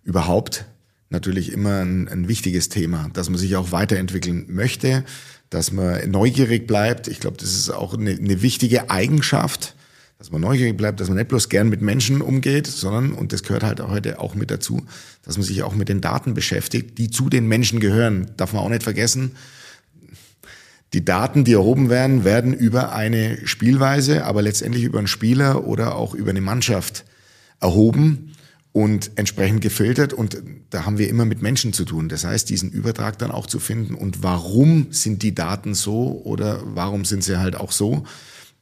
überhaupt 0.03 0.65
natürlich 1.09 1.51
immer 1.51 1.81
ein, 1.81 2.07
ein 2.07 2.27
wichtiges 2.27 2.69
Thema, 2.69 3.09
dass 3.13 3.29
man 3.29 3.37
sich 3.37 3.55
auch 3.55 3.71
weiterentwickeln 3.71 4.45
möchte, 4.47 5.03
dass 5.49 5.71
man 5.71 6.09
neugierig 6.09 6.67
bleibt. 6.67 7.07
Ich 7.07 7.19
glaube, 7.19 7.37
das 7.37 7.53
ist 7.53 7.69
auch 7.69 7.93
eine, 7.93 8.11
eine 8.11 8.41
wichtige 8.41 8.89
Eigenschaft, 8.89 9.75
dass 10.17 10.31
man 10.31 10.41
neugierig 10.41 10.77
bleibt, 10.77 10.99
dass 10.99 11.09
man 11.09 11.17
nicht 11.17 11.27
bloß 11.27 11.49
gern 11.49 11.69
mit 11.69 11.81
Menschen 11.81 12.21
umgeht, 12.21 12.67
sondern, 12.67 13.13
und 13.13 13.33
das 13.33 13.43
gehört 13.43 13.63
halt 13.63 13.81
heute 13.81 14.19
auch 14.19 14.35
mit 14.35 14.49
dazu, 14.49 14.85
dass 15.23 15.37
man 15.37 15.45
sich 15.45 15.63
auch 15.63 15.75
mit 15.75 15.89
den 15.89 16.01
Daten 16.01 16.33
beschäftigt, 16.33 16.97
die 16.97 17.09
zu 17.09 17.29
den 17.29 17.47
Menschen 17.47 17.79
gehören. 17.79 18.31
Darf 18.37 18.53
man 18.53 18.63
auch 18.63 18.69
nicht 18.69 18.83
vergessen. 18.83 19.31
Die 20.95 21.03
Daten, 21.03 21.43
die 21.43 21.51
erhoben 21.51 21.89
werden, 21.89 22.23
werden 22.23 22.53
über 22.53 22.93
eine 22.93 23.45
Spielweise, 23.45 24.23
aber 24.23 24.41
letztendlich 24.41 24.85
über 24.85 24.97
einen 24.97 25.09
Spieler 25.09 25.67
oder 25.67 25.95
auch 25.95 26.13
über 26.13 26.29
eine 26.29 26.39
Mannschaft 26.39 27.03
erhoben 27.59 28.31
und 28.71 29.11
entsprechend 29.15 29.59
gefiltert. 29.59 30.13
Und 30.13 30.41
da 30.69 30.85
haben 30.85 30.97
wir 30.97 31.09
immer 31.09 31.25
mit 31.25 31.41
Menschen 31.41 31.73
zu 31.73 31.83
tun. 31.83 32.07
Das 32.07 32.23
heißt, 32.23 32.49
diesen 32.49 32.71
Übertrag 32.71 33.19
dann 33.19 33.31
auch 33.31 33.45
zu 33.45 33.59
finden 33.59 33.93
und 33.93 34.23
warum 34.23 34.87
sind 34.91 35.21
die 35.21 35.35
Daten 35.35 35.73
so 35.73 36.21
oder 36.23 36.61
warum 36.63 37.03
sind 37.03 37.25
sie 37.25 37.39
halt 37.39 37.57
auch 37.57 37.73
so, 37.73 38.05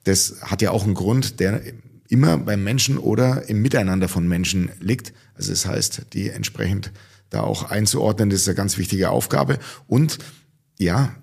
das 0.03 0.37
hat 0.41 0.63
ja 0.63 0.71
auch 0.71 0.85
einen 0.85 0.95
Grund, 0.95 1.39
der 1.39 1.61
immer 2.09 2.39
beim 2.39 2.63
Menschen 2.63 2.97
oder 2.97 3.47
im 3.47 3.61
Miteinander 3.61 4.07
von 4.07 4.27
Menschen 4.27 4.71
liegt. 4.79 5.13
Also 5.35 5.51
das 5.51 5.67
heißt, 5.67 6.07
die 6.13 6.31
entsprechend 6.31 6.93
da 7.29 7.41
auch 7.41 7.69
einzuordnen, 7.69 8.31
das 8.31 8.39
ist 8.39 8.47
eine 8.47 8.55
ganz 8.55 8.79
wichtige 8.79 9.11
Aufgabe. 9.11 9.59
Und 9.85 10.17
ja, 10.79 11.15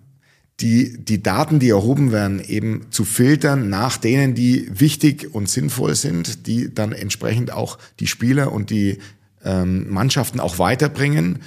die, 0.60 0.98
die 0.98 1.22
Daten, 1.22 1.58
die 1.58 1.70
erhoben 1.70 2.12
werden, 2.12 2.40
eben 2.40 2.86
zu 2.90 3.04
filtern 3.04 3.70
nach 3.70 3.96
denen, 3.96 4.34
die 4.34 4.68
wichtig 4.78 5.34
und 5.34 5.48
sinnvoll 5.48 5.94
sind, 5.94 6.46
die 6.46 6.72
dann 6.74 6.92
entsprechend 6.92 7.52
auch 7.52 7.78
die 7.98 8.06
Spieler 8.06 8.52
und 8.52 8.70
die 8.70 8.98
ähm, 9.44 9.90
Mannschaften 9.90 10.40
auch 10.40 10.58
weiterbringen. 10.58 11.40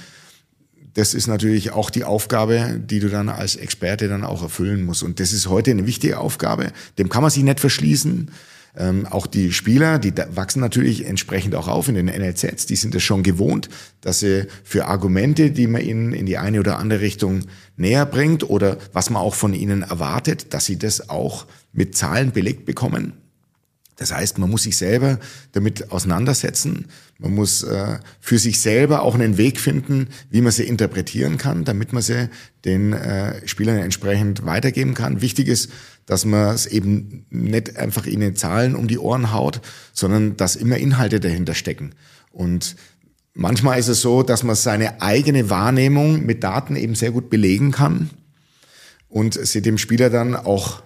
Das 0.94 1.14
ist 1.14 1.26
natürlich 1.26 1.72
auch 1.72 1.90
die 1.90 2.04
Aufgabe, 2.04 2.80
die 2.84 3.00
du 3.00 3.08
dann 3.08 3.28
als 3.28 3.56
Experte 3.56 4.08
dann 4.08 4.24
auch 4.24 4.42
erfüllen 4.42 4.84
musst. 4.84 5.02
Und 5.02 5.20
das 5.20 5.32
ist 5.32 5.48
heute 5.48 5.70
eine 5.70 5.86
wichtige 5.86 6.18
Aufgabe. 6.18 6.72
Dem 6.98 7.08
kann 7.08 7.22
man 7.22 7.30
sich 7.30 7.42
nicht 7.42 7.60
verschließen. 7.60 8.30
Ähm, 8.76 9.06
auch 9.06 9.28
die 9.28 9.52
Spieler, 9.52 10.00
die 10.00 10.12
wachsen 10.30 10.60
natürlich 10.60 11.06
entsprechend 11.06 11.54
auch 11.54 11.68
auf 11.68 11.88
in 11.88 11.94
den 11.94 12.06
NLZs, 12.06 12.66
die 12.66 12.74
sind 12.74 12.94
es 12.94 13.04
schon 13.04 13.22
gewohnt, 13.22 13.68
dass 14.00 14.18
sie 14.18 14.46
für 14.64 14.86
Argumente, 14.86 15.52
die 15.52 15.68
man 15.68 15.80
ihnen 15.80 16.12
in 16.12 16.26
die 16.26 16.38
eine 16.38 16.58
oder 16.58 16.78
andere 16.78 17.00
Richtung 17.00 17.42
näher 17.76 18.04
bringt 18.04 18.48
oder 18.48 18.78
was 18.92 19.10
man 19.10 19.22
auch 19.22 19.34
von 19.34 19.54
ihnen 19.54 19.82
erwartet, 19.82 20.52
dass 20.54 20.64
sie 20.64 20.76
das 20.76 21.08
auch 21.08 21.46
mit 21.72 21.96
Zahlen 21.96 22.32
belegt 22.32 22.64
bekommen. 22.64 23.12
Das 23.96 24.12
heißt, 24.12 24.38
man 24.38 24.50
muss 24.50 24.64
sich 24.64 24.76
selber 24.76 25.20
damit 25.52 25.92
auseinandersetzen. 25.92 26.86
Man 27.18 27.34
muss 27.34 27.62
äh, 27.62 27.98
für 28.20 28.38
sich 28.38 28.60
selber 28.60 29.02
auch 29.02 29.14
einen 29.14 29.38
Weg 29.38 29.60
finden, 29.60 30.08
wie 30.30 30.40
man 30.40 30.52
sie 30.52 30.64
interpretieren 30.64 31.38
kann, 31.38 31.64
damit 31.64 31.92
man 31.92 32.02
sie 32.02 32.28
den 32.64 32.92
äh, 32.92 33.46
Spielern 33.46 33.78
entsprechend 33.78 34.44
weitergeben 34.44 34.94
kann. 34.94 35.20
Wichtig 35.20 35.48
ist, 35.48 35.70
dass 36.06 36.24
man 36.24 36.54
es 36.54 36.66
eben 36.66 37.26
nicht 37.30 37.76
einfach 37.76 38.06
ihnen 38.06 38.36
Zahlen 38.36 38.74
um 38.74 38.88
die 38.88 38.98
Ohren 38.98 39.32
haut, 39.32 39.60
sondern 39.92 40.36
dass 40.36 40.56
immer 40.56 40.76
Inhalte 40.76 41.20
dahinter 41.20 41.54
stecken. 41.54 41.94
Und 42.30 42.76
manchmal 43.32 43.78
ist 43.78 43.88
es 43.88 44.00
so, 44.00 44.22
dass 44.22 44.42
man 44.42 44.56
seine 44.56 45.00
eigene 45.00 45.50
Wahrnehmung 45.50 46.26
mit 46.26 46.42
Daten 46.42 46.74
eben 46.74 46.94
sehr 46.94 47.12
gut 47.12 47.30
belegen 47.30 47.70
kann 47.70 48.10
und 49.08 49.34
sie 49.34 49.62
dem 49.62 49.78
Spieler 49.78 50.10
dann 50.10 50.34
auch 50.34 50.82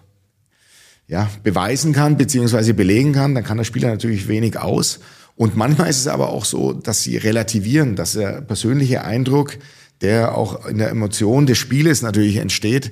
ja, 1.07 1.31
beweisen 1.43 1.95
kann, 1.95 2.19
beziehungsweise 2.19 2.75
belegen 2.75 3.15
kann, 3.15 3.35
dann 3.35 3.45
kann 3.45 3.57
der 3.57 3.65
Spieler 3.65 3.89
natürlich 3.89 4.29
wenig 4.29 4.59
aus. 4.59 5.01
Und 5.39 5.57
manchmal 5.57 5.89
ist 5.89 6.01
es 6.01 6.09
aber 6.09 6.31
auch 6.31 6.45
so, 6.45 6.73
dass 6.73 7.05
sie 7.05 7.17
relativieren, 7.17 7.95
dass 7.95 8.15
der 8.15 8.41
persönliche 8.41 9.05
Eindruck, 9.05 9.57
der 10.01 10.37
auch 10.37 10.67
in 10.67 10.79
der 10.79 10.91
Emotion 10.91 11.47
des 11.47 11.59
Spieles 11.59 12.03
natürlich 12.03 12.39
entsteht, 12.39 12.91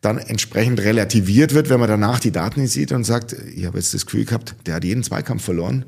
dann 0.00 0.16
entsprechend 0.16 0.80
relativiert 0.80 1.52
wird, 1.52 1.68
wenn 1.68 1.78
man 1.78 1.90
danach 1.90 2.18
die 2.18 2.32
Daten 2.32 2.66
sieht 2.66 2.92
und 2.92 3.04
sagt, 3.04 3.34
ich 3.54 3.66
habe 3.66 3.76
jetzt 3.76 3.92
das 3.92 4.06
Gefühl 4.06 4.24
gehabt, 4.24 4.54
der 4.64 4.76
hat 4.76 4.84
jeden 4.84 5.02
Zweikampf 5.02 5.44
verloren. 5.44 5.84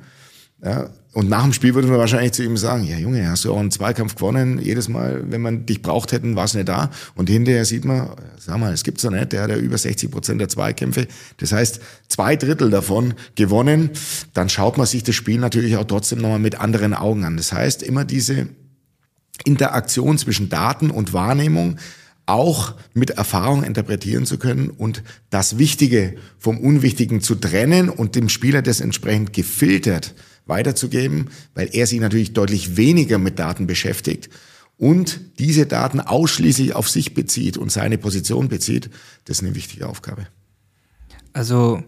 Ja, 0.64 0.88
und 1.14 1.29
nach 1.29 1.44
dem 1.44 1.53
Spiel 1.53 1.74
würde 1.74 1.87
man 1.87 1.98
wahrscheinlich 1.98 2.33
zu 2.33 2.42
ihm 2.42 2.57
sagen, 2.57 2.85
ja 2.85 2.96
Junge, 2.96 3.29
hast 3.31 3.44
du 3.44 3.53
auch 3.53 3.61
einen 3.61 3.70
Zweikampf 3.70 4.16
gewonnen. 4.16 4.59
Jedes 4.61 4.88
Mal, 4.88 5.22
wenn 5.31 5.42
man 5.42 5.64
dich 5.64 5.81
braucht 5.81 6.11
hätten, 6.11 6.35
war 6.35 6.46
es 6.46 6.55
nicht 6.55 6.68
da. 6.68 6.90
Und 7.14 7.31
hinterher 7.31 7.64
sieht 7.64 7.85
man, 7.85 8.09
sag 8.37 8.59
mal, 8.59 8.72
es 8.72 8.83
gibt's 8.83 9.03
doch 9.03 9.11
nicht, 9.11 9.33
der 9.33 9.42
hat 9.42 9.50
ja 9.50 9.57
über 9.57 9.79
60 9.79 10.11
Prozent 10.11 10.40
der 10.40 10.48
Zweikämpfe. 10.48 11.07
Das 11.37 11.53
heißt, 11.53 11.81
zwei 12.09 12.35
Drittel 12.35 12.68
davon 12.70 13.14
gewonnen. 13.37 13.90
Dann 14.33 14.48
schaut 14.48 14.77
man 14.77 14.87
sich 14.87 15.05
das 15.05 15.14
Spiel 15.14 15.38
natürlich 15.38 15.77
auch 15.77 15.85
trotzdem 15.85 16.18
nochmal 16.18 16.40
mit 16.40 16.61
anderen 16.61 16.94
Augen 16.94 17.24
an. 17.24 17.37
Das 17.37 17.53
heißt, 17.53 17.85
immer 17.85 18.05
diese 18.05 18.48
Interaktion 19.44 20.18
zwischen 20.18 20.48
Daten 20.48 20.90
und 20.90 21.12
Wahrnehmung 21.12 21.77
auch 22.27 22.74
mit 22.92 23.11
Erfahrung 23.11 23.62
interpretieren 23.62 24.27
zu 24.27 24.38
können 24.38 24.70
und 24.70 25.05
das 25.31 25.59
Wichtige 25.59 26.14
vom 26.38 26.59
Unwichtigen 26.59 27.20
zu 27.20 27.35
trennen 27.37 27.88
und 27.88 28.16
dem 28.16 28.29
Spieler 28.29 28.62
das 28.62 28.81
entsprechend 28.81 29.33
gefiltert 29.33 30.14
weiterzugeben, 30.46 31.30
weil 31.54 31.68
er 31.72 31.87
sich 31.87 32.00
natürlich 32.00 32.33
deutlich 32.33 32.76
weniger 32.76 33.18
mit 33.18 33.38
Daten 33.38 33.66
beschäftigt 33.66 34.30
und 34.76 35.20
diese 35.38 35.66
Daten 35.66 36.00
ausschließlich 36.00 36.74
auf 36.74 36.88
sich 36.88 37.14
bezieht 37.14 37.57
und 37.57 37.70
seine 37.70 37.98
Position 37.98 38.48
bezieht, 38.48 38.90
das 39.24 39.38
ist 39.38 39.44
eine 39.44 39.54
wichtige 39.54 39.88
Aufgabe. 39.88 40.26
Also, 41.33 41.83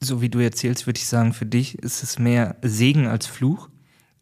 so 0.00 0.20
wie 0.20 0.28
du 0.28 0.38
erzählst, 0.38 0.86
würde 0.86 0.98
ich 0.98 1.06
sagen, 1.06 1.32
für 1.32 1.46
dich 1.46 1.78
ist 1.78 2.02
es 2.02 2.18
mehr 2.18 2.56
Segen 2.62 3.06
als 3.06 3.26
Fluch 3.26 3.68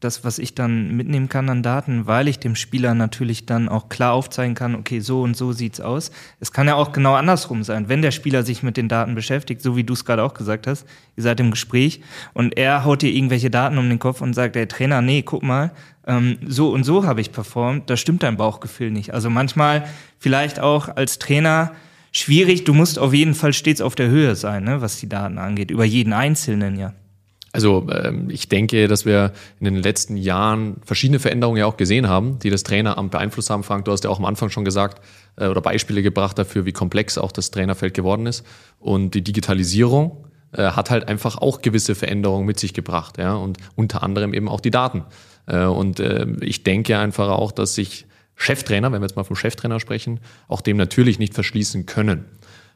das, 0.04 0.22
was 0.22 0.38
ich 0.38 0.54
dann 0.54 0.94
mitnehmen 0.96 1.28
kann 1.28 1.48
an 1.48 1.62
Daten, 1.62 2.06
weil 2.06 2.28
ich 2.28 2.38
dem 2.38 2.54
Spieler 2.54 2.94
natürlich 2.94 3.46
dann 3.46 3.68
auch 3.68 3.88
klar 3.88 4.12
aufzeigen 4.12 4.54
kann, 4.54 4.74
okay, 4.74 5.00
so 5.00 5.22
und 5.22 5.36
so 5.36 5.52
sieht's 5.52 5.80
aus. 5.80 6.10
Es 6.40 6.52
kann 6.52 6.68
ja 6.68 6.74
auch 6.74 6.92
genau 6.92 7.14
andersrum 7.14 7.64
sein, 7.64 7.88
wenn 7.88 8.02
der 8.02 8.10
Spieler 8.10 8.42
sich 8.42 8.62
mit 8.62 8.76
den 8.76 8.88
Daten 8.88 9.14
beschäftigt, 9.14 9.62
so 9.62 9.76
wie 9.76 9.84
du 9.84 9.94
es 9.94 10.04
gerade 10.04 10.22
auch 10.22 10.34
gesagt 10.34 10.66
hast, 10.66 10.86
ihr 11.16 11.22
seid 11.22 11.40
im 11.40 11.50
Gespräch 11.50 12.02
und 12.34 12.56
er 12.56 12.84
haut 12.84 13.02
dir 13.02 13.10
irgendwelche 13.10 13.50
Daten 13.50 13.78
um 13.78 13.88
den 13.88 13.98
Kopf 13.98 14.20
und 14.20 14.34
sagt, 14.34 14.54
der 14.54 14.68
Trainer, 14.68 15.00
nee, 15.00 15.22
guck 15.22 15.42
mal, 15.42 15.72
ähm, 16.06 16.38
so 16.46 16.70
und 16.70 16.84
so 16.84 17.04
habe 17.04 17.20
ich 17.20 17.32
performt, 17.32 17.88
da 17.88 17.96
stimmt 17.96 18.22
dein 18.22 18.36
Bauchgefühl 18.36 18.90
nicht. 18.90 19.14
Also 19.14 19.30
manchmal 19.30 19.86
vielleicht 20.18 20.60
auch 20.60 20.94
als 20.94 21.18
Trainer 21.18 21.72
schwierig, 22.12 22.64
du 22.64 22.74
musst 22.74 22.98
auf 22.98 23.12
jeden 23.12 23.34
Fall 23.34 23.52
stets 23.52 23.80
auf 23.80 23.94
der 23.94 24.08
Höhe 24.08 24.36
sein, 24.36 24.64
ne, 24.64 24.80
was 24.80 25.00
die 25.00 25.08
Daten 25.08 25.38
angeht, 25.38 25.70
über 25.70 25.84
jeden 25.84 26.12
Einzelnen 26.12 26.78
ja. 26.78 26.92
Also 27.54 27.86
ähm, 27.88 28.30
ich 28.30 28.48
denke, 28.48 28.88
dass 28.88 29.06
wir 29.06 29.32
in 29.60 29.66
den 29.66 29.76
letzten 29.76 30.16
Jahren 30.16 30.78
verschiedene 30.84 31.20
Veränderungen 31.20 31.58
ja 31.58 31.66
auch 31.66 31.76
gesehen 31.76 32.08
haben, 32.08 32.40
die 32.40 32.50
das 32.50 32.64
Traineramt 32.64 33.12
beeinflusst 33.12 33.48
haben. 33.48 33.62
Frank, 33.62 33.84
du 33.84 33.92
hast 33.92 34.02
ja 34.02 34.10
auch 34.10 34.18
am 34.18 34.24
Anfang 34.24 34.50
schon 34.50 34.64
gesagt 34.64 35.00
äh, 35.36 35.46
oder 35.46 35.60
Beispiele 35.60 36.02
gebracht 36.02 36.36
dafür, 36.36 36.66
wie 36.66 36.72
komplex 36.72 37.16
auch 37.16 37.30
das 37.30 37.52
Trainerfeld 37.52 37.94
geworden 37.94 38.26
ist. 38.26 38.44
Und 38.80 39.14
die 39.14 39.22
Digitalisierung 39.22 40.26
äh, 40.50 40.64
hat 40.72 40.90
halt 40.90 41.06
einfach 41.06 41.38
auch 41.38 41.62
gewisse 41.62 41.94
Veränderungen 41.94 42.44
mit 42.44 42.58
sich 42.58 42.74
gebracht, 42.74 43.18
ja, 43.18 43.34
und 43.34 43.58
unter 43.76 44.02
anderem 44.02 44.34
eben 44.34 44.48
auch 44.48 44.60
die 44.60 44.72
Daten. 44.72 45.04
Äh, 45.46 45.66
und 45.66 46.00
äh, 46.00 46.26
ich 46.40 46.64
denke 46.64 46.98
einfach 46.98 47.28
auch, 47.28 47.52
dass 47.52 47.76
sich 47.76 48.06
Cheftrainer, 48.34 48.90
wenn 48.90 49.00
wir 49.00 49.06
jetzt 49.06 49.14
mal 49.14 49.22
vom 49.22 49.36
Cheftrainer 49.36 49.78
sprechen, 49.78 50.18
auch 50.48 50.60
dem 50.60 50.76
natürlich 50.76 51.20
nicht 51.20 51.34
verschließen 51.34 51.86
können. 51.86 52.24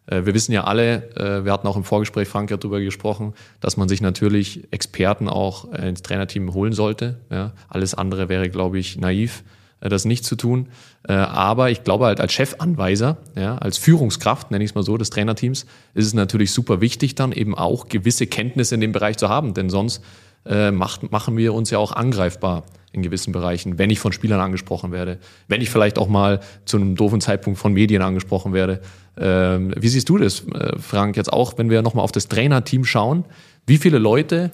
Äh, 0.09 0.27
wir 0.27 0.35
wissen 0.35 0.53
ja 0.53 0.65
alle, 0.65 1.11
äh, 1.17 1.45
wir 1.45 1.53
hatten 1.53 1.67
auch 1.67 1.77
im 1.77 1.85
Vorgespräch, 1.85 2.29
Frank, 2.29 2.51
ja 2.51 2.57
darüber 2.57 2.81
gesprochen, 2.81 3.35
dass 3.61 3.77
man 3.77 3.89
sich 3.89 4.01
natürlich 4.01 4.67
Experten 4.71 5.29
auch 5.29 5.73
äh, 5.73 5.89
ins 5.89 6.03
Trainerteam 6.03 6.53
holen 6.55 6.73
sollte. 6.73 7.19
Ja, 7.31 7.53
alles 7.69 7.95
andere 7.95 8.29
wäre, 8.29 8.49
glaube 8.49 8.79
ich, 8.79 8.99
naiv, 8.99 9.45
das 9.81 10.05
nicht 10.05 10.25
zu 10.25 10.35
tun. 10.35 10.67
Aber 11.07 11.71
ich 11.71 11.85
glaube 11.85 12.07
halt 12.07 12.21
als 12.21 12.33
Chefanweiser, 12.33 13.17
ja, 13.37 13.57
als 13.59 13.79
Führungskraft, 13.79 14.51
nenne 14.51 14.65
ich 14.65 14.73
es 14.73 14.75
mal 14.75 14.83
so, 14.83 14.97
des 14.97 15.11
Trainerteams, 15.11 15.67
ist 15.95 16.07
es 16.07 16.15
natürlich 16.15 16.53
super 16.53 16.81
wichtig, 16.81 17.15
dann 17.15 17.31
eben 17.31 17.55
auch 17.55 17.89
gewisse 17.89 18.27
Kenntnisse 18.27 18.75
in 18.75 18.81
dem 18.81 18.91
Bereich 18.91 19.19
zu 19.19 19.29
haben. 19.29 19.55
Denn 19.55 19.71
sonst 19.71 20.03
macht, 20.45 21.13
machen 21.13 21.37
wir 21.37 21.55
uns 21.55 21.71
ja 21.71 21.79
auch 21.79 21.93
angreifbar 21.93 22.65
in 22.91 23.03
gewissen 23.03 23.33
Bereichen, 23.33 23.79
wenn 23.79 23.91
ich 23.91 24.01
von 24.01 24.13
Spielern 24.13 24.41
angesprochen 24.41 24.91
werde, 24.91 25.19
wenn 25.47 25.61
ich 25.61 25.71
vielleicht 25.71 25.99
auch 25.99 26.09
mal 26.09 26.41
zu 26.65 26.77
einem 26.77 26.97
doofen 26.97 27.21
Zeitpunkt 27.21 27.59
von 27.59 27.73
Medien 27.73 28.03
angesprochen 28.03 28.53
werde. 28.53 28.81
Ähm, 29.19 29.75
wie 29.77 29.89
siehst 29.89 30.09
du 30.09 30.19
das, 30.19 30.45
äh, 30.49 30.79
Frank, 30.79 31.17
jetzt 31.17 31.33
auch, 31.33 31.59
wenn 31.59 31.71
wir 31.71 31.83
nochmal 31.83 32.05
auf 32.05 32.13
das 32.13 32.29
Trainerteam 32.29 32.85
schauen? 32.85 33.25
Wie 33.67 33.79
viele 33.79 33.99
Leute 33.99 34.51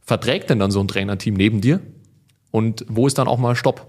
verträgt 0.00 0.50
denn 0.50 0.58
dann 0.58 0.70
so 0.70 0.80
ein 0.80 0.88
Trainerteam 0.88 1.34
neben 1.34 1.60
dir? 1.60 1.80
Und 2.50 2.84
wo 2.88 3.06
ist 3.06 3.18
dann 3.18 3.28
auch 3.28 3.38
mal 3.38 3.54
Stopp? 3.54 3.86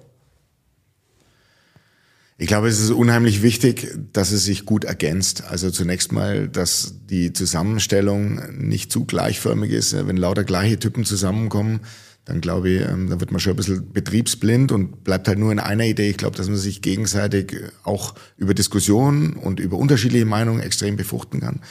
Ich 2.41 2.47
glaube, 2.47 2.69
es 2.69 2.79
ist 2.79 2.91
unheimlich 2.91 3.41
wichtig, 3.41 3.97
dass 4.13 4.31
es 4.31 4.45
sich 4.45 4.65
gut 4.65 4.85
ergänzt. 4.85 5.43
Also 5.49 5.71
zunächst 5.71 6.13
mal, 6.13 6.47
dass 6.47 6.95
die 7.09 7.33
Zusammenstellung 7.33 8.41
nicht 8.57 8.93
zu 8.93 9.03
gleichförmig 9.03 9.71
ist. 9.71 9.93
Wenn 10.07 10.15
lauter 10.15 10.45
gleiche 10.45 10.79
Typen 10.79 11.03
zusammenkommen, 11.03 11.81
dann 12.29 12.41
glaube 12.41 12.69
ich, 12.69 12.81
ähm, 12.87 13.09
da 13.09 13.19
wird 13.19 13.31
man 13.31 13.39
schon 13.39 13.53
ein 13.53 13.55
bisschen 13.55 13.91
betriebsblind 13.91 14.71
und 14.71 15.03
bleibt 15.03 15.27
halt 15.27 15.39
nur 15.39 15.51
in 15.51 15.59
einer 15.59 15.85
Idee. 15.85 16.11
Ich 16.11 16.17
glaube, 16.17 16.37
dass 16.37 16.47
man 16.47 16.57
sich 16.57 16.83
gegenseitig 16.83 17.55
auch 17.83 18.13
über 18.37 18.53
Diskussionen 18.53 19.33
und 19.33 19.59
über 19.59 19.77
unterschiedliche 19.77 20.25
Meinungen 20.25 20.61
extrem 20.61 20.95
befruchten 20.95 21.39
kann. 21.39 21.61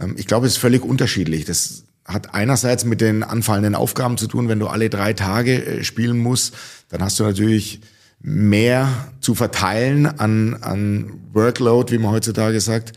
Ähm, 0.00 0.14
ich 0.16 0.26
glaube, 0.26 0.46
es 0.46 0.54
ist 0.54 0.58
völlig 0.58 0.82
unterschiedlich. 0.82 1.44
Das 1.44 1.84
hat 2.06 2.32
einerseits 2.32 2.86
mit 2.86 3.02
den 3.02 3.22
anfallenden 3.22 3.74
Aufgaben 3.74 4.16
zu 4.16 4.26
tun. 4.26 4.48
Wenn 4.48 4.58
du 4.58 4.68
alle 4.68 4.88
drei 4.88 5.12
Tage 5.12 5.66
äh, 5.66 5.84
spielen 5.84 6.18
musst, 6.18 6.54
dann 6.88 7.02
hast 7.02 7.20
du 7.20 7.24
natürlich 7.24 7.82
mehr 8.22 9.12
zu 9.20 9.34
verteilen 9.34 10.06
an, 10.06 10.54
an 10.62 11.12
Workload, 11.34 11.92
wie 11.92 11.98
man 11.98 12.12
heutzutage 12.12 12.60
sagt, 12.62 12.92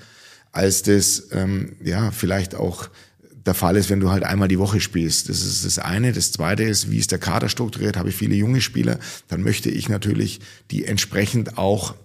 als 0.53 0.83
das 0.83 1.27
ähm, 1.33 1.75
ja 1.83 2.11
vielleicht 2.11 2.55
auch 2.55 2.87
der 3.45 3.53
Fall 3.53 3.75
ist, 3.75 3.89
wenn 3.89 3.99
du 3.99 4.09
halt 4.09 4.23
einmal 4.23 4.47
die 4.47 4.59
Woche 4.59 4.79
spielst. 4.79 5.29
Das 5.29 5.41
ist 5.41 5.65
das 5.65 5.79
eine. 5.79 6.13
Das 6.13 6.31
zweite 6.31 6.63
ist, 6.63 6.89
wie 6.89 6.97
ist 6.97 7.11
der 7.11 7.19
Kader 7.19 7.49
strukturiert? 7.49 7.97
Habe 7.97 8.09
ich 8.09 8.15
viele 8.15 8.35
junge 8.35 8.61
Spieler? 8.61 8.99
Dann 9.27 9.43
möchte 9.43 9.69
ich 9.69 9.89
natürlich 9.89 10.39
die 10.71 10.85
entsprechend 10.85 11.57
auch 11.57 11.95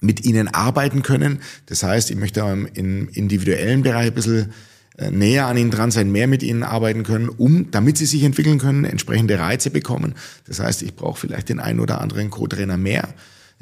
mit 0.00 0.24
ihnen 0.24 0.48
arbeiten 0.48 1.02
können. 1.02 1.40
Das 1.66 1.82
heißt, 1.82 2.10
ich 2.10 2.16
möchte 2.16 2.40
im 2.74 3.08
individuellen 3.08 3.82
Bereich 3.82 4.08
ein 4.08 4.14
bisschen 4.14 4.52
äh, 4.96 5.10
näher 5.10 5.46
an 5.46 5.56
ihnen 5.56 5.70
dran 5.70 5.90
sein, 5.90 6.10
mehr 6.10 6.26
mit 6.26 6.42
ihnen 6.42 6.62
arbeiten 6.62 7.04
können, 7.04 7.28
um, 7.28 7.70
damit 7.70 7.96
sie 7.96 8.06
sich 8.06 8.22
entwickeln 8.22 8.58
können, 8.58 8.84
entsprechende 8.84 9.38
Reize 9.38 9.70
bekommen. 9.70 10.14
Das 10.46 10.60
heißt, 10.60 10.82
ich 10.82 10.94
brauche 10.94 11.20
vielleicht 11.20 11.48
den 11.48 11.60
einen 11.60 11.80
oder 11.80 12.00
anderen 12.00 12.30
Co-Trainer 12.30 12.76
mehr, 12.76 13.08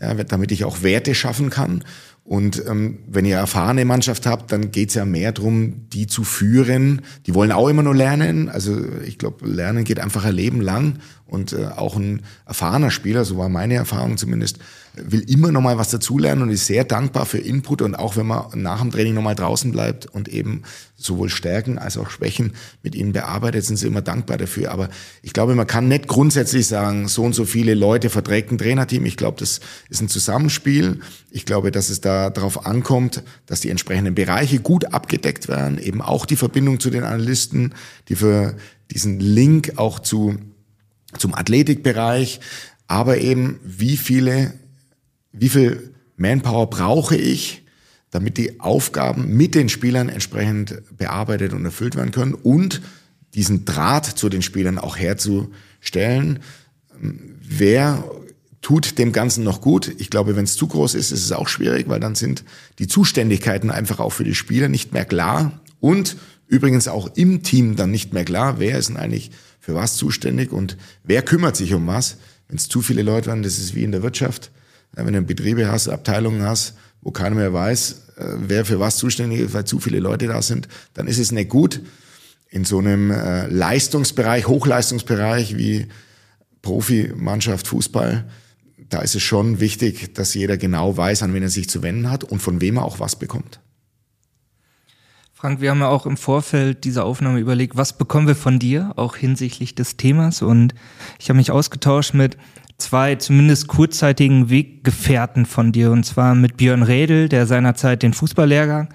ja, 0.01 0.15
damit 0.15 0.53
ich 0.53 0.65
auch 0.65 0.83
Werte 0.83 1.15
schaffen 1.15 1.51
kann. 1.51 1.85
Und 2.29 2.63
ähm, 2.67 2.99
wenn 3.07 3.25
ihr 3.25 3.37
erfahrene 3.37 3.87
Mannschaft 3.87 4.27
habt, 4.27 4.53
dann 4.53 4.71
geht's 4.71 4.93
ja 4.93 5.07
mehr 5.07 5.33
drum, 5.33 5.89
die 5.95 6.07
zu 6.07 6.25
führen. 6.25 7.01
Die 7.27 7.35
wollen 7.35 7.53
auch 7.53 7.69
immer 7.69 7.83
nur 7.83 7.95
lernen. 7.95 8.51
Also 8.51 8.79
ich 9.07 9.17
glaube, 9.17 9.49
Lernen 9.49 9.85
geht 9.85 9.99
einfach 9.99 10.27
ein 10.27 10.35
Leben 10.35 10.61
lang. 10.61 10.99
Und 11.25 11.55
äh, 11.55 11.69
auch 11.75 11.97
ein 11.97 12.21
erfahrener 12.45 12.91
Spieler, 12.91 13.25
so 13.25 13.39
war 13.39 13.49
meine 13.49 13.77
Erfahrung 13.77 14.19
zumindest, 14.19 14.59
will 14.95 15.21
immer 15.21 15.53
noch 15.53 15.61
mal 15.61 15.79
was 15.79 15.91
dazulernen 15.91 16.43
und 16.43 16.51
ist 16.51 16.67
sehr 16.67 16.85
dankbar 16.85 17.27
für 17.27 17.39
Input 17.39 17.83
und 17.83 17.95
auch 17.95 18.17
wenn 18.17 18.27
man 18.27 18.47
nach 18.55 18.81
dem 18.81 18.91
Training 18.91 19.15
noch 19.15 19.23
mal 19.23 19.35
draußen 19.35 19.73
bleibt 19.73 20.07
und 20.07 20.29
eben 20.29 20.63
sowohl 20.97 21.29
Stärken 21.29 21.79
als 21.79 21.97
auch 21.97 22.11
Schwächen 22.11 22.55
mit 22.83 22.95
ihnen 22.95 23.13
bearbeitet, 23.13 23.65
sind 23.65 23.77
sie 23.77 23.87
immer 23.87 24.03
dankbar 24.03 24.37
dafür. 24.37 24.73
Aber 24.73 24.89
ich 25.23 25.33
glaube, 25.33 25.55
man 25.55 25.67
kann 25.67 25.89
nicht 25.89 26.09
grundsätzlich 26.09 26.67
sagen, 26.67 27.09
so 27.09 27.23
und 27.23 27.35
so 27.35 27.45
viele 27.45 27.75
Leute 27.75 28.11
verträgt 28.11 28.51
ein 28.51 28.59
Trainerteam. 28.59 29.07
Ich 29.07 29.17
glaube, 29.17 29.39
das 29.39 29.61
ist 29.89 30.01
ein 30.01 30.09
Zusammenspiel. 30.09 31.01
Ich 31.31 31.47
glaube, 31.47 31.71
dass 31.71 31.89
es 31.89 32.01
da 32.01 32.31
darauf 32.31 32.67
ankommt, 32.67 33.23
dass 33.47 33.61
die 33.61 33.71
entsprechenden 33.71 34.15
Bereiche 34.15 34.59
gut 34.59 34.93
abgedeckt 34.93 35.49
werden, 35.49 35.79
eben 35.79 36.03
auch 36.03 36.27
die 36.27 36.37
Verbindung 36.37 36.81
zu 36.81 36.91
den 36.91 37.05
Analysten, 37.05 37.75
die 38.09 38.17
für 38.17 38.57
diesen 38.91 39.21
Link 39.21 39.75
auch 39.77 40.01
zu 40.01 40.39
zum 41.17 41.35
Athletikbereich, 41.35 42.41
aber 42.87 43.19
eben 43.19 43.61
wie 43.65 43.97
viele 43.97 44.53
wie 45.33 45.49
viel 45.49 45.95
Manpower 46.17 46.69
brauche 46.69 47.17
ich, 47.17 47.65
damit 48.11 48.39
die 48.39 48.61
Aufgaben 48.61 49.37
mit 49.37 49.55
den 49.55 49.69
Spielern 49.69 50.09
entsprechend 50.09 50.83
bearbeitet 50.97 51.53
und 51.53 51.65
erfüllt 51.65 51.97
werden 51.97 52.11
können 52.11 52.35
und 52.35 52.81
diesen 53.35 53.65
Draht 53.65 54.07
zu 54.07 54.29
den 54.29 54.43
Spielern 54.43 54.79
auch 54.79 54.97
herzustellen. 54.97 56.41
Wer 57.01 58.03
tut 58.63 58.99
dem 58.99 59.13
Ganzen 59.13 59.45
noch 59.45 59.61
gut? 59.61 59.95
Ich 59.99 60.11
glaube, 60.11 60.37
wenn 60.37 60.45
es 60.45 60.57
zu 60.57 60.67
groß 60.67 60.95
ist, 60.95 61.13
ist 61.13 61.25
es 61.25 61.33
auch 61.33 61.49
schwierig, 61.49 61.89
weil 61.89 62.01
dann 62.01 62.15
sind 62.15 62.45
die 62.79 62.89
Zuständigkeiten 62.89 63.71
einfach 63.71 64.01
auch 64.01 64.13
für 64.13 64.25
die 64.25 64.35
Spieler 64.35 64.69
nicht 64.69 64.93
mehr 64.93 65.05
klar 65.05 65.61
und 65.81 66.17
übrigens 66.47 66.89
auch 66.89 67.15
im 67.15 67.43
Team 67.43 67.77
dann 67.77 67.91
nicht 67.91 68.13
mehr 68.13 68.25
klar, 68.25 68.59
wer 68.59 68.79
ist 68.79 68.89
denn 68.89 68.97
eigentlich 68.97 69.31
für 69.61 69.75
was 69.75 69.97
zuständig 69.97 70.51
und 70.51 70.79
wer 71.05 71.23
kümmert 71.23 71.57
sich 71.57 71.75
um 71.75 71.87
was. 71.87 72.17
Wenn 72.49 72.57
es 72.57 72.69
zu 72.69 72.81
viele 72.81 73.03
Leute 73.03 73.29
waren, 73.29 73.43
das 73.43 73.59
ist 73.59 73.75
wie 73.75 73.85
in 73.85 73.93
der 73.93 74.03
Wirtschaft 74.03 74.51
wenn 74.93 75.13
du 75.13 75.23
Betriebe 75.23 75.71
hast, 75.71 75.89
Abteilungen 75.89 76.43
hast, 76.43 76.75
wo 77.03 77.11
keiner 77.11 77.37
mehr 77.37 77.53
weiß, 77.53 78.09
äh, 78.17 78.25
wer 78.39 78.65
für 78.65 78.81
was 78.81 78.97
zuständig 78.97 79.41
ist, 79.41 79.55
weil 79.55 79.65
zu 79.65 79.79
viele 79.79 80.01
Leute 80.01 80.27
da 80.27 80.43
sind, 80.43 80.69
dann 80.95 81.07
ist 81.07 81.19
es 81.19 81.33
nicht 81.33 81.49
gut. 81.49 81.81
In 82.51 82.65
so 82.65 82.79
einem 82.79 83.11
äh, 83.11 83.47
Leistungsbereich, 83.47 84.49
Hochleistungsbereich 84.49 85.57
wie 85.57 85.87
Profimannschaft, 86.63 87.69
Fußball, 87.69 88.29
da 88.89 89.01
ist 89.01 89.15
es 89.15 89.23
schon 89.23 89.61
wichtig, 89.61 90.15
dass 90.15 90.35
jeder 90.35 90.57
genau 90.57 90.97
weiß, 90.97 91.23
an 91.23 91.35
wen 91.35 91.43
er 91.43 91.51
sich 91.51 91.69
zu 91.69 91.83
wenden 91.83 92.11
hat 92.11 92.25
und 92.25 92.41
von 92.41 92.61
wem 92.61 92.79
er 92.79 92.85
auch 92.85 93.01
was 93.01 93.17
bekommt. 93.17 93.61
Frank, 95.35 95.61
wir 95.61 95.71
haben 95.71 95.79
ja 95.79 95.89
auch 95.89 96.05
im 96.05 96.17
Vorfeld 96.17 96.83
dieser 96.83 97.05
Aufnahme 97.05 97.39
überlegt, 97.39 97.77
was 97.77 97.97
bekommen 97.97 98.27
wir 98.27 98.35
von 98.35 98.59
dir, 98.59 98.93
auch 98.97 99.15
hinsichtlich 99.15 99.77
des 99.77 99.97
Themas. 99.97 100.43
Und 100.43 100.75
ich 101.21 101.29
habe 101.29 101.37
mich 101.37 101.53
ausgetauscht 101.53 102.13
mit 102.13 102.37
zwei 102.79 103.17
zumindest 103.17 103.69
kurzzeitigen 103.69 104.51
Weggefährten 104.51 105.47
von 105.47 105.73
dir. 105.73 105.91
Und 105.91 106.05
zwar 106.05 106.35
mit 106.35 106.57
Björn 106.57 106.83
Redel, 106.83 107.29
der 107.29 107.47
seinerzeit 107.47 108.03
den 108.03 108.15
Fußballlehrgang 108.15 108.89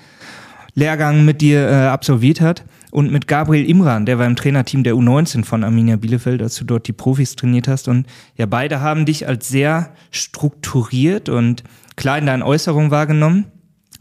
Lehrgang 0.76 1.24
mit 1.24 1.42
dir 1.42 1.70
äh, 1.70 1.74
absolviert 1.86 2.42
hat. 2.42 2.64
Und 2.90 3.12
mit 3.12 3.28
Gabriel 3.28 3.68
Imran, 3.70 4.06
der 4.06 4.20
war 4.20 4.26
im 4.26 4.36
Trainerteam 4.36 4.84
der 4.84 4.94
U19 4.94 5.44
von 5.44 5.64
Arminia 5.64 5.96
Bielefeld, 5.96 6.42
als 6.42 6.56
du 6.56 6.64
dort 6.64 6.88
die 6.88 6.94
Profis 6.94 7.36
trainiert 7.36 7.68
hast. 7.68 7.88
Und 7.88 8.08
ja, 8.36 8.46
beide 8.46 8.82
haben 8.82 9.06
dich 9.06 9.28
als 9.28 9.48
sehr 9.48 9.92
strukturiert 10.12 11.30
und 11.30 11.64
klar 11.96 12.18
in 12.18 12.26
deinen 12.26 12.44
Äußerungen 12.44 12.92
wahrgenommen 12.92 13.46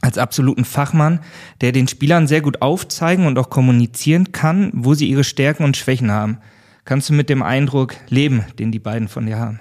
als 0.03 0.19
absoluten 0.19 0.65
Fachmann, 0.65 1.21
der 1.61 1.73
den 1.73 1.89
Spielern 1.89 2.27
sehr 2.27 2.41
gut 2.41 2.61
aufzeigen 2.61 3.27
und 3.27 3.39
auch 3.39 3.51
kommunizieren 3.51 4.33
kann, 4.33 4.71
wo 4.75 4.95
sie 4.95 5.09
ihre 5.09 5.25
Stärken 5.25 5.65
und 5.65 5.77
Schwächen 5.77 6.11
haben. 6.11 6.39
Kannst 6.85 7.09
du 7.09 7.15
mit 7.15 7.31
dem 7.31 7.43
Eindruck 7.43 7.95
leben, 8.09 8.45
den 8.59 8.73
die 8.73 8.81
beiden 8.81 9.09
von 9.09 9.27
dir 9.27 9.39
haben? 9.39 9.61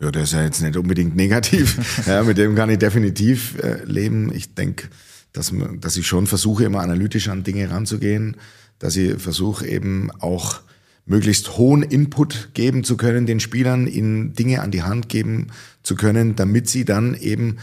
Ja, 0.00 0.12
der 0.12 0.22
ist 0.22 0.32
ja 0.32 0.44
jetzt 0.44 0.62
nicht 0.62 0.76
unbedingt 0.76 1.16
negativ. 1.16 2.06
ja, 2.06 2.22
mit 2.22 2.38
dem 2.38 2.54
kann 2.54 2.70
ich 2.70 2.78
definitiv 2.78 3.58
äh, 3.58 3.82
leben. 3.84 4.32
Ich 4.32 4.54
denke, 4.54 4.88
dass, 5.32 5.52
dass 5.80 5.96
ich 5.96 6.06
schon 6.06 6.26
versuche, 6.26 6.64
immer 6.64 6.80
analytisch 6.80 7.28
an 7.28 7.42
Dinge 7.42 7.70
ranzugehen, 7.70 8.36
dass 8.78 8.96
ich 8.96 9.20
versuche 9.20 9.66
eben 9.66 10.10
auch 10.20 10.60
möglichst 11.04 11.56
hohen 11.56 11.82
Input 11.82 12.50
geben 12.54 12.84
zu 12.84 12.96
können, 12.96 13.26
den 13.26 13.40
Spielern 13.40 13.86
ihnen 13.86 14.34
Dinge 14.34 14.60
an 14.60 14.70
die 14.70 14.82
Hand 14.82 15.08
geben 15.08 15.48
zu 15.82 15.96
können, 15.96 16.36
damit 16.36 16.68
sie 16.68 16.84
dann 16.84 17.14
eben 17.14 17.56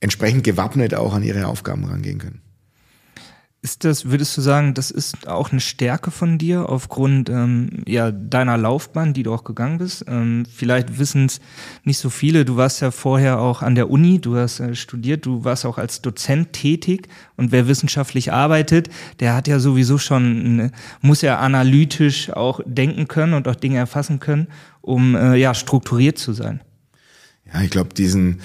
entsprechend 0.00 0.44
gewappnet 0.44 0.94
auch 0.94 1.14
an 1.14 1.22
ihre 1.22 1.46
Aufgaben 1.46 1.84
rangehen 1.84 2.18
können. 2.18 2.43
Ist 3.64 3.82
das, 3.84 4.10
würdest 4.10 4.36
du 4.36 4.42
sagen, 4.42 4.74
das 4.74 4.90
ist 4.90 5.26
auch 5.26 5.50
eine 5.50 5.58
Stärke 5.58 6.10
von 6.10 6.36
dir 6.36 6.68
aufgrund 6.68 7.30
ähm, 7.30 7.82
ja, 7.86 8.10
deiner 8.12 8.58
Laufbahn, 8.58 9.14
die 9.14 9.22
du 9.22 9.32
auch 9.32 9.42
gegangen 9.42 9.78
bist? 9.78 10.04
Ähm, 10.06 10.44
vielleicht 10.54 10.98
wissen 10.98 11.24
es 11.24 11.40
nicht 11.82 11.96
so 11.96 12.10
viele. 12.10 12.44
Du 12.44 12.56
warst 12.56 12.82
ja 12.82 12.90
vorher 12.90 13.40
auch 13.40 13.62
an 13.62 13.74
der 13.74 13.88
Uni, 13.88 14.20
du 14.20 14.36
hast 14.36 14.60
äh, 14.60 14.74
studiert, 14.74 15.24
du 15.24 15.44
warst 15.44 15.64
auch 15.64 15.78
als 15.78 16.02
Dozent 16.02 16.52
tätig. 16.52 17.08
Und 17.38 17.52
wer 17.52 17.66
wissenschaftlich 17.66 18.34
arbeitet, 18.34 18.90
der 19.20 19.34
hat 19.34 19.48
ja 19.48 19.58
sowieso 19.58 19.96
schon, 19.96 20.44
eine, 20.44 20.70
muss 21.00 21.22
ja 21.22 21.38
analytisch 21.38 22.28
auch 22.28 22.60
denken 22.66 23.08
können 23.08 23.32
und 23.32 23.48
auch 23.48 23.56
Dinge 23.56 23.78
erfassen 23.78 24.20
können, 24.20 24.48
um 24.82 25.16
äh, 25.16 25.36
ja 25.36 25.54
strukturiert 25.54 26.18
zu 26.18 26.34
sein. 26.34 26.60
Ja, 27.50 27.62
ich 27.62 27.70
glaube, 27.70 27.94
diesen 27.94 28.42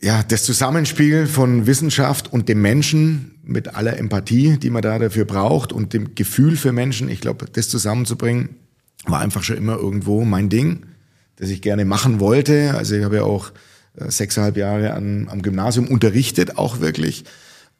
ja, 0.00 0.24
das 0.24 0.42
Zusammenspiel 0.42 1.28
von 1.28 1.68
Wissenschaft 1.68 2.32
und 2.32 2.48
dem 2.48 2.60
Menschen 2.60 3.33
mit 3.44 3.74
aller 3.74 3.98
Empathie, 3.98 4.58
die 4.58 4.70
man 4.70 4.82
da 4.82 4.98
dafür 4.98 5.24
braucht 5.24 5.72
und 5.72 5.92
dem 5.92 6.14
Gefühl 6.14 6.56
für 6.56 6.72
Menschen, 6.72 7.08
ich 7.08 7.20
glaube, 7.20 7.46
das 7.52 7.68
zusammenzubringen, 7.68 8.56
war 9.06 9.20
einfach 9.20 9.42
schon 9.42 9.56
immer 9.56 9.76
irgendwo 9.76 10.24
mein 10.24 10.48
Ding, 10.48 10.86
das 11.36 11.50
ich 11.50 11.62
gerne 11.62 11.84
machen 11.84 12.20
wollte. 12.20 12.74
Also 12.74 12.94
ich 12.96 13.04
habe 13.04 13.16
ja 13.16 13.22
auch 13.22 13.52
äh, 13.96 14.10
sechseinhalb 14.10 14.56
Jahre 14.56 14.94
an, 14.94 15.28
am 15.30 15.42
Gymnasium 15.42 15.88
unterrichtet, 15.88 16.56
auch 16.56 16.80
wirklich. 16.80 17.24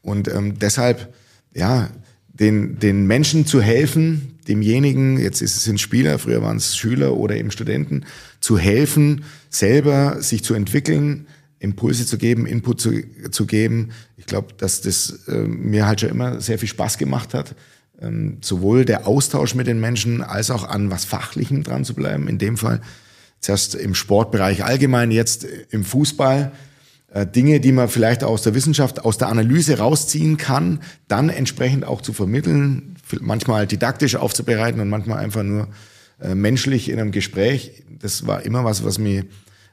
Und 0.01 0.27
ähm, 0.27 0.59
deshalb, 0.59 1.13
ja, 1.53 1.89
den, 2.27 2.79
den 2.79 3.07
Menschen 3.07 3.45
zu 3.45 3.61
helfen, 3.61 4.37
demjenigen, 4.47 5.17
jetzt 5.17 5.41
ist 5.41 5.55
es 5.55 5.67
ein 5.67 5.77
Spieler, 5.77 6.19
früher 6.19 6.41
waren 6.41 6.57
es 6.57 6.75
Schüler 6.75 7.15
oder 7.15 7.35
eben 7.35 7.49
Studenten, 7.49 8.05
zu 8.39 8.57
helfen, 8.57 9.23
selber 9.49 10.21
sich 10.21 10.43
zu 10.43 10.53
entwickeln, 10.53 11.27
Impulse 11.65 12.05
zu 12.05 12.17
geben, 12.17 12.45
Input 12.45 12.79
zu, 12.79 12.91
zu 13.31 13.45
geben. 13.45 13.89
Ich 14.15 14.25
glaube, 14.25 14.53
dass 14.57 14.81
das 14.81 15.27
äh, 15.27 15.39
mir 15.39 15.85
halt 15.85 15.99
schon 15.99 16.09
immer 16.09 16.39
sehr 16.39 16.57
viel 16.57 16.69
Spaß 16.69 16.97
gemacht 16.97 17.33
hat. 17.33 17.55
Ähm, 18.01 18.37
sowohl 18.41 18.85
der 18.85 19.07
Austausch 19.07 19.55
mit 19.55 19.67
den 19.67 19.79
Menschen 19.79 20.21
als 20.21 20.51
auch 20.51 20.67
an 20.67 20.91
was 20.91 21.05
Fachlichem 21.05 21.63
dran 21.63 21.85
zu 21.85 21.93
bleiben. 21.93 22.27
In 22.27 22.37
dem 22.37 22.57
Fall 22.57 22.81
zuerst 23.39 23.75
im 23.75 23.95
Sportbereich 23.95 24.63
allgemein, 24.63 25.11
jetzt 25.11 25.45
im 25.69 25.83
Fußball. 25.83 26.51
Äh, 27.15 27.25
Dinge, 27.25 27.59
die 27.59 27.71
man 27.71 27.87
vielleicht 27.87 28.23
aus 28.23 28.41
der 28.41 28.53
Wissenschaft, 28.55 29.05
aus 29.05 29.17
der 29.17 29.29
Analyse 29.29 29.77
rausziehen 29.77 30.37
kann, 30.37 30.81
dann 31.07 31.29
entsprechend 31.29 31.85
auch 31.85 32.01
zu 32.01 32.11
vermitteln, 32.13 32.95
manchmal 33.21 33.67
didaktisch 33.67 34.15
aufzubereiten 34.15 34.81
und 34.81 34.89
manchmal 34.89 35.19
einfach 35.19 35.43
nur 35.43 35.69
äh, 36.21 36.35
menschlich 36.35 36.89
in 36.89 36.99
einem 36.99 37.11
Gespräch. 37.11 37.83
Das 37.89 38.27
war 38.27 38.43
immer 38.43 38.63
was, 38.65 38.83
was 38.83 38.97
mich 38.97 39.23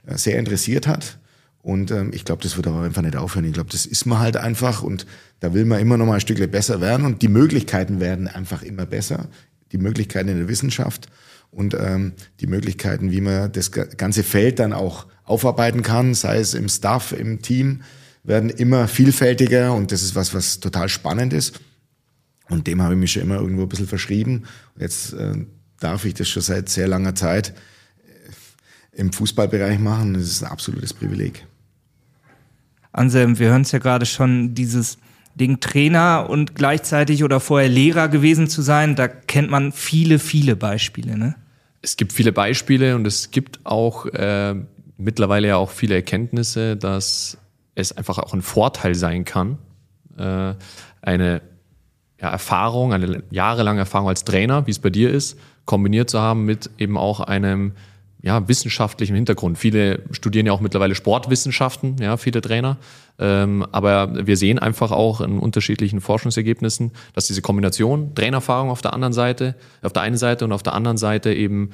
äh, 0.06 0.16
sehr 0.16 0.38
interessiert 0.38 0.86
hat. 0.86 1.18
Und 1.62 1.92
ähm, 1.92 2.10
ich 2.12 2.24
glaube, 2.24 2.42
das 2.42 2.56
wird 2.56 2.66
aber 2.66 2.82
einfach 2.82 3.02
nicht 3.02 3.16
aufhören. 3.16 3.44
Ich 3.44 3.52
glaube, 3.52 3.70
das 3.70 3.86
ist 3.86 4.04
man 4.04 4.18
halt 4.18 4.36
einfach 4.36 4.82
und 4.82 5.06
da 5.40 5.54
will 5.54 5.64
man 5.64 5.80
immer 5.80 5.96
noch 5.96 6.06
mal 6.06 6.14
ein 6.14 6.20
Stückchen 6.20 6.50
besser 6.50 6.80
werden 6.80 7.06
und 7.06 7.22
die 7.22 7.28
Möglichkeiten 7.28 8.00
werden 8.00 8.26
einfach 8.26 8.62
immer 8.62 8.84
besser. 8.84 9.28
Die 9.70 9.78
Möglichkeiten 9.78 10.28
in 10.28 10.38
der 10.38 10.48
Wissenschaft 10.48 11.08
und 11.50 11.74
ähm, 11.74 12.12
die 12.40 12.48
Möglichkeiten, 12.48 13.12
wie 13.12 13.20
man 13.20 13.52
das 13.52 13.70
ganze 13.70 14.24
Feld 14.24 14.58
dann 14.58 14.72
auch 14.72 15.06
aufarbeiten 15.24 15.82
kann, 15.82 16.14
sei 16.14 16.38
es 16.38 16.54
im 16.54 16.68
Staff, 16.68 17.12
im 17.12 17.42
Team, 17.42 17.82
werden 18.24 18.50
immer 18.50 18.88
vielfältiger 18.88 19.72
und 19.72 19.92
das 19.92 20.02
ist 20.02 20.14
was, 20.14 20.34
was 20.34 20.60
total 20.60 20.88
spannend 20.88 21.32
ist. 21.32 21.60
Und 22.48 22.66
dem 22.66 22.82
habe 22.82 22.94
ich 22.94 23.00
mich 23.00 23.12
schon 23.12 23.22
immer 23.22 23.36
irgendwo 23.36 23.62
ein 23.62 23.68
bisschen 23.68 23.86
verschrieben. 23.86 24.44
Und 24.74 24.82
jetzt 24.82 25.12
äh, 25.14 25.46
darf 25.78 26.04
ich 26.04 26.14
das 26.14 26.28
schon 26.28 26.42
seit 26.42 26.68
sehr 26.68 26.88
langer 26.88 27.14
Zeit 27.14 27.54
äh, 28.06 29.00
im 29.00 29.12
Fußballbereich 29.12 29.78
machen. 29.78 30.14
Das 30.14 30.24
ist 30.24 30.42
ein 30.42 30.50
absolutes 30.50 30.92
Privileg. 30.92 31.46
Anselm, 32.92 33.38
wir 33.38 33.48
hören 33.48 33.62
es 33.62 33.72
ja 33.72 33.78
gerade 33.78 34.06
schon, 34.06 34.54
dieses 34.54 34.98
Ding 35.34 35.60
Trainer 35.60 36.26
und 36.28 36.54
gleichzeitig 36.54 37.24
oder 37.24 37.40
vorher 37.40 37.68
Lehrer 37.68 38.08
gewesen 38.08 38.48
zu 38.48 38.62
sein, 38.62 38.96
da 38.96 39.08
kennt 39.08 39.50
man 39.50 39.72
viele, 39.72 40.18
viele 40.18 40.56
Beispiele, 40.56 41.16
ne? 41.16 41.34
Es 41.80 41.96
gibt 41.96 42.12
viele 42.12 42.32
Beispiele 42.32 42.94
und 42.94 43.06
es 43.06 43.30
gibt 43.32 43.60
auch 43.64 44.06
äh, 44.06 44.54
mittlerweile 44.98 45.48
ja 45.48 45.56
auch 45.56 45.70
viele 45.70 45.96
Erkenntnisse, 45.96 46.76
dass 46.76 47.38
es 47.74 47.96
einfach 47.96 48.18
auch 48.18 48.34
ein 48.34 48.42
Vorteil 48.42 48.94
sein 48.94 49.24
kann, 49.24 49.58
äh, 50.16 50.54
eine 51.00 51.42
ja, 52.20 52.30
Erfahrung, 52.30 52.92
eine 52.92 53.24
jahrelange 53.30 53.80
Erfahrung 53.80 54.08
als 54.08 54.24
Trainer, 54.24 54.66
wie 54.66 54.70
es 54.70 54.78
bei 54.78 54.90
dir 54.90 55.10
ist, 55.10 55.38
kombiniert 55.64 56.08
zu 56.08 56.20
haben 56.20 56.44
mit 56.44 56.70
eben 56.78 56.96
auch 56.96 57.20
einem 57.20 57.72
ja, 58.22 58.46
wissenschaftlichem 58.46 59.16
Hintergrund. 59.16 59.58
Viele 59.58 60.02
studieren 60.12 60.46
ja 60.46 60.52
auch 60.52 60.60
mittlerweile 60.60 60.94
Sportwissenschaften, 60.94 61.96
ja, 62.00 62.16
viele 62.16 62.40
Trainer. 62.40 62.78
Ähm, 63.18 63.66
aber 63.72 64.26
wir 64.26 64.36
sehen 64.36 64.60
einfach 64.60 64.92
auch 64.92 65.20
in 65.20 65.38
unterschiedlichen 65.38 66.00
Forschungsergebnissen, 66.00 66.92
dass 67.14 67.26
diese 67.26 67.42
Kombination 67.42 68.14
Trainerfahrung 68.14 68.70
auf 68.70 68.80
der 68.80 68.94
anderen 68.94 69.12
Seite, 69.12 69.56
auf 69.82 69.92
der 69.92 70.02
einen 70.02 70.16
Seite 70.16 70.44
und 70.44 70.52
auf 70.52 70.62
der 70.62 70.74
anderen 70.74 70.96
Seite 70.96 71.34
eben 71.34 71.70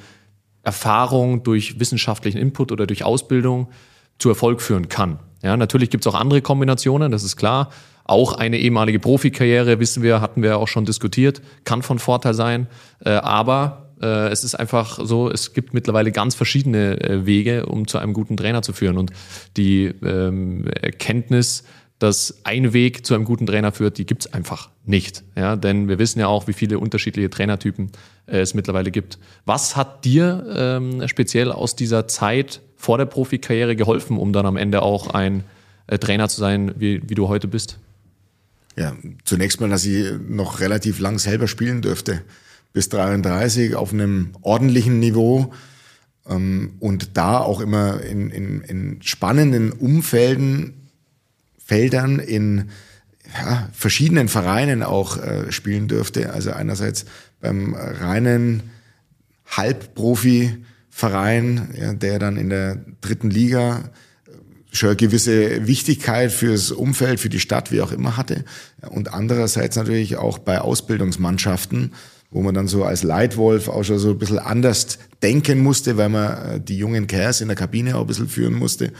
Erfahrung 0.63 1.43
durch 1.43 1.79
wissenschaftlichen 1.79 2.39
Input 2.39 2.71
oder 2.71 2.87
durch 2.87 3.03
Ausbildung 3.03 3.69
zu 4.17 4.29
Erfolg 4.29 4.61
führen 4.61 4.89
kann. 4.89 5.19
Ja, 5.43 5.55
natürlich 5.55 5.89
gibt 5.91 6.05
es 6.05 6.13
auch 6.13 6.19
andere 6.19 6.41
Kombinationen, 6.41 7.11
das 7.11 7.23
ist 7.23 7.37
klar. 7.37 7.69
Auch 8.03 8.33
eine 8.33 8.57
ehemalige 8.57 8.99
Profikarriere, 8.99 9.79
wissen 9.79 10.01
wir, 10.01 10.19
hatten 10.19 10.41
wir 10.41 10.57
auch 10.57 10.67
schon 10.67 10.83
diskutiert, 10.83 11.41
kann 11.63 11.83
von 11.83 11.99
Vorteil 11.99 12.33
sein. 12.33 12.67
Äh, 13.05 13.11
aber 13.11 13.88
äh, 14.01 14.29
es 14.29 14.43
ist 14.43 14.55
einfach 14.55 14.99
so, 15.03 15.29
es 15.29 15.53
gibt 15.53 15.73
mittlerweile 15.73 16.11
ganz 16.11 16.35
verschiedene 16.35 16.99
äh, 17.01 17.25
Wege, 17.25 17.65
um 17.65 17.87
zu 17.87 17.97
einem 17.97 18.13
guten 18.13 18.37
Trainer 18.37 18.61
zu 18.61 18.73
führen. 18.73 18.97
Und 18.97 19.11
die 19.57 19.85
ähm, 20.03 20.65
Erkenntnis, 20.67 21.63
dass 21.99 22.39
ein 22.45 22.73
Weg 22.73 23.05
zu 23.05 23.13
einem 23.13 23.25
guten 23.25 23.45
Trainer 23.45 23.71
führt, 23.71 23.97
die 23.97 24.05
gibt's 24.05 24.31
einfach 24.33 24.69
nicht. 24.85 25.23
Ja, 25.35 25.55
denn 25.55 25.89
wir 25.89 25.99
wissen 25.99 26.19
ja 26.19 26.27
auch, 26.27 26.47
wie 26.47 26.53
viele 26.53 26.79
unterschiedliche 26.79 27.29
Trainertypen 27.29 27.91
äh, 28.25 28.39
es 28.39 28.53
mittlerweile 28.53 28.91
gibt. 28.91 29.19
Was 29.45 29.75
hat 29.75 30.05
dir 30.05 30.45
ähm, 30.55 31.07
speziell 31.07 31.51
aus 31.51 31.75
dieser 31.75 32.07
Zeit 32.07 32.61
vor 32.75 32.97
der 32.97 33.05
Profikarriere 33.05 33.75
geholfen, 33.75 34.17
um 34.17 34.31
dann 34.31 34.45
am 34.45 34.55
Ende 34.55 34.81
auch 34.81 35.07
ein 35.07 35.43
äh, 35.87 35.97
Trainer 35.97 36.29
zu 36.29 36.39
sein, 36.39 36.73
wie, 36.77 37.01
wie 37.09 37.15
du 37.15 37.27
heute 37.27 37.49
bist? 37.49 37.77
Ja, 38.77 38.95
zunächst 39.25 39.59
mal, 39.59 39.69
dass 39.69 39.83
ich 39.85 40.13
noch 40.29 40.61
relativ 40.61 40.99
lang 40.99 41.19
selber 41.19 41.49
spielen 41.49 41.81
dürfte. 41.81 42.21
Bis 42.73 42.89
33 42.89 43.75
auf 43.75 43.93
einem 43.93 44.33
ordentlichen 44.41 44.99
Niveau 44.99 45.53
ähm, 46.27 46.73
und 46.79 47.17
da 47.17 47.39
auch 47.39 47.61
immer 47.61 48.01
in, 48.01 48.29
in, 48.29 48.61
in 48.61 49.01
spannenden 49.01 49.71
Umfelden 49.71 50.73
Feldern 51.57 52.19
in 52.19 52.69
ja, 53.39 53.69
verschiedenen 53.73 54.27
Vereinen 54.27 54.81
auch 54.81 55.17
äh, 55.17 55.51
spielen 55.51 55.87
dürfte. 55.87 56.33
Also 56.33 56.49
einerseits 56.51 57.05
beim 57.39 57.75
reinen 57.75 58.63
Halbprofi-Verein, 59.45 61.75
ja, 61.79 61.93
der 61.93 62.17
dann 62.19 62.35
in 62.37 62.49
der 62.49 62.83
dritten 63.01 63.29
Liga 63.29 63.91
schon 64.71 64.89
eine 64.89 64.95
gewisse 64.95 65.67
Wichtigkeit 65.67 66.31
fürs 66.31 66.71
Umfeld, 66.71 67.19
für 67.19 67.29
die 67.29 67.39
Stadt, 67.39 67.71
wie 67.71 67.81
auch 67.81 67.91
immer 67.91 68.17
hatte. 68.17 68.45
Und 68.89 69.13
andererseits 69.13 69.75
natürlich 69.75 70.17
auch 70.17 70.39
bei 70.39 70.61
Ausbildungsmannschaften, 70.61 71.93
wo 72.31 72.41
man 72.41 72.53
dann 72.53 72.67
so 72.67 72.83
als 72.83 73.03
Leitwolf 73.03 73.67
auch 73.67 73.83
schon 73.83 73.99
so 73.99 74.11
ein 74.11 74.17
bisschen 74.17 74.39
anders 74.39 74.99
denken 75.21 75.59
musste, 75.59 75.97
weil 75.97 76.09
man 76.09 76.31
äh, 76.31 76.59
die 76.61 76.77
jungen 76.77 77.07
Kerls 77.07 77.41
in 77.41 77.47
der 77.47 77.57
Kabine 77.57 77.95
auch 77.95 78.01
ein 78.01 78.07
bisschen 78.07 78.29
führen 78.29 78.53
musste 78.53 78.91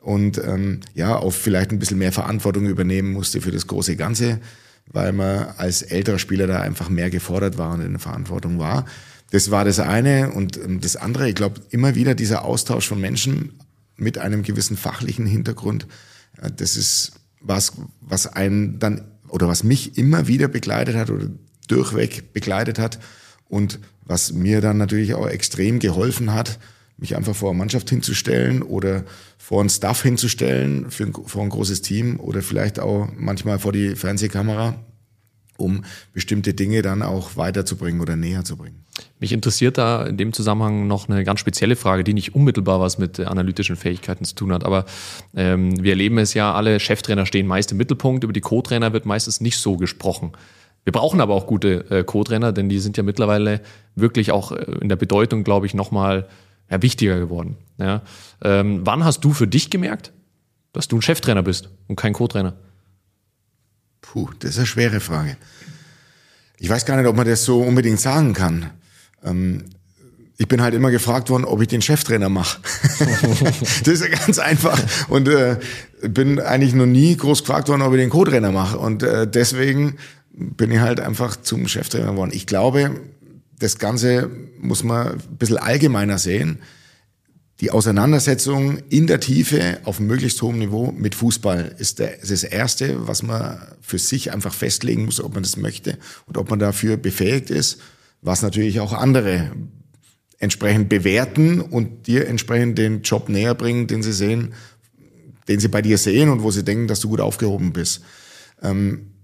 und 0.00 0.38
ähm, 0.38 0.80
ja, 0.94 1.16
auch 1.16 1.32
vielleicht 1.32 1.70
ein 1.70 1.78
bisschen 1.78 1.98
mehr 1.98 2.12
Verantwortung 2.12 2.66
übernehmen 2.66 3.12
musste 3.12 3.40
für 3.40 3.50
das 3.50 3.66
große 3.66 3.96
Ganze, 3.96 4.40
weil 4.86 5.12
man 5.12 5.48
als 5.56 5.82
älterer 5.82 6.18
Spieler 6.18 6.46
da 6.46 6.60
einfach 6.60 6.88
mehr 6.88 7.10
gefordert 7.10 7.58
war 7.58 7.74
und 7.74 7.82
in 7.82 7.92
der 7.92 8.00
Verantwortung 8.00 8.58
war. 8.58 8.84
Das 9.30 9.50
war 9.50 9.64
das 9.64 9.80
eine. 9.80 10.32
Und 10.32 10.56
ähm, 10.56 10.80
das 10.80 10.96
andere, 10.96 11.28
ich 11.28 11.34
glaube, 11.34 11.60
immer 11.70 11.94
wieder 11.94 12.14
dieser 12.14 12.44
Austausch 12.44 12.88
von 12.88 13.00
Menschen 13.00 13.58
mit 13.96 14.18
einem 14.18 14.42
gewissen 14.42 14.76
fachlichen 14.76 15.26
Hintergrund, 15.26 15.86
ja, 16.40 16.48
das 16.48 16.76
ist 16.76 17.12
was, 17.40 17.72
was 18.00 18.26
einen 18.26 18.78
dann 18.78 19.04
oder 19.28 19.48
was 19.48 19.62
mich 19.62 19.98
immer 19.98 20.26
wieder 20.26 20.48
begleitet 20.48 20.96
hat 20.96 21.10
oder 21.10 21.26
durchweg 21.68 22.32
begleitet 22.32 22.78
hat 22.78 22.98
und 23.48 23.78
was 24.04 24.32
mir 24.32 24.60
dann 24.60 24.78
natürlich 24.78 25.14
auch 25.14 25.26
extrem 25.26 25.78
geholfen 25.78 26.32
hat, 26.32 26.58
mich 26.96 27.16
einfach 27.16 27.36
vor 27.36 27.50
eine 27.50 27.58
Mannschaft 27.58 27.90
hinzustellen 27.90 28.62
oder 28.62 29.04
vor 29.38 29.60
einen 29.60 29.70
Staff 29.70 30.02
hinzustellen, 30.02 30.90
für 30.90 31.04
ein, 31.04 31.12
vor 31.12 31.42
ein 31.42 31.48
großes 31.48 31.82
Team 31.82 32.18
oder 32.18 32.42
vielleicht 32.42 32.80
auch 32.80 33.08
manchmal 33.16 33.58
vor 33.58 33.72
die 33.72 33.94
Fernsehkamera, 33.94 34.74
um 35.56 35.84
bestimmte 36.12 36.54
Dinge 36.54 36.82
dann 36.82 37.02
auch 37.02 37.36
weiterzubringen 37.36 38.00
oder 38.00 38.16
näher 38.16 38.44
zu 38.44 38.56
bringen. 38.56 38.84
Mich 39.20 39.32
interessiert 39.32 39.78
da 39.78 40.06
in 40.06 40.16
dem 40.16 40.32
Zusammenhang 40.32 40.88
noch 40.88 41.08
eine 41.08 41.22
ganz 41.22 41.40
spezielle 41.40 41.76
Frage, 41.76 42.02
die 42.02 42.14
nicht 42.14 42.34
unmittelbar 42.34 42.80
was 42.80 42.98
mit 42.98 43.20
analytischen 43.20 43.76
Fähigkeiten 43.76 44.24
zu 44.24 44.34
tun 44.34 44.52
hat. 44.52 44.64
Aber 44.64 44.86
ähm, 45.36 45.82
wir 45.82 45.92
erleben 45.92 46.18
es 46.18 46.34
ja, 46.34 46.52
alle 46.52 46.80
Cheftrainer 46.80 47.26
stehen 47.26 47.46
meist 47.46 47.70
im 47.70 47.78
Mittelpunkt, 47.78 48.24
über 48.24 48.32
die 48.32 48.40
Co-Trainer 48.40 48.92
wird 48.92 49.06
meistens 49.06 49.40
nicht 49.40 49.58
so 49.58 49.76
gesprochen. 49.76 50.32
Wir 50.88 50.92
brauchen 50.92 51.20
aber 51.20 51.34
auch 51.34 51.46
gute 51.46 51.84
äh, 51.90 52.02
Co-Trainer, 52.02 52.50
denn 52.50 52.70
die 52.70 52.78
sind 52.78 52.96
ja 52.96 53.02
mittlerweile 53.02 53.60
wirklich 53.94 54.30
auch 54.30 54.52
äh, 54.52 54.64
in 54.80 54.88
der 54.88 54.96
Bedeutung, 54.96 55.44
glaube 55.44 55.66
ich, 55.66 55.74
nochmal 55.74 56.26
ja, 56.70 56.80
wichtiger 56.80 57.18
geworden. 57.18 57.58
Ja. 57.76 58.00
Ähm, 58.42 58.86
wann 58.86 59.04
hast 59.04 59.20
du 59.20 59.34
für 59.34 59.46
dich 59.46 59.68
gemerkt, 59.68 60.14
dass 60.72 60.88
du 60.88 60.96
ein 60.96 61.02
Cheftrainer 61.02 61.42
bist 61.42 61.68
und 61.88 61.96
kein 61.96 62.14
Co-Trainer? 62.14 62.54
Puh, 64.00 64.30
das 64.38 64.52
ist 64.52 64.56
eine 64.56 64.66
schwere 64.66 65.00
Frage. 65.00 65.36
Ich 66.56 66.70
weiß 66.70 66.86
gar 66.86 66.96
nicht, 66.96 67.04
ob 67.04 67.16
man 67.16 67.28
das 67.28 67.44
so 67.44 67.60
unbedingt 67.60 68.00
sagen 68.00 68.32
kann. 68.32 68.70
Ähm, 69.22 69.64
ich 70.38 70.48
bin 70.48 70.62
halt 70.62 70.72
immer 70.72 70.92
gefragt 70.92 71.28
worden, 71.28 71.44
ob 71.44 71.60
ich 71.60 71.68
den 71.68 71.82
Cheftrainer 71.82 72.30
mache. 72.30 72.60
das 73.84 73.88
ist 73.88 74.02
ja 74.02 74.08
ganz 74.08 74.38
einfach. 74.38 74.80
Und 75.08 75.28
äh, 75.28 75.58
bin 76.00 76.40
eigentlich 76.40 76.74
noch 76.74 76.86
nie 76.86 77.14
groß 77.16 77.40
gefragt 77.40 77.68
worden, 77.68 77.82
ob 77.82 77.92
ich 77.92 78.00
den 78.00 78.08
Co-Trainer 78.08 78.52
mache. 78.52 78.78
Und 78.78 79.02
äh, 79.02 79.26
deswegen 79.26 79.96
bin 80.38 80.70
ich 80.70 80.78
halt 80.78 81.00
einfach 81.00 81.36
zum 81.36 81.66
Cheftrainer 81.66 82.12
geworden. 82.12 82.30
Ich 82.32 82.46
glaube, 82.46 83.00
das 83.58 83.78
Ganze 83.78 84.30
muss 84.60 84.84
man 84.84 85.08
ein 85.08 85.36
bisschen 85.36 85.58
allgemeiner 85.58 86.18
sehen. 86.18 86.60
Die 87.60 87.72
Auseinandersetzung 87.72 88.78
in 88.88 89.08
der 89.08 89.18
Tiefe 89.18 89.80
auf 89.82 89.98
möglichst 89.98 90.40
hohem 90.42 90.60
Niveau 90.60 90.92
mit 90.92 91.16
Fußball 91.16 91.74
ist, 91.78 91.98
das 91.98 92.44
Erste, 92.44 93.08
was 93.08 93.24
man 93.24 93.58
für 93.80 93.98
sich 93.98 94.32
einfach 94.32 94.54
festlegen 94.54 95.06
muss, 95.06 95.20
ob 95.20 95.34
man 95.34 95.42
das 95.42 95.56
möchte 95.56 95.98
und 96.26 96.38
ob 96.38 96.50
man 96.50 96.60
dafür 96.60 96.96
befähigt 96.96 97.50
ist, 97.50 97.78
was 98.22 98.42
natürlich 98.42 98.78
auch 98.78 98.92
andere 98.92 99.50
entsprechend 100.38 100.88
bewerten 100.88 101.60
und 101.60 102.06
dir 102.06 102.28
entsprechend 102.28 102.78
den 102.78 103.02
Job 103.02 103.28
näher 103.28 103.56
bringen, 103.56 103.88
den 103.88 104.04
sie 104.04 104.12
sehen, 104.12 104.54
den 105.48 105.58
sie 105.58 105.66
bei 105.66 105.82
dir 105.82 105.98
sehen 105.98 106.28
und 106.28 106.44
wo 106.44 106.52
sie 106.52 106.62
denken, 106.62 106.86
dass 106.86 107.00
du 107.00 107.08
gut 107.08 107.20
aufgehoben 107.20 107.72
bist. 107.72 108.02
Ähm, 108.62 109.14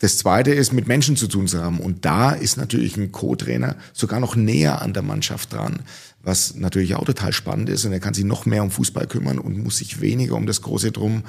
das 0.00 0.16
zweite 0.16 0.50
ist, 0.50 0.72
mit 0.72 0.88
Menschen 0.88 1.14
zu 1.16 1.28
tun 1.28 1.46
zu 1.46 1.62
haben. 1.62 1.78
Und 1.78 2.04
da 2.04 2.32
ist 2.32 2.56
natürlich 2.56 2.96
ein 2.96 3.12
Co-Trainer 3.12 3.76
sogar 3.92 4.18
noch 4.18 4.34
näher 4.34 4.82
an 4.82 4.94
der 4.94 5.02
Mannschaft 5.02 5.52
dran, 5.52 5.80
was 6.22 6.54
natürlich 6.54 6.94
auch 6.94 7.04
total 7.04 7.32
spannend 7.32 7.68
ist. 7.68 7.84
Und 7.84 7.92
er 7.92 8.00
kann 8.00 8.14
sich 8.14 8.24
noch 8.24 8.46
mehr 8.46 8.62
um 8.62 8.70
Fußball 8.70 9.06
kümmern 9.06 9.38
und 9.38 9.62
muss 9.62 9.76
sich 9.76 10.00
weniger 10.00 10.36
um 10.36 10.46
das 10.46 10.62
große 10.62 10.90
Drum 10.90 11.22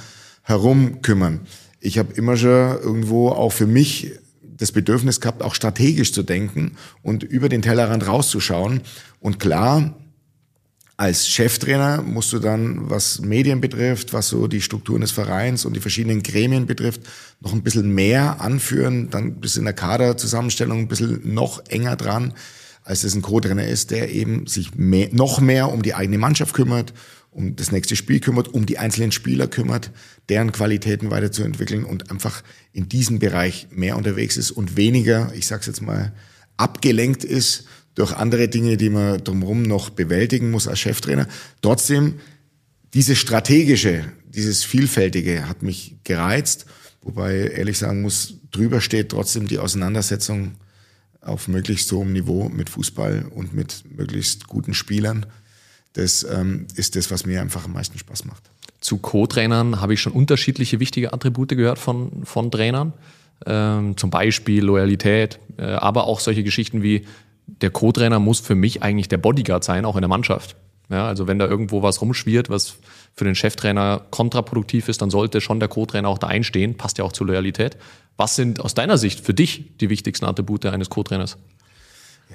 herum 0.44 1.02
kümmern. 1.02 1.42
Ich 1.82 2.00
habe 2.00 2.14
immer 2.14 2.38
schon 2.38 2.50
irgendwo 2.50 3.30
auch 3.30 3.52
für 3.52 3.68
mich 3.68 4.14
das 4.42 4.72
Bedürfnis 4.72 5.20
gehabt, 5.20 5.42
auch 5.42 5.56
strategisch 5.56 6.14
zu 6.14 6.24
denken 6.24 6.78
und 7.02 7.24
über 7.24 7.50
den 7.50 7.62
Tellerrand 7.62 8.08
rauszuschauen. 8.08 8.82
Und 9.20 9.40
klar, 9.40 9.96
als 11.02 11.28
Cheftrainer 11.28 12.04
musst 12.04 12.32
du 12.32 12.38
dann, 12.38 12.91
was 12.91 13.22
Medien 13.22 13.60
betrifft, 13.60 14.14
was 14.14 14.28
so 14.28 14.45
die 14.45 14.62
Strukturen 14.62 15.02
des 15.02 15.10
Vereins 15.10 15.66
und 15.66 15.76
die 15.76 15.80
verschiedenen 15.80 16.22
Gremien 16.22 16.68
betrifft, 16.68 17.02
noch 17.39 17.54
ein 17.54 17.64
bisschen 17.64 17.91
mehr 17.95 18.39
anführen. 18.39 19.10
Dann 19.10 19.39
bist 19.39 19.56
du 19.56 19.62
in 19.62 19.66
der 19.66 19.74
Kaderzusammenstellung 19.74 20.78
ein 20.78 20.88
bisschen 20.88 21.34
noch 21.34 21.66
enger 21.70 21.95
dran, 21.95 22.36
als 22.84 23.04
es 23.04 23.16
ein 23.16 23.24
Co-Trainer 23.24 23.66
ist, 23.66 23.89
der 23.89 24.12
eben 24.12 24.45
sich 24.45 24.76
mehr, 24.76 25.10
noch 25.12 25.41
mehr 25.41 25.72
um 25.72 25.82
die 25.82 25.95
eigene 25.95 26.20
Mannschaft 26.20 26.54
kümmert, 26.54 26.93
um 27.32 27.56
das 27.56 27.72
nächste 27.72 27.95
Spiel 27.95 28.20
kümmert, 28.20 28.49
um 28.49 28.68
die 28.68 28.78
einzelnen 28.78 29.12
Spieler 29.12 29.47
kümmert, 29.47 29.89
deren 30.30 30.52
Qualitäten 30.52 31.10
weiterzuentwickeln 31.10 31.84
und 31.84 32.12
einfach 32.12 32.43
in 32.74 32.89
diesem 32.89 33.18
Bereich 33.18 33.70
mehr 33.72 33.97
unterwegs 33.97 34.38
ist 34.38 34.52
und 34.52 34.78
weniger, 34.78 35.34
ich 35.34 35.47
sag's 35.47 35.66
jetzt 35.66 35.82
mal, 35.82 36.14
abgelenkt 36.58 37.24
ist 37.24 37.66
durch 37.96 38.14
andere 38.14 38.48
Dinge, 38.48 38.78
die 38.78 38.89
man 38.89 39.24
drumherum 39.24 39.64
noch 39.64 39.89
bewältigen 39.89 40.52
muss 40.52 40.68
als 40.68 40.80
Cheftrainer. 40.80 41.28
Trotzdem, 41.62 42.20
dieses 42.94 43.18
strategische, 43.18 44.06
dieses 44.30 44.64
vielfältige 44.64 45.48
hat 45.48 45.62
mich 45.64 45.98
gereizt, 46.04 46.66
wobei 47.02 47.36
ehrlich 47.36 47.78
sagen 47.78 48.02
muss, 48.02 48.36
drüber 48.52 48.82
steht 48.82 49.10
trotzdem 49.10 49.48
die 49.48 49.60
Auseinandersetzung 49.60 50.54
auf 51.22 51.48
möglichst 51.48 51.92
hohem 51.92 52.14
Niveau 52.14 52.50
mit 52.50 52.70
Fußball 52.70 53.26
und 53.34 53.54
mit 53.54 53.84
möglichst 53.96 54.48
guten 54.48 54.74
Spielern. 54.74 55.26
Das 55.94 56.24
ähm, 56.24 56.68
ist 56.76 56.96
das, 56.96 57.12
was 57.12 57.26
mir 57.26 57.42
einfach 57.42 57.66
am 57.66 57.74
meisten 57.74 57.98
Spaß 57.98 58.26
macht. 58.26 58.50
Zu 58.80 58.98
Co-Trainern 58.98 59.82
habe 59.82 59.94
ich 59.94 60.02
schon 60.02 60.14
unterschiedliche 60.14 60.80
wichtige 60.80 61.14
Attribute 61.14 61.50
gehört 61.50 61.78
von, 61.78 62.26
von 62.26 62.50
Trainern. 62.50 62.94
Ähm, 63.46 63.98
zum 63.98 64.10
Beispiel 64.10 64.64
Loyalität, 64.64 65.39
äh, 65.58 65.64
aber 65.64 66.06
auch 66.06 66.20
solche 66.20 66.44
Geschichten 66.44 66.84
wie 66.84 67.06
der 67.62 67.70
Co-Trainer 67.70 68.20
muss 68.20 68.39
für 68.39 68.56
mich 68.56 68.84
eigentlich 68.84 69.10
der 69.10 69.18
Bodyguard 69.18 69.64
sein, 69.64 69.86
auch 69.86 69.95
in 69.95 70.02
der 70.02 70.10
Mannschaft. 70.10 70.56
Ja, 70.89 71.08
also 71.08 71.26
wenn 71.28 71.39
da 71.39 71.47
irgendwo 71.47 71.82
was 71.84 72.02
rumschwirrt, 72.02 72.49
was 72.49 72.76
für 73.14 73.24
den 73.24 73.36
Cheftrainer 73.36 74.06
kontraproduktiv 74.12 74.89
ist, 74.89 75.02
dann 75.02 75.10
sollte 75.10 75.39
schon 75.39 75.60
der 75.60 75.70
Co-Trainer 75.70 76.10
auch 76.10 76.18
da 76.18 76.28
einstehen. 76.28 76.76
Passt 76.76 76.97
ja 76.97 77.06
auch 77.06 77.14
zur 77.14 77.28
Loyalität. 77.28 77.78
Was 78.18 78.36
sind 78.36 78.60
aus 78.60 78.74
deiner 78.74 78.97
Sicht 78.97 79.22
für 79.22 79.34
dich 79.34 79.78
die 79.80 79.89
wichtigsten 79.89 80.26
Attribute 80.26 80.66
eines 80.66 80.89
Co-Trainers? 80.89 81.38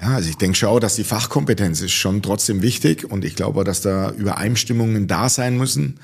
Ja, 0.01 0.15
also 0.15 0.29
ich 0.29 0.37
denke 0.37 0.57
schon, 0.57 0.79
dass 0.79 0.95
die 0.95 1.03
Fachkompetenz 1.03 1.81
ist 1.81 1.91
schon 1.91 2.21
trotzdem 2.21 2.61
wichtig 2.61 3.09
und 3.09 3.25
ich 3.25 3.35
glaube, 3.35 3.63
dass 3.63 3.81
da 3.81 4.11
Übereinstimmungen 4.11 5.07
da 5.07 5.29
sein 5.29 5.57
müssen. 5.57 5.99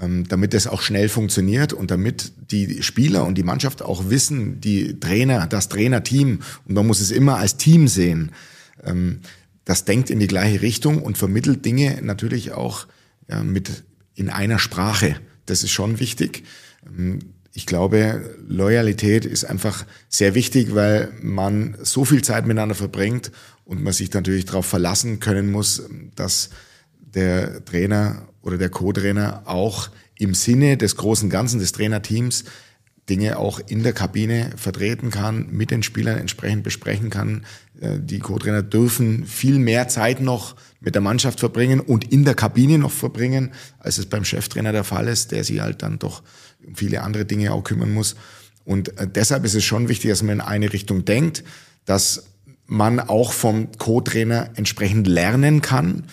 Ähm, 0.00 0.26
damit 0.28 0.54
das 0.54 0.66
auch 0.66 0.80
schnell 0.80 1.08
funktioniert 1.08 1.72
und 1.72 1.90
damit 1.90 2.32
die 2.50 2.82
Spieler 2.82 3.26
und 3.26 3.36
die 3.36 3.42
Mannschaft 3.42 3.82
auch 3.82 4.08
wissen, 4.08 4.60
die 4.60 4.98
Trainer, 4.98 5.46
das 5.46 5.68
Trainerteam, 5.68 6.40
und 6.66 6.74
man 6.74 6.86
muss 6.86 7.00
es 7.00 7.10
immer 7.10 7.36
als 7.36 7.56
Team 7.58 7.88
sehen, 7.88 8.32
ähm, 8.82 9.20
das 9.64 9.84
denkt 9.84 10.10
in 10.10 10.18
die 10.18 10.26
gleiche 10.26 10.62
Richtung 10.62 11.02
und 11.02 11.18
vermittelt 11.18 11.64
Dinge 11.64 12.00
natürlich 12.02 12.52
auch 12.52 12.86
mit 13.44 13.84
in 14.14 14.28
einer 14.28 14.58
Sprache. 14.58 15.16
Das 15.46 15.62
ist 15.62 15.70
schon 15.70 16.00
wichtig. 16.00 16.44
Ähm, 16.86 17.20
ich 17.54 17.66
glaube, 17.66 18.34
Loyalität 18.48 19.26
ist 19.26 19.44
einfach 19.44 19.84
sehr 20.08 20.34
wichtig, 20.34 20.74
weil 20.74 21.12
man 21.20 21.76
so 21.82 22.04
viel 22.04 22.22
Zeit 22.22 22.46
miteinander 22.46 22.74
verbringt 22.74 23.30
und 23.64 23.82
man 23.82 23.92
sich 23.92 24.12
natürlich 24.12 24.46
darauf 24.46 24.64
verlassen 24.64 25.20
können 25.20 25.50
muss, 25.50 25.82
dass 26.16 26.48
der 26.98 27.62
Trainer 27.64 28.26
oder 28.42 28.58
der 28.58 28.68
Co-Trainer 28.68 29.42
auch 29.46 29.90
im 30.18 30.34
Sinne 30.34 30.76
des 30.76 30.96
großen 30.96 31.30
Ganzen 31.30 31.58
des 31.58 31.72
Trainerteams 31.72 32.44
Dinge 33.08 33.38
auch 33.38 33.60
in 33.66 33.82
der 33.82 33.92
Kabine 33.92 34.50
vertreten 34.56 35.10
kann, 35.10 35.48
mit 35.50 35.70
den 35.72 35.82
Spielern 35.82 36.18
entsprechend 36.18 36.62
besprechen 36.62 37.10
kann. 37.10 37.44
Äh, 37.80 37.98
die 37.98 38.20
Co-Trainer 38.20 38.62
dürfen 38.62 39.26
viel 39.26 39.58
mehr 39.58 39.88
Zeit 39.88 40.20
noch 40.20 40.54
mit 40.80 40.94
der 40.94 41.02
Mannschaft 41.02 41.40
verbringen 41.40 41.80
und 41.80 42.12
in 42.12 42.24
der 42.24 42.34
Kabine 42.34 42.78
noch 42.78 42.92
verbringen, 42.92 43.50
als 43.80 43.98
es 43.98 44.06
beim 44.06 44.24
Cheftrainer 44.24 44.72
der 44.72 44.84
Fall 44.84 45.08
ist, 45.08 45.32
der 45.32 45.42
sich 45.42 45.60
halt 45.60 45.82
dann 45.82 45.98
doch 45.98 46.22
um 46.64 46.76
viele 46.76 47.02
andere 47.02 47.24
Dinge 47.24 47.52
auch 47.52 47.64
kümmern 47.64 47.92
muss. 47.92 48.14
Und 48.64 48.96
äh, 48.98 49.08
deshalb 49.08 49.44
ist 49.44 49.54
es 49.54 49.64
schon 49.64 49.88
wichtig, 49.88 50.10
dass 50.10 50.22
man 50.22 50.36
in 50.36 50.40
eine 50.40 50.72
Richtung 50.72 51.04
denkt, 51.04 51.42
dass 51.84 52.26
man 52.66 53.00
auch 53.00 53.32
vom 53.32 53.72
Co-Trainer 53.78 54.50
entsprechend 54.54 55.08
lernen 55.08 55.60
kann, 55.60 56.04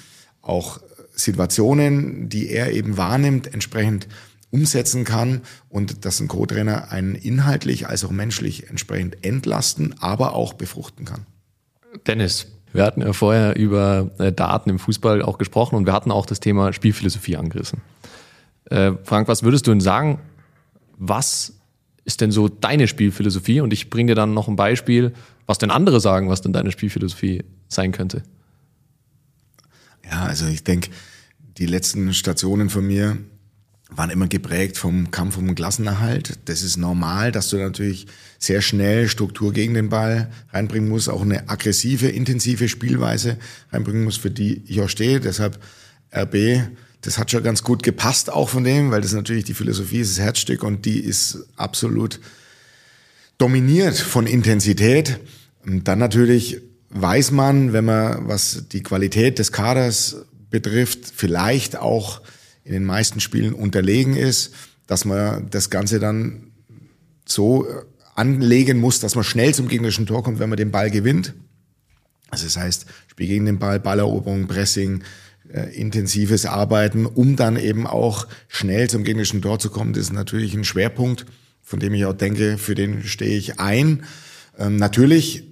auch 0.42 0.82
Situationen, 1.20 2.30
die 2.30 2.50
er 2.50 2.72
eben 2.72 2.98
wahrnimmt, 2.98 3.54
entsprechend 3.54 4.08
umsetzen 4.52 5.04
kann 5.04 5.42
und 5.70 6.06
dass 6.06 6.20
ein 6.20 6.28
Co-Trainer 6.28 6.92
einen 6.92 7.16
inhaltlich 7.16 7.88
als 7.88 8.04
auch 8.04 8.12
menschlich 8.12 8.70
entsprechend 8.70 9.24
entlasten, 9.24 9.96
aber 10.00 10.34
auch 10.34 10.54
befruchten 10.54 11.06
kann. 11.06 11.26
Dennis, 12.08 12.48
wir 12.74 12.84
hatten 12.84 13.02
ja 13.02 13.14
vorher 13.14 13.56
über 13.56 14.12
äh, 14.18 14.32
Daten 14.32 14.70
im 14.70 14.80
Fußball 14.80 15.22
auch 15.22 15.38
gesprochen 15.38 15.76
und 15.76 15.86
wir 15.86 15.94
hatten 15.94 16.12
auch 16.12 16.26
das 16.26 16.40
Thema 16.40 16.74
Spielphilosophie 16.74 17.38
angerissen. 17.38 17.82
Äh, 18.66 18.94
Frank, 19.04 19.28
was 19.28 19.44
würdest 19.44 19.68
du 19.68 19.72
denn 19.72 19.82
sagen? 19.82 20.20
Was 20.98 21.54
ist 22.06 22.22
denn 22.22 22.32
so 22.32 22.48
deine 22.48 22.88
Spielphilosophie? 22.88 23.62
Und 23.62 23.74
ich 23.74 23.90
bringe 23.90 24.12
dir 24.12 24.16
dann 24.16 24.34
noch 24.34 24.48
ein 24.48 24.56
Beispiel, 24.56 25.14
was 25.46 25.58
denn 25.58 25.72
andere 25.72 26.00
sagen, 26.00 26.30
was 26.30 26.42
denn 26.42 26.54
deine 26.54 26.72
Spielphilosophie 26.72 27.44
sein 27.68 27.92
könnte. 27.92 28.24
Ja, 30.06 30.26
also 30.26 30.48
ich 30.48 30.64
denke, 30.64 30.90
die 31.58 31.66
letzten 31.66 32.14
Stationen 32.14 32.70
von 32.70 32.86
mir 32.86 33.18
waren 33.90 34.12
immer 34.12 34.28
geprägt 34.28 34.78
vom 34.78 35.10
Kampf 35.12 35.38
um 35.38 35.48
den 35.48 35.56
Klassenerhalt. 35.56 36.38
Das 36.46 36.62
ist 36.62 36.78
normal, 36.78 37.32
dass 37.32 37.50
du 37.50 37.58
natürlich 37.58 38.06
sehr 38.38 38.62
schnell 38.62 39.08
Struktur 39.10 39.52
gegen 39.52 39.74
den 39.74 39.90
Ball 39.90 40.32
reinbringen 40.52 40.90
musst, 40.90 41.10
auch 41.10 41.24
eine 41.24 41.50
aggressive, 41.50 42.08
intensive 42.08 42.70
Spielweise 42.70 43.38
reinbringen 43.72 44.04
musst, 44.04 44.22
für 44.22 44.32
die 44.32 44.62
ich 44.68 44.80
auch 44.82 44.90
stehe. 44.90 45.20
Deshalb 45.20 45.60
RB, 46.16 46.62
das 47.02 47.18
hat 47.18 47.32
schon 47.32 47.44
ganz 47.44 47.64
gut 47.64 47.82
gepasst 47.82 48.32
auch 48.32 48.50
von 48.50 48.64
dem, 48.64 48.92
weil 48.92 49.02
das 49.02 49.14
natürlich 49.14 49.46
die 49.46 49.54
Philosophie 49.54 50.00
ist, 50.00 50.18
das 50.18 50.24
Herzstück 50.24 50.64
und 50.64 50.86
die 50.86 51.00
ist 51.00 51.48
absolut 51.56 52.20
dominiert 53.38 53.98
von 53.98 54.28
Intensität. 54.28 55.20
Und 55.66 55.88
dann 55.88 56.00
natürlich 56.00 56.62
weiß 56.90 57.32
man, 57.32 57.74
wenn 57.74 57.86
man, 57.86 58.28
was 58.28 58.66
die 58.72 58.84
Qualität 58.84 59.40
des 59.40 59.52
Kaders 59.52 60.26
betrifft, 60.50 61.12
vielleicht 61.16 61.78
auch 61.78 62.22
in 62.64 62.74
den 62.74 62.86
meisten 62.86 63.20
Spielen 63.20 63.54
unterlegen 63.54 64.16
ist, 64.16 64.54
dass 64.88 65.06
man 65.06 65.50
das 65.50 65.70
Ganze 65.70 66.00
dann 66.00 66.52
so 67.26 67.68
anlegen 68.16 68.80
muss, 68.80 69.00
dass 69.00 69.16
man 69.16 69.24
schnell 69.24 69.54
zum 69.54 69.68
gegnerischen 69.68 70.06
Tor 70.06 70.24
kommt, 70.24 70.40
wenn 70.40 70.50
man 70.50 70.58
den 70.58 70.72
Ball 70.72 70.92
gewinnt. 70.92 71.34
Also 72.30 72.46
das 72.46 72.58
heißt, 72.58 72.86
Spiel 73.08 73.28
gegen 73.28 73.46
den 73.46 73.60
Ball, 73.60 73.80
Balleroberung, 73.80 74.48
Pressing, 74.48 75.04
äh, 75.52 75.74
intensives 75.76 76.46
Arbeiten, 76.46 77.06
um 77.06 77.36
dann 77.36 77.58
eben 77.58 77.88
auch 77.88 78.28
schnell 78.48 78.90
zum 78.90 79.04
gegnerischen 79.04 79.42
Tor 79.42 79.60
zu 79.60 79.70
kommen. 79.70 79.94
Das 79.94 80.04
ist 80.04 80.14
natürlich 80.14 80.54
ein 80.54 80.64
Schwerpunkt, 80.64 81.26
von 81.62 81.80
dem 81.80 81.94
ich 81.94 82.06
auch 82.06 82.14
denke, 82.14 82.58
für 82.58 82.76
den 82.76 83.04
stehe 83.04 83.38
ich 83.38 83.60
ein. 83.60 84.04
Ähm, 84.58 84.76
natürlich 84.76 85.49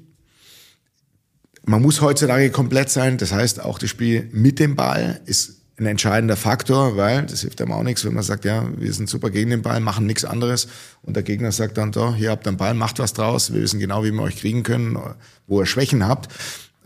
man 1.67 1.81
muss 1.81 2.01
heutzutage 2.01 2.49
komplett 2.49 2.89
sein. 2.89 3.17
Das 3.17 3.31
heißt, 3.33 3.61
auch 3.61 3.77
das 3.77 3.89
Spiel 3.89 4.29
mit 4.31 4.57
dem 4.59 4.75
Ball 4.75 5.19
ist 5.25 5.57
ein 5.77 5.85
entscheidender 5.85 6.37
Faktor, 6.37 6.97
weil 6.97 7.23
das 7.23 7.41
hilft 7.41 7.61
einem 7.61 7.73
auch 7.73 7.83
nichts, 7.83 8.03
wenn 8.03 8.13
man 8.13 8.23
sagt, 8.23 8.45
ja, 8.45 8.67
wir 8.77 8.91
sind 8.93 9.09
super 9.09 9.29
gegen 9.29 9.51
den 9.51 9.61
Ball, 9.61 9.79
machen 9.79 10.07
nichts 10.07 10.25
anderes 10.25 10.69
und 11.03 11.15
der 11.15 11.21
Gegner 11.21 11.51
sagt 11.51 11.77
dann, 11.77 11.91
da, 11.91 12.15
hier 12.15 12.31
habt 12.31 12.47
ihr 12.47 12.49
einen 12.49 12.57
Ball, 12.57 12.73
macht 12.73 12.97
was 12.97 13.13
draus, 13.13 13.53
wir 13.53 13.61
wissen 13.61 13.79
genau, 13.79 14.03
wie 14.03 14.11
wir 14.11 14.23
euch 14.23 14.37
kriegen 14.37 14.63
können, 14.63 14.97
wo 15.45 15.61
ihr 15.61 15.67
Schwächen 15.67 16.07
habt. 16.07 16.33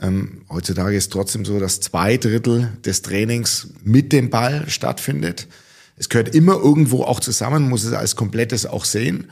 Ähm, 0.02 0.42
heutzutage 0.50 0.98
ist 0.98 1.14
trotzdem 1.14 1.46
so, 1.46 1.60
dass 1.60 1.80
zwei 1.80 2.18
Drittel 2.18 2.70
des 2.84 3.02
Trainings 3.02 3.70
mit 3.84 4.12
dem 4.12 4.30
Ball 4.30 4.68
stattfindet. 4.68 5.48
Es 5.96 6.10
gehört 6.10 6.36
immer 6.36 6.56
irgendwo 6.56 7.04
auch 7.04 7.20
zusammen, 7.22 7.70
muss 7.70 7.86
es 7.86 7.94
als 7.94 8.18
komplettes 8.18 8.66
auch 8.66 8.84
sehen. 8.84 9.30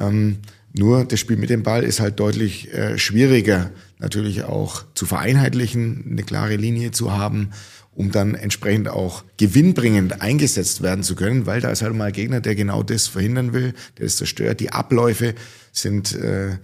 Ähm, 0.00 0.38
nur 0.78 1.04
das 1.04 1.20
Spiel 1.20 1.36
mit 1.36 1.50
dem 1.50 1.62
Ball 1.62 1.84
ist 1.84 2.00
halt 2.00 2.20
deutlich 2.20 2.72
äh, 2.72 2.98
schwieriger 2.98 3.70
natürlich 3.98 4.44
auch 4.44 4.84
zu 4.94 5.06
vereinheitlichen, 5.06 6.04
eine 6.10 6.22
klare 6.22 6.56
Linie 6.56 6.90
zu 6.90 7.12
haben, 7.16 7.50
um 7.94 8.12
dann 8.12 8.34
entsprechend 8.34 8.88
auch 8.88 9.24
gewinnbringend 9.38 10.20
eingesetzt 10.20 10.82
werden 10.82 11.02
zu 11.02 11.14
können, 11.14 11.46
weil 11.46 11.60
da 11.62 11.70
ist 11.70 11.82
halt 11.82 11.94
mal 11.94 12.06
ein 12.06 12.12
Gegner, 12.12 12.40
der 12.40 12.54
genau 12.54 12.82
das 12.82 13.06
verhindern 13.06 13.54
will, 13.54 13.72
der 13.98 14.06
es 14.06 14.16
zerstört. 14.16 14.60
Die 14.60 14.70
Abläufe 14.70 15.34
sind 15.72 16.14
äh, 16.14 16.58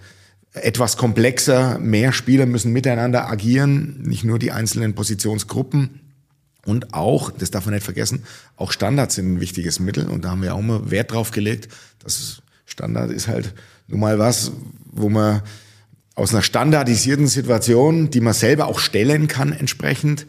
etwas 0.53 0.97
komplexer, 0.97 1.79
mehr 1.79 2.13
Spieler 2.13 2.45
müssen 2.45 2.71
miteinander 2.71 3.27
agieren, 3.27 4.03
nicht 4.03 4.23
nur 4.23 4.37
die 4.37 4.51
einzelnen 4.51 4.93
Positionsgruppen. 4.93 6.01
Und 6.65 6.93
auch, 6.93 7.31
das 7.31 7.51
darf 7.51 7.65
man 7.65 7.73
nicht 7.73 7.83
vergessen, 7.83 8.23
auch 8.55 8.71
Standards 8.71 9.15
sind 9.15 9.33
ein 9.33 9.41
wichtiges 9.41 9.79
Mittel. 9.79 10.07
Und 10.07 10.23
da 10.23 10.29
haben 10.29 10.43
wir 10.43 10.53
auch 10.53 10.59
immer 10.59 10.91
Wert 10.91 11.11
drauf 11.11 11.31
gelegt. 11.31 11.67
Das 12.03 12.43
Standard 12.65 13.11
ist 13.11 13.27
halt 13.27 13.53
nun 13.87 13.99
mal 13.99 14.19
was, 14.19 14.51
wo 14.91 15.09
man 15.09 15.41
aus 16.15 16.33
einer 16.33 16.43
standardisierten 16.43 17.27
Situation, 17.27 18.09
die 18.09 18.21
man 18.21 18.33
selber 18.33 18.67
auch 18.67 18.79
stellen 18.79 19.27
kann 19.27 19.51
entsprechend, 19.51 20.27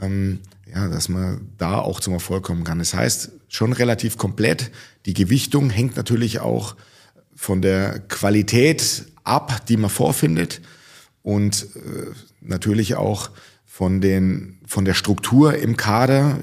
ähm, 0.00 0.40
ja, 0.72 0.88
dass 0.88 1.08
man 1.08 1.48
da 1.58 1.78
auch 1.78 2.00
zum 2.00 2.14
Erfolg 2.14 2.44
kommen 2.44 2.64
kann. 2.64 2.78
Das 2.78 2.94
heißt, 2.94 3.30
schon 3.48 3.72
relativ 3.72 4.16
komplett. 4.16 4.70
Die 5.06 5.14
Gewichtung 5.14 5.70
hängt 5.70 5.96
natürlich 5.96 6.40
auch 6.40 6.76
von 7.34 7.62
der 7.62 7.98
Qualität 8.00 9.06
ab, 9.24 9.66
die 9.66 9.76
man 9.76 9.90
vorfindet 9.90 10.60
und 11.22 11.66
äh, 11.76 12.10
natürlich 12.40 12.94
auch 12.94 13.30
von 13.66 14.00
den 14.00 14.58
von 14.66 14.84
der 14.84 14.94
Struktur 14.94 15.54
im 15.56 15.76
Kader, 15.76 16.38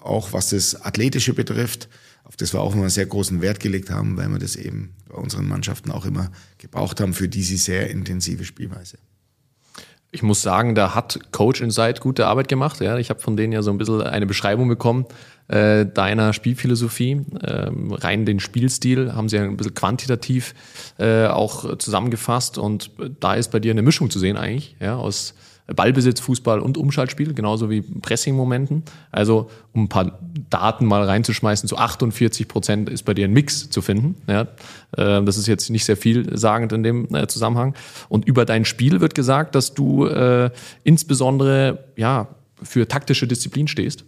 auch 0.00 0.32
was 0.32 0.50
das 0.50 0.82
Athletische 0.82 1.34
betrifft 1.34 1.88
auf 2.26 2.36
das 2.36 2.52
wir 2.52 2.60
auch 2.60 2.74
immer 2.74 2.90
sehr 2.90 3.06
großen 3.06 3.40
Wert 3.40 3.60
gelegt 3.60 3.90
haben, 3.90 4.16
weil 4.16 4.28
wir 4.28 4.38
das 4.38 4.56
eben 4.56 4.94
bei 5.08 5.16
unseren 5.16 5.46
Mannschaften 5.46 5.92
auch 5.92 6.04
immer 6.04 6.30
gebraucht 6.58 7.00
haben 7.00 7.14
für 7.14 7.28
diese 7.28 7.56
sehr 7.56 7.88
intensive 7.88 8.44
Spielweise. 8.44 8.98
Ich 10.10 10.22
muss 10.22 10.42
sagen, 10.42 10.74
da 10.74 10.94
hat 10.94 11.20
Coach 11.30 11.60
Insight 11.60 12.00
gute 12.00 12.26
Arbeit 12.26 12.48
gemacht. 12.48 12.80
Ja, 12.80 12.96
ich 12.96 13.10
habe 13.10 13.20
von 13.20 13.36
denen 13.36 13.52
ja 13.52 13.62
so 13.62 13.70
ein 13.70 13.78
bisschen 13.78 14.02
eine 14.02 14.26
Beschreibung 14.26 14.66
bekommen 14.68 15.04
äh, 15.48 15.86
deiner 15.86 16.32
Spielphilosophie. 16.32 17.22
Ähm, 17.46 17.92
rein 17.92 18.24
den 18.24 18.40
Spielstil 18.40 19.14
haben 19.14 19.28
sie 19.28 19.38
ein 19.38 19.56
bisschen 19.56 19.74
quantitativ 19.74 20.54
äh, 20.98 21.26
auch 21.26 21.76
zusammengefasst 21.78 22.58
und 22.58 22.90
da 23.20 23.34
ist 23.34 23.50
bei 23.50 23.60
dir 23.60 23.72
eine 23.72 23.82
Mischung 23.82 24.10
zu 24.10 24.18
sehen 24.18 24.36
eigentlich, 24.36 24.76
ja, 24.80 24.96
aus 24.96 25.34
Ballbesitz, 25.74 26.20
Fußball 26.20 26.60
und 26.60 26.78
Umschaltspiel, 26.78 27.34
genauso 27.34 27.70
wie 27.70 27.80
Pressing-Momenten. 27.80 28.84
Also, 29.10 29.50
um 29.72 29.84
ein 29.84 29.88
paar 29.88 30.18
Daten 30.48 30.86
mal 30.86 31.02
reinzuschmeißen, 31.02 31.68
zu 31.68 31.76
48 31.76 32.46
Prozent 32.46 32.88
ist 32.88 33.02
bei 33.02 33.14
dir 33.14 33.26
ein 33.26 33.32
Mix 33.32 33.68
zu 33.70 33.82
finden. 33.82 34.14
Ja, 34.28 34.42
äh, 34.96 35.24
das 35.24 35.36
ist 35.36 35.48
jetzt 35.48 35.70
nicht 35.70 35.84
sehr 35.84 35.96
viel 35.96 36.36
sagend 36.36 36.72
in 36.72 36.82
dem 36.82 37.12
äh, 37.14 37.26
Zusammenhang. 37.26 37.74
Und 38.08 38.26
über 38.26 38.44
dein 38.44 38.64
Spiel 38.64 39.00
wird 39.00 39.14
gesagt, 39.14 39.54
dass 39.54 39.74
du 39.74 40.06
äh, 40.06 40.50
insbesondere 40.84 41.84
ja, 41.96 42.28
für 42.62 42.86
taktische 42.86 43.26
Disziplin 43.26 43.66
stehst 43.66 44.04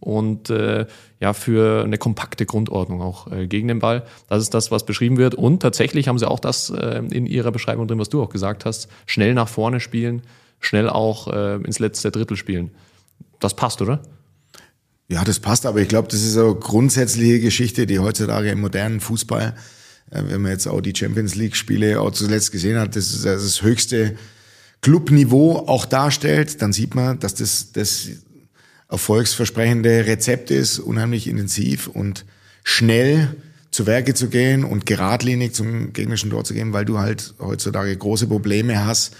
und 0.00 0.50
äh, 0.50 0.86
ja 1.20 1.32
für 1.32 1.84
eine 1.84 1.98
kompakte 1.98 2.46
Grundordnung 2.46 3.02
auch 3.02 3.30
äh, 3.30 3.46
gegen 3.46 3.68
den 3.68 3.78
Ball. 3.80 4.04
Das 4.28 4.42
ist 4.42 4.54
das, 4.54 4.70
was 4.70 4.86
beschrieben 4.86 5.16
wird. 5.16 5.34
Und 5.34 5.60
tatsächlich 5.60 6.08
haben 6.08 6.18
sie 6.18 6.28
auch 6.28 6.40
das 6.40 6.70
äh, 6.70 7.02
in 7.10 7.26
ihrer 7.26 7.50
Beschreibung 7.50 7.88
drin, 7.88 7.98
was 7.98 8.08
du 8.08 8.22
auch 8.22 8.30
gesagt 8.30 8.64
hast: 8.64 8.88
schnell 9.06 9.34
nach 9.34 9.48
vorne 9.48 9.80
spielen, 9.80 10.22
schnell 10.60 10.88
auch 10.88 11.28
äh, 11.28 11.56
ins 11.56 11.78
letzte 11.78 12.10
Drittel 12.10 12.36
spielen. 12.36 12.70
Das 13.40 13.54
passt, 13.54 13.80
oder? 13.82 14.02
Ja, 15.08 15.24
das 15.24 15.40
passt, 15.40 15.64
aber 15.64 15.80
ich 15.80 15.88
glaube, 15.88 16.08
das 16.08 16.22
ist 16.22 16.36
eine 16.36 16.54
grundsätzliche 16.54 17.40
Geschichte, 17.40 17.86
die 17.86 17.98
heutzutage 17.98 18.50
im 18.50 18.60
modernen 18.60 19.00
Fußball, 19.00 19.54
äh, 20.10 20.22
wenn 20.26 20.42
man 20.42 20.52
jetzt 20.52 20.66
auch 20.66 20.80
die 20.80 20.94
Champions 20.94 21.34
League-Spiele 21.34 21.98
zuletzt 22.12 22.52
gesehen 22.52 22.78
hat, 22.78 22.96
das 22.96 23.10
ist 23.10 23.24
das, 23.24 23.42
das 23.42 23.62
höchste 23.62 24.16
Clubniveau 24.80 25.66
auch 25.66 25.86
darstellt, 25.86 26.62
dann 26.62 26.72
sieht 26.72 26.94
man, 26.94 27.18
dass 27.18 27.34
das 27.34 27.72
das 27.72 28.08
erfolgsversprechende 28.88 30.06
Rezept 30.06 30.50
ist, 30.50 30.78
unheimlich 30.78 31.26
intensiv 31.26 31.88
und 31.88 32.24
schnell 32.64 33.36
zu 33.70 33.86
Werke 33.86 34.14
zu 34.14 34.28
gehen 34.28 34.64
und 34.64 34.86
geradlinig 34.86 35.54
zum 35.54 35.92
gegnerischen 35.92 36.30
Tor 36.30 36.44
zu 36.44 36.54
gehen, 36.54 36.72
weil 36.72 36.84
du 36.84 36.98
halt 36.98 37.34
heutzutage 37.38 37.94
große 37.96 38.26
Probleme 38.26 38.84
hast, 38.84 39.14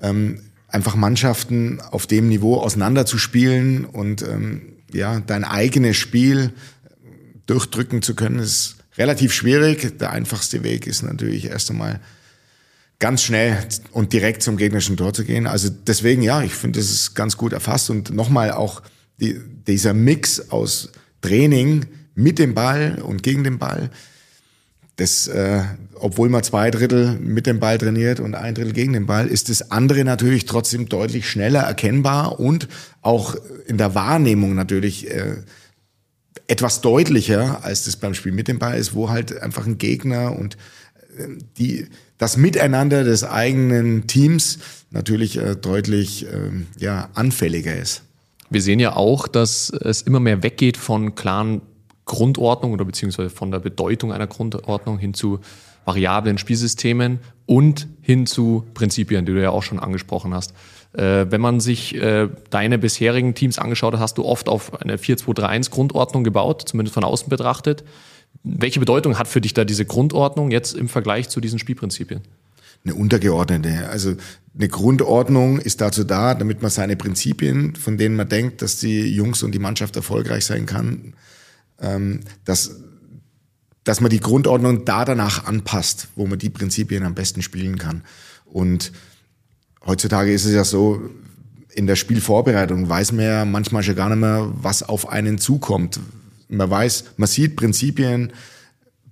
ähm, 0.00 0.40
einfach 0.68 0.96
Mannschaften 0.96 1.80
auf 1.80 2.06
dem 2.06 2.28
Niveau 2.28 2.56
auseinanderzuspielen 2.56 3.84
und 3.84 4.22
ähm, 4.22 4.74
ja, 4.92 5.20
dein 5.20 5.44
eigenes 5.44 5.96
Spiel 5.96 6.52
durchdrücken 7.46 8.02
zu 8.02 8.14
können, 8.14 8.38
ist 8.38 8.76
relativ 8.98 9.32
schwierig. 9.32 9.98
Der 9.98 10.10
einfachste 10.10 10.62
Weg 10.62 10.86
ist 10.86 11.02
natürlich 11.02 11.46
erst 11.46 11.70
einmal 11.70 12.00
ganz 12.98 13.22
schnell 13.22 13.58
und 13.92 14.12
direkt 14.12 14.42
zum 14.42 14.56
gegnerischen 14.56 14.96
Tor 14.96 15.12
zu 15.12 15.24
gehen. 15.24 15.46
Also 15.46 15.68
deswegen, 15.68 16.22
ja, 16.22 16.42
ich 16.42 16.54
finde, 16.54 16.78
das 16.78 16.90
ist 16.90 17.14
ganz 17.14 17.36
gut 17.36 17.52
erfasst 17.52 17.90
und 17.90 18.10
nochmal 18.14 18.52
auch 18.52 18.82
die, 19.20 19.40
dieser 19.66 19.94
Mix 19.94 20.50
aus 20.50 20.92
Training 21.20 21.86
mit 22.14 22.38
dem 22.38 22.54
Ball 22.54 23.02
und 23.02 23.22
gegen 23.22 23.44
den 23.44 23.58
Ball, 23.58 23.90
das, 24.96 25.28
äh, 25.28 25.62
obwohl 25.94 26.30
man 26.30 26.42
zwei 26.42 26.70
Drittel 26.70 27.18
mit 27.18 27.46
dem 27.46 27.60
Ball 27.60 27.76
trainiert 27.76 28.18
und 28.18 28.34
ein 28.34 28.54
Drittel 28.54 28.72
gegen 28.72 28.94
den 28.94 29.06
Ball, 29.06 29.26
ist 29.26 29.50
das 29.50 29.70
andere 29.70 30.04
natürlich 30.04 30.46
trotzdem 30.46 30.88
deutlich 30.88 31.28
schneller 31.28 31.60
erkennbar 31.60 32.40
und 32.40 32.68
auch 33.02 33.36
in 33.66 33.76
der 33.76 33.94
Wahrnehmung 33.94 34.54
natürlich 34.54 35.10
äh, 35.10 35.36
etwas 36.48 36.80
deutlicher, 36.80 37.62
als 37.64 37.84
das 37.84 37.96
beim 37.96 38.14
Spiel 38.14 38.32
mit 38.32 38.48
dem 38.48 38.58
Ball 38.58 38.78
ist, 38.78 38.94
wo 38.94 39.10
halt 39.10 39.40
einfach 39.40 39.66
ein 39.66 39.78
Gegner 39.78 40.36
und 40.38 40.56
äh, 41.18 41.28
die 41.58 41.86
das 42.18 42.38
Miteinander 42.38 43.04
des 43.04 43.24
eigenen 43.24 44.06
Teams 44.06 44.58
natürlich 44.90 45.36
äh, 45.36 45.56
deutlich 45.56 46.26
äh, 46.26 46.50
ja, 46.78 47.10
anfälliger 47.12 47.76
ist. 47.76 48.02
Wir 48.48 48.62
sehen 48.62 48.80
ja 48.80 48.96
auch, 48.96 49.28
dass 49.28 49.70
es 49.70 50.02
immer 50.02 50.20
mehr 50.20 50.42
weggeht 50.42 50.78
von 50.78 51.14
klaren 51.14 51.60
Grundordnung 52.06 52.72
oder 52.72 52.84
beziehungsweise 52.84 53.30
von 53.30 53.50
der 53.50 53.58
Bedeutung 53.58 54.12
einer 54.12 54.26
Grundordnung 54.26 54.98
hin 54.98 55.12
zu 55.12 55.40
variablen 55.84 56.38
Spielsystemen 56.38 57.20
und 57.44 57.86
hin 58.00 58.26
zu 58.26 58.64
Prinzipien, 58.74 59.26
die 59.26 59.32
du 59.32 59.42
ja 59.42 59.50
auch 59.50 59.62
schon 59.62 59.78
angesprochen 59.78 60.32
hast. 60.32 60.54
Äh, 60.92 61.26
wenn 61.30 61.40
man 61.40 61.60
sich 61.60 61.94
äh, 61.96 62.28
deine 62.50 62.78
bisherigen 62.78 63.34
Teams 63.34 63.58
angeschaut 63.58 63.94
hat, 63.94 64.00
hast 64.00 64.18
du 64.18 64.24
oft 64.24 64.48
auf 64.48 64.80
eine 64.80 64.96
4-2-3-1 64.96 65.70
Grundordnung 65.70 66.24
gebaut, 66.24 66.64
zumindest 66.66 66.94
von 66.94 67.04
außen 67.04 67.28
betrachtet. 67.28 67.84
Welche 68.42 68.80
Bedeutung 68.80 69.18
hat 69.18 69.28
für 69.28 69.40
dich 69.40 69.54
da 69.54 69.64
diese 69.64 69.84
Grundordnung 69.84 70.50
jetzt 70.50 70.74
im 70.74 70.88
Vergleich 70.88 71.28
zu 71.28 71.40
diesen 71.40 71.58
Spielprinzipien? 71.58 72.20
Eine 72.84 72.94
untergeordnete. 72.94 73.88
Also 73.90 74.14
eine 74.56 74.68
Grundordnung 74.68 75.58
ist 75.58 75.80
dazu 75.80 76.04
da, 76.04 76.34
damit 76.34 76.62
man 76.62 76.70
seine 76.70 76.96
Prinzipien, 76.96 77.74
von 77.74 77.98
denen 77.98 78.14
man 78.16 78.28
denkt, 78.28 78.62
dass 78.62 78.78
die 78.78 79.12
Jungs 79.12 79.42
und 79.42 79.52
die 79.52 79.58
Mannschaft 79.58 79.96
erfolgreich 79.96 80.44
sein 80.44 80.66
kann, 80.66 81.14
ähm, 81.80 82.20
dass, 82.44 82.76
dass 83.84 84.00
man 84.00 84.10
die 84.10 84.20
Grundordnung 84.20 84.84
da 84.84 85.04
danach 85.04 85.46
anpasst, 85.46 86.08
wo 86.16 86.26
man 86.26 86.38
die 86.38 86.50
Prinzipien 86.50 87.04
am 87.04 87.14
besten 87.14 87.42
spielen 87.42 87.78
kann. 87.78 88.02
Und 88.44 88.92
heutzutage 89.84 90.32
ist 90.32 90.44
es 90.44 90.52
ja 90.52 90.64
so, 90.64 91.10
in 91.74 91.86
der 91.86 91.96
Spielvorbereitung 91.96 92.88
weiß 92.88 93.12
man 93.12 93.24
ja 93.24 93.44
manchmal 93.44 93.82
schon 93.82 93.96
gar 93.96 94.08
nicht 94.08 94.18
mehr, 94.18 94.50
was 94.54 94.82
auf 94.82 95.08
einen 95.08 95.38
zukommt. 95.38 96.00
Man 96.48 96.70
weiß, 96.70 97.04
man 97.18 97.28
sieht 97.28 97.54
Prinzipien 97.56 98.32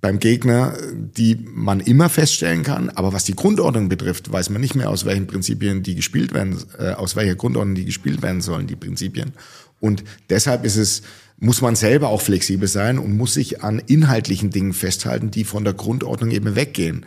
beim 0.00 0.18
Gegner, 0.18 0.76
die 0.92 1.46
man 1.54 1.80
immer 1.80 2.10
feststellen 2.10 2.62
kann, 2.62 2.90
aber 2.90 3.14
was 3.14 3.24
die 3.24 3.34
Grundordnung 3.34 3.88
betrifft, 3.88 4.30
weiß 4.30 4.50
man 4.50 4.60
nicht 4.60 4.74
mehr, 4.74 4.90
aus 4.90 5.06
welchen 5.06 5.26
Prinzipien 5.26 5.82
die 5.82 5.94
gespielt 5.94 6.34
werden, 6.34 6.58
äh, 6.78 6.92
aus 6.92 7.16
welcher 7.16 7.36
Grundordnung 7.36 7.74
die 7.74 7.86
gespielt 7.86 8.20
werden 8.20 8.42
sollen, 8.42 8.66
die 8.66 8.76
Prinzipien. 8.76 9.32
Und 9.80 10.04
deshalb 10.28 10.64
ist 10.64 10.76
es 10.76 11.02
muss 11.44 11.60
man 11.60 11.76
selber 11.76 12.08
auch 12.08 12.22
flexibel 12.22 12.66
sein 12.68 12.98
und 12.98 13.16
muss 13.16 13.34
sich 13.34 13.62
an 13.62 13.78
inhaltlichen 13.78 14.50
Dingen 14.50 14.72
festhalten, 14.72 15.30
die 15.30 15.44
von 15.44 15.62
der 15.62 15.74
Grundordnung 15.74 16.30
eben 16.30 16.56
weggehen. 16.56 17.04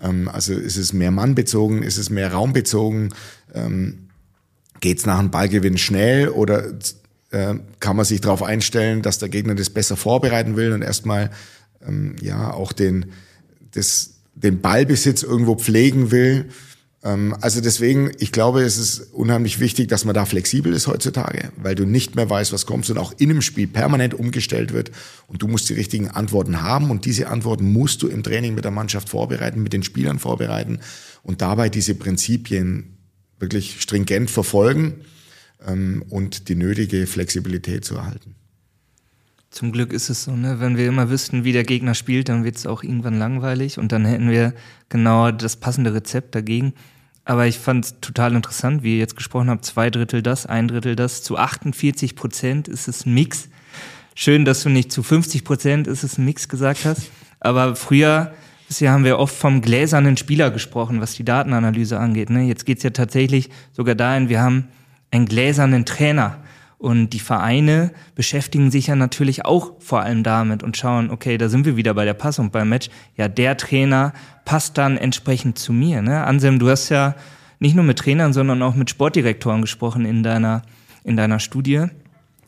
Ähm, 0.00 0.28
also 0.28 0.54
ist 0.54 0.76
es 0.76 0.92
mehr 0.92 1.10
mannbezogen, 1.10 1.82
ist 1.82 1.98
es 1.98 2.08
mehr 2.08 2.32
raumbezogen, 2.32 3.12
ähm, 3.52 4.08
geht 4.80 4.98
es 4.98 5.06
nach 5.06 5.18
einem 5.18 5.32
Ballgewinn 5.32 5.78
schnell 5.78 6.28
oder 6.28 6.72
äh, 7.30 7.54
kann 7.80 7.96
man 7.96 8.04
sich 8.04 8.20
darauf 8.20 8.44
einstellen, 8.44 9.02
dass 9.02 9.18
der 9.18 9.28
Gegner 9.28 9.56
das 9.56 9.70
besser 9.70 9.96
vorbereiten 9.96 10.56
will 10.56 10.72
und 10.72 10.82
erstmal 10.82 11.30
ähm, 11.84 12.14
ja 12.20 12.52
auch 12.52 12.72
den, 12.72 13.06
das, 13.72 14.14
den 14.36 14.60
Ballbesitz 14.60 15.24
irgendwo 15.24 15.56
pflegen 15.56 16.12
will. 16.12 16.50
Ähm, 17.04 17.36
also 17.40 17.60
deswegen, 17.60 18.12
ich 18.18 18.32
glaube, 18.32 18.62
es 18.62 18.78
ist 18.78 19.12
unheimlich 19.12 19.60
wichtig, 19.60 19.88
dass 19.88 20.04
man 20.04 20.14
da 20.14 20.24
flexibel 20.24 20.72
ist 20.72 20.86
heutzutage, 20.86 21.50
weil 21.56 21.74
du 21.74 21.84
nicht 21.84 22.16
mehr 22.16 22.28
weißt, 22.28 22.52
was 22.52 22.66
kommt 22.66 22.88
und 22.90 22.98
auch 22.98 23.12
in 23.18 23.30
einem 23.30 23.42
Spiel 23.42 23.66
permanent 23.66 24.14
umgestellt 24.14 24.72
wird 24.72 24.90
und 25.26 25.42
du 25.42 25.48
musst 25.48 25.68
die 25.68 25.74
richtigen 25.74 26.08
Antworten 26.08 26.62
haben 26.62 26.90
und 26.90 27.04
diese 27.04 27.28
Antworten 27.28 27.72
musst 27.72 28.02
du 28.02 28.08
im 28.08 28.22
Training 28.22 28.54
mit 28.54 28.64
der 28.64 28.70
Mannschaft 28.70 29.08
vorbereiten, 29.08 29.62
mit 29.62 29.72
den 29.72 29.82
Spielern 29.82 30.18
vorbereiten 30.18 30.80
und 31.22 31.42
dabei 31.42 31.68
diese 31.68 31.94
Prinzipien 31.94 32.98
wirklich 33.38 33.80
stringent 33.80 34.30
verfolgen 34.30 35.04
ähm, 35.66 36.04
und 36.08 36.48
die 36.48 36.54
nötige 36.54 37.06
Flexibilität 37.06 37.84
zu 37.84 37.96
erhalten. 37.96 38.36
Zum 39.52 39.70
Glück 39.70 39.92
ist 39.92 40.08
es 40.08 40.24
so, 40.24 40.34
ne? 40.34 40.60
wenn 40.60 40.78
wir 40.78 40.86
immer 40.86 41.10
wüssten, 41.10 41.44
wie 41.44 41.52
der 41.52 41.62
Gegner 41.62 41.92
spielt, 41.92 42.30
dann 42.30 42.42
wird 42.42 42.56
es 42.56 42.66
auch 42.66 42.82
irgendwann 42.82 43.18
langweilig 43.18 43.78
und 43.78 43.92
dann 43.92 44.06
hätten 44.06 44.30
wir 44.30 44.54
genau 44.88 45.30
das 45.30 45.56
passende 45.56 45.92
Rezept 45.92 46.34
dagegen. 46.34 46.72
Aber 47.26 47.46
ich 47.46 47.58
fand 47.58 47.84
es 47.84 48.00
total 48.00 48.34
interessant, 48.34 48.82
wie 48.82 48.94
ihr 48.94 48.98
jetzt 48.98 49.14
gesprochen 49.14 49.50
habt, 49.50 49.66
zwei 49.66 49.90
Drittel 49.90 50.22
das, 50.22 50.46
ein 50.46 50.68
Drittel 50.68 50.96
das. 50.96 51.22
Zu 51.22 51.36
48 51.36 52.16
Prozent 52.16 52.66
ist 52.66 52.88
es 52.88 53.04
Mix. 53.04 53.50
Schön, 54.14 54.46
dass 54.46 54.62
du 54.62 54.70
nicht 54.70 54.90
zu 54.90 55.02
50 55.02 55.44
Prozent 55.44 55.86
ist 55.86 56.02
es 56.02 56.16
Mix 56.16 56.48
gesagt 56.48 56.86
hast. 56.86 57.10
Aber 57.38 57.76
früher, 57.76 58.32
bisher 58.68 58.90
haben 58.90 59.04
wir 59.04 59.18
oft 59.18 59.36
vom 59.36 59.60
gläsernen 59.60 60.16
Spieler 60.16 60.50
gesprochen, 60.50 61.02
was 61.02 61.12
die 61.12 61.26
Datenanalyse 61.26 61.98
angeht. 61.98 62.30
Ne? 62.30 62.44
Jetzt 62.44 62.64
geht's 62.64 62.84
ja 62.84 62.90
tatsächlich 62.90 63.50
sogar 63.72 63.96
dahin, 63.96 64.30
wir 64.30 64.40
haben 64.40 64.68
einen 65.10 65.26
gläsernen 65.26 65.84
Trainer. 65.84 66.38
Und 66.82 67.10
die 67.10 67.20
Vereine 67.20 67.92
beschäftigen 68.16 68.72
sich 68.72 68.88
ja 68.88 68.96
natürlich 68.96 69.44
auch 69.44 69.74
vor 69.78 70.00
allem 70.00 70.24
damit 70.24 70.64
und 70.64 70.76
schauen, 70.76 71.12
okay, 71.12 71.38
da 71.38 71.48
sind 71.48 71.64
wir 71.64 71.76
wieder 71.76 71.94
bei 71.94 72.04
der 72.04 72.12
Passung 72.12 72.50
beim 72.50 72.70
Match. 72.70 72.90
Ja, 73.16 73.28
der 73.28 73.56
Trainer 73.56 74.12
passt 74.44 74.78
dann 74.78 74.96
entsprechend 74.96 75.60
zu 75.60 75.72
mir. 75.72 76.02
Ne? 76.02 76.24
Anselm, 76.24 76.58
du 76.58 76.68
hast 76.68 76.88
ja 76.88 77.14
nicht 77.60 77.76
nur 77.76 77.84
mit 77.84 78.00
Trainern, 78.00 78.32
sondern 78.32 78.60
auch 78.62 78.74
mit 78.74 78.90
Sportdirektoren 78.90 79.60
gesprochen 79.60 80.04
in 80.04 80.24
deiner, 80.24 80.62
in 81.04 81.16
deiner 81.16 81.38
Studie. 81.38 81.86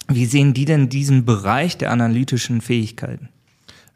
Wie 0.09 0.27
sehen 0.27 0.53
die 0.53 0.65
denn 0.65 0.89
diesen 0.89 1.25
Bereich 1.25 1.79
der 1.79 1.93
analytischen 1.93 2.61
Fähigkeiten? 2.61 3.29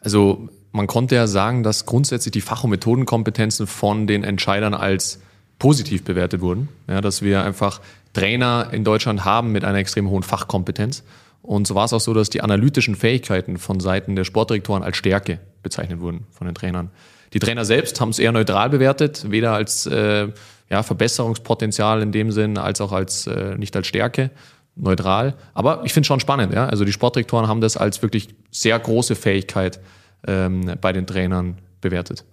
Also 0.03 0.49
man 0.71 0.87
konnte 0.87 1.17
ja 1.17 1.27
sagen, 1.27 1.65
dass 1.65 1.85
grundsätzlich 1.85 2.31
die 2.31 2.43
Fach- 2.43 2.63
und 2.63 2.71
Methodenkompetenzen 2.71 3.67
von 3.67 4.07
den 4.07 4.23
Entscheidern 4.23 4.75
als 4.75 5.19
positiv 5.59 6.05
bewertet 6.05 6.41
wurden. 6.41 6.69
Ja, 6.87 7.01
dass 7.01 7.23
wir 7.23 7.43
einfach 7.43 7.81
Trainer 8.19 8.69
in 8.73 8.85
Deutschland 8.85 9.25
haben 9.25 9.53
mit 9.53 9.65
einer 9.65 9.79
extrem 9.79 10.09
hohen 10.11 10.23
Fachkompetenz. 10.23 11.05
Und 11.43 11.67
so 11.67 11.75
war 11.75 11.85
es 11.85 11.93
auch 11.93 12.01
so, 12.01 12.15
dass 12.15 12.31
die 12.31 12.41
analytischen 12.41 12.97
Fähigkeiten 12.97 13.59
von 13.59 13.81
Seiten 13.81 14.17
der 14.17 14.25
Sportdirektoren 14.25 14.83
als 14.83 14.97
Stärke 14.97 15.39
bezeichnet 15.63 16.01
wurden 16.01 16.27
von 16.31 16.47
den 16.47 16.55
Trainern. 16.55 16.91
Die 17.33 17.39
Trainer 17.39 17.65
selbst 17.65 18.01
haben 18.01 18.09
es 18.09 18.19
eher 18.19 18.33
neutral 18.33 18.71
bewertet, 18.71 19.31
weder 19.31 19.53
als 19.53 19.87
äh, 19.87 20.29
ja, 20.69 20.83
Verbesserungspotenzial 20.83 22.03
in 22.03 22.13
dem 22.13 22.33
Sinn, 22.33 22.59
als 22.59 22.81
auch 22.81 22.93
als 22.93 23.27
äh, 23.27 23.57
nicht 23.57 23.77
als 23.77 23.87
Stärke, 23.87 24.31
neutral. 24.75 25.35
Aber 25.55 25.83
ich 25.85 25.93
finde 25.93 26.03
es 26.03 26.09
schon 26.09 26.21
spannend, 26.21 26.53
ja. 26.53 26.67
Also 26.67 26.85
die 26.85 26.93
Sportdirektoren 26.93 27.49
haben 27.49 27.61
das 27.61 27.77
als 27.77 28.03
wirklich 28.03 28.29
sehr 28.51 28.79
große 28.79 29.15
Fähigkeit 29.15 29.81
ähm, 30.27 30.73
bei 30.81 30.93
den 30.93 31.07
Trainern 31.07 31.59
bewertet 31.81 32.25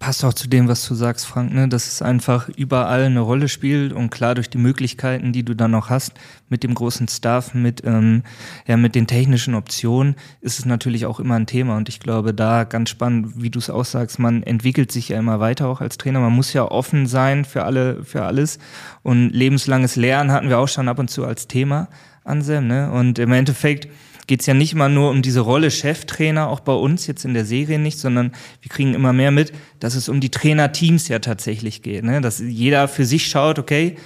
passt 0.00 0.24
auch 0.24 0.32
zu 0.32 0.48
dem, 0.48 0.66
was 0.66 0.88
du 0.88 0.94
sagst, 0.94 1.26
Frank, 1.26 1.52
ne? 1.52 1.68
dass 1.68 1.86
es 1.86 2.00
einfach 2.00 2.48
überall 2.48 3.04
eine 3.04 3.20
Rolle 3.20 3.48
spielt 3.48 3.92
und 3.92 4.08
klar 4.08 4.34
durch 4.34 4.48
die 4.48 4.58
Möglichkeiten, 4.58 5.32
die 5.32 5.44
du 5.44 5.54
dann 5.54 5.72
noch 5.72 5.90
hast, 5.90 6.14
mit 6.48 6.64
dem 6.64 6.74
großen 6.74 7.06
Staff, 7.06 7.52
mit, 7.52 7.82
ähm, 7.84 8.22
ja, 8.66 8.78
mit 8.78 8.94
den 8.94 9.06
technischen 9.06 9.54
Optionen, 9.54 10.16
ist 10.40 10.58
es 10.58 10.64
natürlich 10.64 11.04
auch 11.04 11.20
immer 11.20 11.34
ein 11.34 11.46
Thema. 11.46 11.76
Und 11.76 11.90
ich 11.90 12.00
glaube, 12.00 12.32
da 12.32 12.64
ganz 12.64 12.88
spannend, 12.88 13.42
wie 13.42 13.50
du 13.50 13.58
es 13.58 13.68
auch 13.68 13.84
sagst, 13.84 14.18
man 14.18 14.42
entwickelt 14.42 14.90
sich 14.90 15.10
ja 15.10 15.18
immer 15.18 15.38
weiter 15.38 15.68
auch 15.68 15.82
als 15.82 15.98
Trainer. 15.98 16.20
Man 16.20 16.32
muss 16.32 16.54
ja 16.54 16.64
offen 16.64 17.06
sein 17.06 17.44
für 17.44 17.64
alle, 17.64 18.02
für 18.02 18.24
alles. 18.24 18.58
Und 19.02 19.28
lebenslanges 19.30 19.96
Lernen 19.96 20.32
hatten 20.32 20.48
wir 20.48 20.58
auch 20.58 20.68
schon 20.68 20.88
ab 20.88 20.98
und 20.98 21.10
zu 21.10 21.26
als 21.26 21.46
Thema, 21.46 21.88
Anselm, 22.24 22.68
ne? 22.68 22.90
Und 22.90 23.18
im 23.18 23.32
Endeffekt, 23.32 23.86
geht 24.30 24.42
es 24.42 24.46
ja 24.46 24.54
nicht 24.54 24.76
mal 24.76 24.88
nur 24.88 25.10
um 25.10 25.22
diese 25.22 25.40
Rolle 25.40 25.72
Cheftrainer, 25.72 26.50
auch 26.50 26.60
bei 26.60 26.72
uns 26.72 27.08
jetzt 27.08 27.24
in 27.24 27.34
der 27.34 27.44
Serie 27.44 27.80
nicht, 27.80 27.98
sondern 27.98 28.30
wir 28.62 28.68
kriegen 28.68 28.94
immer 28.94 29.12
mehr 29.12 29.32
mit, 29.32 29.52
dass 29.80 29.96
es 29.96 30.08
um 30.08 30.20
die 30.20 30.28
Trainerteams 30.28 31.08
ja 31.08 31.18
tatsächlich 31.18 31.82
geht. 31.82 32.04
Ne? 32.04 32.20
Dass 32.20 32.38
jeder 32.38 32.86
für 32.86 33.04
sich 33.04 33.26
schaut, 33.26 33.58
okay, 33.58 33.96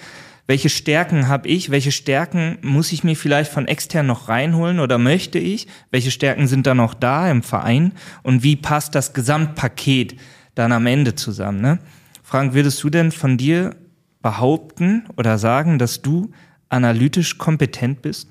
welche 0.46 0.70
Stärken 0.70 1.28
habe 1.28 1.48
ich, 1.48 1.68
welche 1.68 1.92
Stärken 1.92 2.56
muss 2.62 2.90
ich 2.92 3.04
mir 3.04 3.16
vielleicht 3.16 3.52
von 3.52 3.68
extern 3.68 4.06
noch 4.06 4.30
reinholen 4.30 4.80
oder 4.80 4.96
möchte 4.96 5.38
ich, 5.38 5.66
welche 5.90 6.10
Stärken 6.10 6.46
sind 6.46 6.66
da 6.66 6.74
noch 6.74 6.94
da 6.94 7.30
im 7.30 7.42
Verein 7.42 7.92
und 8.22 8.42
wie 8.42 8.56
passt 8.56 8.94
das 8.94 9.12
Gesamtpaket 9.12 10.18
dann 10.54 10.72
am 10.72 10.86
Ende 10.86 11.14
zusammen. 11.16 11.60
Ne? 11.60 11.80
Frank, 12.22 12.54
würdest 12.54 12.82
du 12.82 12.88
denn 12.88 13.12
von 13.12 13.36
dir 13.36 13.76
behaupten 14.22 15.04
oder 15.18 15.36
sagen, 15.36 15.78
dass 15.78 16.00
du 16.00 16.30
analytisch 16.70 17.36
kompetent 17.36 18.00
bist? 18.00 18.30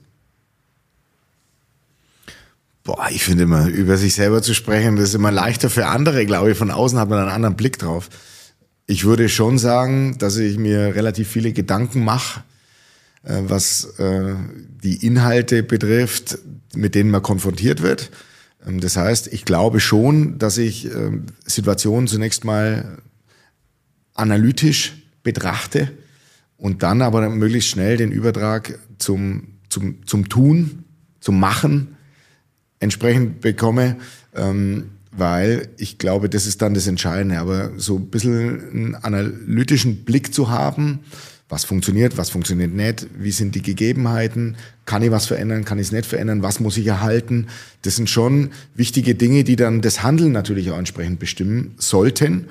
Boah, 2.84 3.08
ich 3.10 3.24
finde 3.24 3.44
immer, 3.44 3.68
über 3.70 3.96
sich 3.96 4.14
selber 4.14 4.42
zu 4.42 4.54
sprechen, 4.54 4.98
das 4.98 5.10
ist 5.10 5.16
immer 5.16 5.32
leichter 5.32 5.70
für 5.70 5.86
andere, 5.86 6.26
glaube 6.26 6.52
ich. 6.52 6.58
Von 6.58 6.70
außen 6.70 7.00
hat 7.00 7.10
man 7.10 7.20
einen 7.20 7.30
anderen 7.30 7.56
Blick 7.56 7.80
drauf. 7.80 8.10
Ich 8.88 9.06
würde 9.06 9.30
schon 9.30 9.58
sagen, 9.58 10.18
dass 10.18 10.36
ich 10.36 10.58
mir 10.58 10.94
relativ 10.94 11.30
viele 11.30 11.54
Gedanken 11.54 12.04
mache, 12.04 12.44
äh, 13.24 13.40
was 13.44 13.86
äh, 14.00 14.36
die 14.84 15.06
Inhalte 15.06 15.64
betrifft, 15.64 16.40
mit 16.76 16.94
denen 16.94 17.10
man 17.10 17.22
konfrontiert 17.22 17.82
wird. 17.82 18.12
Ähm, 18.68 18.82
das 18.82 18.98
heißt, 18.98 19.32
ich 19.32 19.46
glaube 19.46 19.80
schon, 19.80 20.38
dass 20.38 20.58
ich 20.58 20.86
ähm, 20.94 21.28
Situationen 21.46 22.08
zunächst 22.10 22.44
mal 22.44 22.98
analytisch 24.14 24.94
betrachte 25.24 25.90
und 26.58 26.84
dann 26.84 27.02
aber 27.02 27.30
möglichst 27.30 27.70
schnell 27.70 27.96
den 27.96 28.12
Übertrag 28.12 28.78
zum, 28.98 29.60
zum, 29.70 30.06
zum 30.06 30.28
Tun, 30.28 30.84
zum 31.22 31.40
Machen 31.40 31.93
entsprechend 32.84 33.42
bekomme, 33.42 33.98
ähm, 34.36 34.92
weil 35.12 35.70
ich 35.78 35.98
glaube, 35.98 36.30
das 36.30 36.46
ist 36.46 36.62
dann 36.62 36.74
das 36.74 36.88
Entscheidende. 36.88 37.40
Aber 37.40 37.72
so 37.78 37.98
ein 37.98 38.08
bisschen 38.08 38.70
einen 38.72 38.96
analytischen 38.96 40.04
Blick 40.04 40.34
zu 40.34 40.50
haben, 40.50 41.00
was 41.50 41.66
funktioniert, 41.66 42.18
was 42.18 42.32
funktioniert 42.32 42.74
nicht, 42.74 43.08
wie 43.18 43.32
sind 43.32 43.54
die 43.54 43.62
Gegebenheiten, 43.62 44.58
kann 44.86 45.04
ich 45.04 45.12
was 45.12 45.28
verändern, 45.28 45.66
kann 45.66 45.78
ich 45.78 45.88
es 45.88 45.92
nicht 45.92 46.08
verändern, 46.08 46.42
was 46.42 46.60
muss 46.60 46.78
ich 46.78 46.88
erhalten. 46.88 47.48
Das 47.84 47.96
sind 47.96 48.10
schon 48.10 48.50
wichtige 48.74 49.14
Dinge, 49.14 49.44
die 49.44 49.56
dann 49.56 49.82
das 49.82 50.02
Handeln 50.02 50.32
natürlich 50.32 50.72
auch 50.72 50.78
entsprechend 50.80 51.20
bestimmen 51.20 51.76
sollten. 51.78 52.48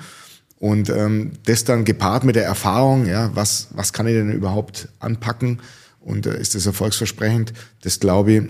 Und 0.57 0.89
ähm, 0.89 1.33
das 1.45 1.65
dann 1.65 1.83
gepaart 1.83 2.23
mit 2.23 2.37
der 2.37 2.45
Erfahrung, 2.45 3.05
ja, 3.05 3.31
was, 3.35 3.67
was 3.71 3.91
kann 3.91 4.07
ich 4.07 4.13
denn 4.13 4.31
überhaupt 4.31 4.87
anpacken 4.99 5.59
und 5.99 6.25
äh, 6.25 6.39
ist 6.39 6.55
das 6.55 6.65
erfolgsversprechend, 6.65 7.51
das 7.81 7.99
glaube 7.99 8.31
ich, 8.31 8.41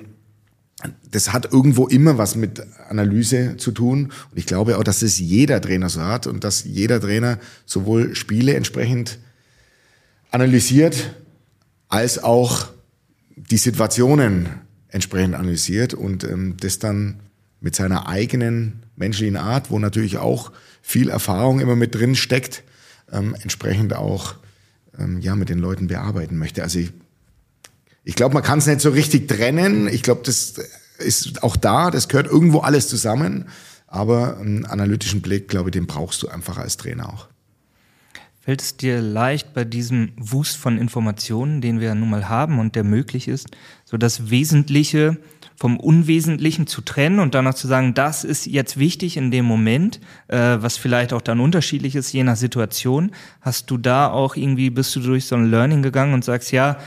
das 1.10 1.34
hat 1.34 1.52
irgendwo 1.52 1.88
immer 1.88 2.18
was 2.18 2.36
mit 2.36 2.62
Analyse 2.90 3.58
zu 3.58 3.72
tun. 3.72 4.12
Und 4.32 4.38
ich 4.38 4.46
glaube 4.46 4.78
auch, 4.78 4.84
dass 4.84 5.02
es 5.02 5.20
jeder 5.20 5.62
Trainer 5.62 5.90
so 5.90 6.02
hat 6.02 6.28
und 6.28 6.44
dass 6.44 6.64
jeder 6.64 7.00
Trainer 7.00 7.40
sowohl 7.66 8.16
Spiele 8.16 8.56
entsprechend 8.56 9.20
analysiert, 10.32 11.16
als 11.90 12.24
auch 12.24 12.68
die 13.36 13.58
Situationen 13.58 14.50
entsprechend 14.88 15.36
analysiert 15.36 15.94
und 15.94 16.24
ähm, 16.24 16.56
das 16.60 16.80
dann 16.80 17.20
mit 17.60 17.76
seiner 17.76 18.08
eigenen 18.08 18.84
menschlichen 18.96 19.38
Art, 19.38 19.72
wo 19.72 19.80
natürlich 19.80 20.18
auch 20.18 20.52
viel 20.82 21.10
Erfahrung 21.10 21.60
immer 21.60 21.76
mit 21.76 21.96
drin 21.96 22.16
steckt, 22.16 22.64
ähm, 23.12 23.36
entsprechend 23.42 23.96
auch 23.96 24.36
ähm, 24.98 25.20
ja 25.20 25.36
mit 25.36 25.50
den 25.50 25.60
Leuten 25.60 25.88
bearbeiten 25.88 26.38
möchte. 26.38 26.64
Also 26.64 26.80
ich, 26.80 26.92
ich 28.04 28.16
glaube, 28.16 28.34
man 28.34 28.44
kann 28.44 28.60
es 28.60 28.68
nicht 28.68 28.82
so 28.82 28.90
richtig 28.90 29.28
trennen. 29.28 29.88
Ich 29.88 30.04
glaube, 30.04 30.22
das 30.26 30.56
ist 30.98 31.44
auch 31.44 31.56
da, 31.56 31.92
das 31.92 32.08
gehört 32.08 32.28
irgendwo 32.28 32.60
alles 32.60 32.88
zusammen. 32.88 33.46
Aber 33.88 34.38
einen 34.38 34.66
analytischen 34.66 35.22
Blick, 35.22 35.48
glaube 35.48 35.70
ich, 35.70 35.74
den 35.74 35.86
brauchst 35.86 36.24
du 36.24 36.28
einfach 36.28 36.58
als 36.58 36.78
Trainer 36.78 37.10
auch. 37.14 37.28
Fällt 38.42 38.62
es 38.62 38.76
dir 38.76 39.02
leicht 39.02 39.54
bei 39.54 39.64
diesem 39.64 40.12
Wust 40.18 40.58
von 40.58 40.78
Informationen, 40.78 41.62
den 41.62 41.80
wir 41.80 41.90
ja 41.90 41.96
nun 41.96 42.10
mal 42.10 42.28
haben 42.28 42.60
und 42.60 42.76
der 42.76 42.84
möglich 42.84 43.30
ist, 43.30 43.48
so 43.86 43.96
das 43.96 44.30
Wesentliche 44.30 45.18
vom 45.56 45.80
Unwesentlichen 45.80 46.68
zu 46.68 46.82
trennen 46.82 47.20
und 47.20 47.36
danach 47.36 47.54
zu 47.54 47.68
sagen, 47.68 47.94
das 47.94 48.26
ist 48.26 48.46
jetzt 48.48 48.78
wichtig 48.78 49.16
in 49.16 49.32
dem 49.32 49.46
Moment, 49.46 50.02
äh, 50.28 50.58
was 50.60 50.76
vielleicht 50.76 51.14
auch 51.14 51.22
dann 51.22 51.40
unterschiedlich 51.40 51.96
ist, 51.96 52.12
je 52.12 52.24
nach 52.24 52.36
Situation. 52.36 53.12
Hast 53.40 53.72
du 53.72 53.78
da 53.78 54.10
auch 54.10 54.36
irgendwie, 54.36 54.70
bist 54.70 54.94
du 54.96 55.00
durch 55.00 55.26
so 55.26 55.36
ein 55.36 55.50
Learning 55.50 55.82
gegangen 55.82 56.14
und 56.14 56.26
sagst, 56.26 56.52
ja, 56.52 56.80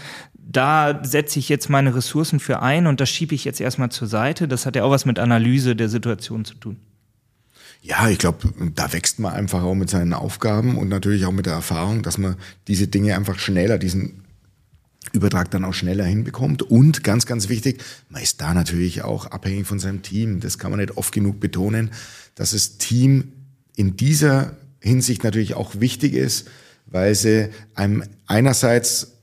da 0.56 1.00
setze 1.04 1.38
ich 1.38 1.48
jetzt 1.48 1.68
meine 1.68 1.94
Ressourcen 1.94 2.40
für 2.40 2.62
ein 2.62 2.86
und 2.86 3.00
das 3.00 3.10
schiebe 3.10 3.34
ich 3.34 3.44
jetzt 3.44 3.60
erstmal 3.60 3.90
zur 3.90 4.08
Seite. 4.08 4.48
Das 4.48 4.64
hat 4.64 4.74
ja 4.74 4.84
auch 4.84 4.90
was 4.90 5.04
mit 5.04 5.18
Analyse 5.18 5.76
der 5.76 5.88
Situation 5.88 6.44
zu 6.44 6.54
tun. 6.54 6.76
Ja, 7.82 8.08
ich 8.08 8.18
glaube, 8.18 8.48
da 8.74 8.92
wächst 8.92 9.18
man 9.18 9.34
einfach 9.34 9.62
auch 9.62 9.74
mit 9.74 9.90
seinen 9.90 10.14
Aufgaben 10.14 10.78
und 10.78 10.88
natürlich 10.88 11.26
auch 11.26 11.32
mit 11.32 11.46
der 11.46 11.52
Erfahrung, 11.52 12.02
dass 12.02 12.18
man 12.18 12.36
diese 12.68 12.88
Dinge 12.88 13.14
einfach 13.14 13.38
schneller, 13.38 13.78
diesen 13.78 14.24
Übertrag 15.12 15.50
dann 15.50 15.64
auch 15.64 15.74
schneller 15.74 16.04
hinbekommt. 16.04 16.62
Und 16.62 17.04
ganz, 17.04 17.26
ganz 17.26 17.48
wichtig, 17.48 17.82
man 18.08 18.22
ist 18.22 18.40
da 18.40 18.54
natürlich 18.54 19.02
auch 19.02 19.26
abhängig 19.26 19.66
von 19.66 19.78
seinem 19.78 20.02
Team. 20.02 20.40
Das 20.40 20.58
kann 20.58 20.70
man 20.70 20.80
nicht 20.80 20.96
oft 20.96 21.12
genug 21.12 21.38
betonen, 21.38 21.90
dass 22.34 22.52
das 22.52 22.78
Team 22.78 23.32
in 23.76 23.96
dieser 23.96 24.56
Hinsicht 24.80 25.22
natürlich 25.22 25.54
auch 25.54 25.80
wichtig 25.80 26.14
ist, 26.14 26.48
weil 26.86 27.14
sie 27.14 27.50
einem 27.74 28.04
einerseits 28.26 29.15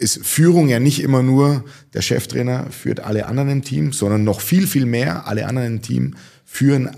ist 0.00 0.24
Führung 0.24 0.68
ja 0.68 0.80
nicht 0.80 1.02
immer 1.02 1.22
nur 1.22 1.64
der 1.92 2.00
Cheftrainer 2.00 2.70
führt 2.70 3.00
alle 3.00 3.26
anderen 3.26 3.50
im 3.50 3.62
Team, 3.62 3.92
sondern 3.92 4.24
noch 4.24 4.40
viel, 4.40 4.66
viel 4.66 4.86
mehr 4.86 5.26
alle 5.26 5.46
anderen 5.46 5.74
im 5.74 5.82
Team 5.82 6.16
führen 6.46 6.90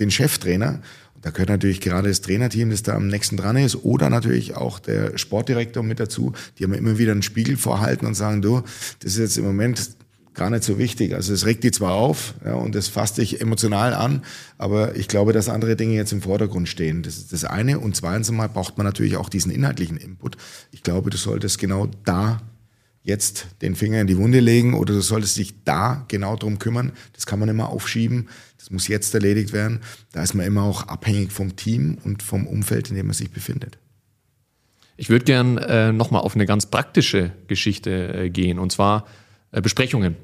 den 0.00 0.10
Cheftrainer. 0.10 0.80
Da 1.20 1.30
gehört 1.30 1.50
natürlich 1.50 1.80
gerade 1.80 2.08
das 2.08 2.20
Trainerteam, 2.20 2.70
das 2.70 2.82
da 2.82 2.96
am 2.96 3.06
nächsten 3.06 3.36
dran 3.36 3.56
ist, 3.56 3.76
oder 3.84 4.10
natürlich 4.10 4.56
auch 4.56 4.80
der 4.80 5.16
Sportdirektor 5.16 5.84
mit 5.84 6.00
dazu. 6.00 6.32
Die 6.58 6.64
haben 6.64 6.74
immer 6.74 6.98
wieder 6.98 7.12
einen 7.12 7.22
Spiegel 7.22 7.56
vorhalten 7.56 8.06
und 8.06 8.14
sagen, 8.14 8.42
du, 8.42 8.62
das 8.98 9.12
ist 9.12 9.18
jetzt 9.18 9.38
im 9.38 9.44
Moment 9.44 9.90
gar 10.34 10.50
nicht 10.50 10.64
so 10.64 10.78
wichtig. 10.78 11.14
Also 11.14 11.32
es 11.32 11.46
regt 11.46 11.64
die 11.64 11.70
zwar 11.70 11.92
auf 11.92 12.34
ja, 12.44 12.54
und 12.54 12.74
es 12.74 12.88
fasst 12.88 13.18
dich 13.18 13.40
emotional 13.40 13.94
an, 13.94 14.22
aber 14.58 14.96
ich 14.96 15.08
glaube, 15.08 15.32
dass 15.32 15.48
andere 15.48 15.76
Dinge 15.76 15.94
jetzt 15.94 16.12
im 16.12 16.22
Vordergrund 16.22 16.68
stehen. 16.68 17.02
Das 17.02 17.16
ist 17.16 17.32
das 17.32 17.44
eine. 17.44 17.78
Und 17.78 17.96
zweitens 17.96 18.30
einmal 18.30 18.48
braucht 18.48 18.78
man 18.78 18.86
natürlich 18.86 19.16
auch 19.16 19.28
diesen 19.28 19.52
inhaltlichen 19.52 19.96
Input. 19.96 20.36
Ich 20.70 20.82
glaube, 20.82 21.10
du 21.10 21.16
solltest 21.16 21.58
genau 21.58 21.88
da 22.04 22.40
jetzt 23.02 23.46
den 23.62 23.74
Finger 23.74 24.00
in 24.00 24.06
die 24.06 24.16
Wunde 24.16 24.40
legen 24.40 24.74
oder 24.74 24.94
du 24.94 25.00
solltest 25.00 25.36
dich 25.36 25.64
da 25.64 26.04
genau 26.08 26.36
drum 26.36 26.58
kümmern. 26.58 26.92
Das 27.12 27.26
kann 27.26 27.38
man 27.38 27.48
immer 27.48 27.68
aufschieben. 27.68 28.28
Das 28.58 28.70
muss 28.70 28.86
jetzt 28.88 29.12
erledigt 29.14 29.52
werden. 29.52 29.80
Da 30.12 30.22
ist 30.22 30.34
man 30.34 30.46
immer 30.46 30.62
auch 30.62 30.86
abhängig 30.86 31.32
vom 31.32 31.56
Team 31.56 31.98
und 32.04 32.22
vom 32.22 32.46
Umfeld, 32.46 32.90
in 32.90 32.96
dem 32.96 33.06
man 33.06 33.14
sich 33.14 33.30
befindet. 33.30 33.78
Ich 34.96 35.10
würde 35.10 35.24
gern 35.24 35.58
äh, 35.58 35.92
nochmal 35.92 36.22
auf 36.22 36.36
eine 36.36 36.46
ganz 36.46 36.66
praktische 36.66 37.32
Geschichte 37.48 38.14
äh, 38.14 38.30
gehen, 38.30 38.58
und 38.58 38.70
zwar 38.70 39.06
äh, 39.52 39.60
Besprechungen, 39.60 40.16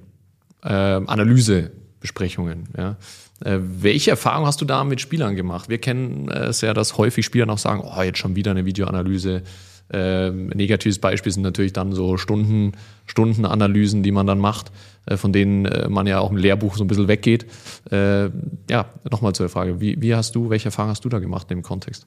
äh, 0.63 0.69
Analysebesprechungen. 0.69 2.69
Ja. 2.77 2.97
Äh, 3.45 3.59
welche 3.61 4.11
Erfahrung 4.11 4.47
hast 4.47 4.61
du 4.61 4.65
da 4.65 4.83
mit 4.85 5.01
Spielern 5.01 5.37
gemacht? 5.37 5.69
Wir 5.69 5.79
kennen 5.79 6.29
es 6.29 6.61
ja, 6.61 6.75
dass 6.75 6.99
häufig 6.99 7.25
Spieler 7.25 7.47
noch 7.47 7.59
sagen, 7.59 7.83
oh, 7.85 8.03
jetzt 8.03 8.19
schon 8.19 8.35
wieder 8.35 8.51
eine 8.51 8.65
Videoanalyse. 8.65 9.43
Äh, 9.91 10.31
negatives 10.31 10.99
Beispiel 10.99 11.33
sind 11.33 11.43
natürlich 11.43 11.73
dann 11.73 11.93
so 11.93 12.19
Stunden, 12.19 12.73
Stundenanalysen, 13.07 14.03
die 14.03 14.13
man 14.13 14.27
dann 14.27 14.39
macht, 14.39 14.71
äh, 15.07 15.17
von 15.17 15.33
denen 15.33 15.65
äh, 15.65 15.89
man 15.89 16.07
ja 16.07 16.19
auch 16.19 16.31
im 16.31 16.37
Lehrbuch 16.37 16.77
so 16.77 16.85
ein 16.85 16.89
bisschen 16.89 17.09
weggeht. 17.09 17.47
Äh, 17.91 18.25
ja, 18.69 18.87
nochmal 19.11 19.35
zur 19.35 19.49
Frage, 19.49 19.81
wie, 19.81 20.01
wie 20.01 20.15
hast 20.15 20.35
du, 20.35 20.51
welche 20.51 20.67
Erfahrung 20.67 20.91
hast 20.91 21.05
du 21.05 21.09
da 21.09 21.21
gemacht 21.21 21.51
in 21.51 21.59
dem 21.59 21.63
Kontext? 21.63 22.07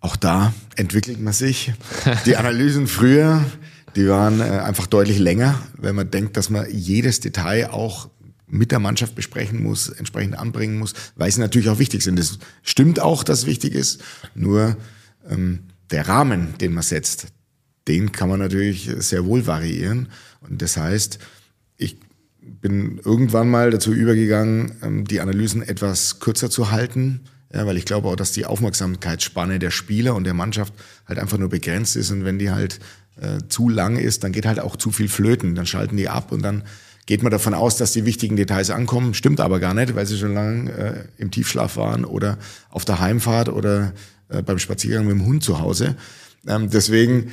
Auch 0.00 0.16
da 0.16 0.54
entwickelt 0.76 1.20
man 1.20 1.32
sich. 1.32 1.72
Die 2.26 2.36
Analysen 2.36 2.86
früher, 2.86 3.44
die 3.98 4.08
waren 4.08 4.40
äh, 4.40 4.44
einfach 4.44 4.86
deutlich 4.86 5.18
länger, 5.18 5.60
wenn 5.76 5.96
man 5.96 6.10
denkt, 6.10 6.36
dass 6.36 6.50
man 6.50 6.70
jedes 6.70 7.18
Detail 7.18 7.70
auch 7.70 8.08
mit 8.46 8.70
der 8.70 8.78
Mannschaft 8.78 9.16
besprechen 9.16 9.62
muss, 9.62 9.88
entsprechend 9.88 10.38
anbringen 10.38 10.78
muss, 10.78 10.94
weil 11.16 11.30
sie 11.30 11.40
natürlich 11.40 11.68
auch 11.68 11.80
wichtig 11.80 12.02
sind. 12.02 12.18
Das 12.18 12.38
stimmt 12.62 13.00
auch, 13.00 13.24
dass 13.24 13.40
es 13.40 13.46
wichtig 13.46 13.74
ist. 13.74 14.00
Nur 14.34 14.76
ähm, 15.28 15.64
der 15.90 16.06
Rahmen, 16.06 16.54
den 16.60 16.72
man 16.72 16.84
setzt, 16.84 17.26
den 17.88 18.12
kann 18.12 18.28
man 18.28 18.38
natürlich 18.38 18.88
sehr 18.98 19.24
wohl 19.24 19.46
variieren. 19.46 20.08
Und 20.40 20.62
das 20.62 20.76
heißt, 20.76 21.18
ich 21.76 21.98
bin 22.40 23.00
irgendwann 23.04 23.50
mal 23.50 23.72
dazu 23.72 23.92
übergegangen, 23.92 24.76
ähm, 24.82 25.04
die 25.06 25.20
Analysen 25.20 25.60
etwas 25.60 26.20
kürzer 26.20 26.50
zu 26.50 26.70
halten, 26.70 27.22
ja, 27.52 27.66
weil 27.66 27.76
ich 27.76 27.84
glaube 27.84 28.08
auch, 28.08 28.16
dass 28.16 28.32
die 28.32 28.46
Aufmerksamkeitsspanne 28.46 29.58
der 29.58 29.70
Spieler 29.70 30.14
und 30.14 30.24
der 30.24 30.34
Mannschaft 30.34 30.72
halt 31.06 31.18
einfach 31.18 31.38
nur 31.38 31.48
begrenzt 31.48 31.96
ist. 31.96 32.10
Und 32.12 32.24
wenn 32.24 32.38
die 32.38 32.50
halt 32.50 32.78
äh, 33.20 33.38
zu 33.48 33.68
lang 33.68 33.96
ist, 33.96 34.24
dann 34.24 34.32
geht 34.32 34.46
halt 34.46 34.60
auch 34.60 34.76
zu 34.76 34.90
viel 34.90 35.08
flöten. 35.08 35.54
Dann 35.54 35.66
schalten 35.66 35.96
die 35.96 36.08
ab 36.08 36.32
und 36.32 36.42
dann 36.42 36.64
geht 37.06 37.22
man 37.22 37.32
davon 37.32 37.54
aus, 37.54 37.76
dass 37.76 37.92
die 37.92 38.04
wichtigen 38.04 38.36
Details 38.36 38.70
ankommen. 38.70 39.14
Stimmt 39.14 39.40
aber 39.40 39.60
gar 39.60 39.74
nicht, 39.74 39.94
weil 39.94 40.06
sie 40.06 40.18
schon 40.18 40.34
lange 40.34 40.70
äh, 40.70 40.94
im 41.16 41.30
Tiefschlaf 41.30 41.76
waren 41.76 42.04
oder 42.04 42.38
auf 42.70 42.84
der 42.84 43.00
Heimfahrt 43.00 43.48
oder 43.48 43.94
äh, 44.28 44.42
beim 44.42 44.58
Spaziergang 44.58 45.06
mit 45.06 45.14
dem 45.14 45.24
Hund 45.24 45.42
zu 45.42 45.58
Hause. 45.58 45.96
Ähm, 46.46 46.68
deswegen 46.70 47.32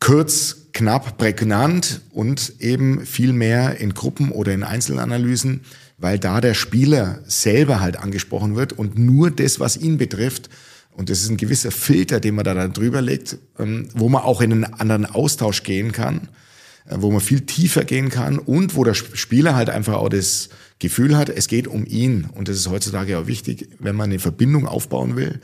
kurz, 0.00 0.56
knapp, 0.72 1.18
prägnant 1.18 2.00
und 2.10 2.54
eben 2.60 3.04
viel 3.06 3.32
mehr 3.32 3.80
in 3.80 3.94
Gruppen 3.94 4.30
oder 4.30 4.52
in 4.52 4.62
Einzelanalysen, 4.62 5.62
weil 5.96 6.18
da 6.18 6.40
der 6.40 6.54
Spieler 6.54 7.20
selber 7.26 7.80
halt 7.80 7.96
angesprochen 7.96 8.56
wird 8.56 8.72
und 8.72 8.98
nur 8.98 9.30
das, 9.30 9.60
was 9.60 9.76
ihn 9.76 9.98
betrifft, 9.98 10.48
und 10.98 11.10
das 11.10 11.20
ist 11.20 11.30
ein 11.30 11.36
gewisser 11.36 11.70
Filter, 11.70 12.18
den 12.18 12.34
man 12.34 12.44
da 12.44 12.54
dann 12.54 12.72
drüber 12.72 13.00
legt, 13.00 13.38
ähm, 13.56 13.88
wo 13.94 14.08
man 14.08 14.22
auch 14.22 14.40
in 14.40 14.50
einen 14.50 14.64
anderen 14.64 15.06
Austausch 15.06 15.62
gehen 15.62 15.92
kann, 15.92 16.28
äh, 16.86 16.96
wo 16.98 17.12
man 17.12 17.20
viel 17.20 17.42
tiefer 17.42 17.84
gehen 17.84 18.08
kann 18.08 18.40
und 18.40 18.74
wo 18.74 18.82
der 18.82 18.94
Spieler 18.94 19.54
halt 19.54 19.70
einfach 19.70 19.94
auch 19.94 20.08
das 20.08 20.48
Gefühl 20.80 21.16
hat, 21.16 21.28
es 21.28 21.46
geht 21.46 21.68
um 21.68 21.86
ihn. 21.86 22.24
Und 22.34 22.48
das 22.48 22.56
ist 22.56 22.68
heutzutage 22.68 23.16
auch 23.16 23.28
wichtig, 23.28 23.68
wenn 23.78 23.94
man 23.94 24.10
eine 24.10 24.18
Verbindung 24.18 24.66
aufbauen 24.66 25.14
will, 25.14 25.40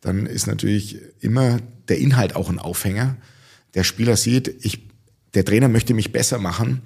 dann 0.00 0.24
ist 0.24 0.46
natürlich 0.46 1.02
immer 1.20 1.58
der 1.88 1.98
Inhalt 1.98 2.34
auch 2.34 2.48
ein 2.48 2.58
Aufhänger. 2.58 3.18
Der 3.74 3.84
Spieler 3.84 4.16
sieht, 4.16 4.54
ich, 4.62 4.88
der 5.34 5.44
Trainer 5.44 5.68
möchte 5.68 5.92
mich 5.92 6.12
besser 6.12 6.38
machen. 6.38 6.80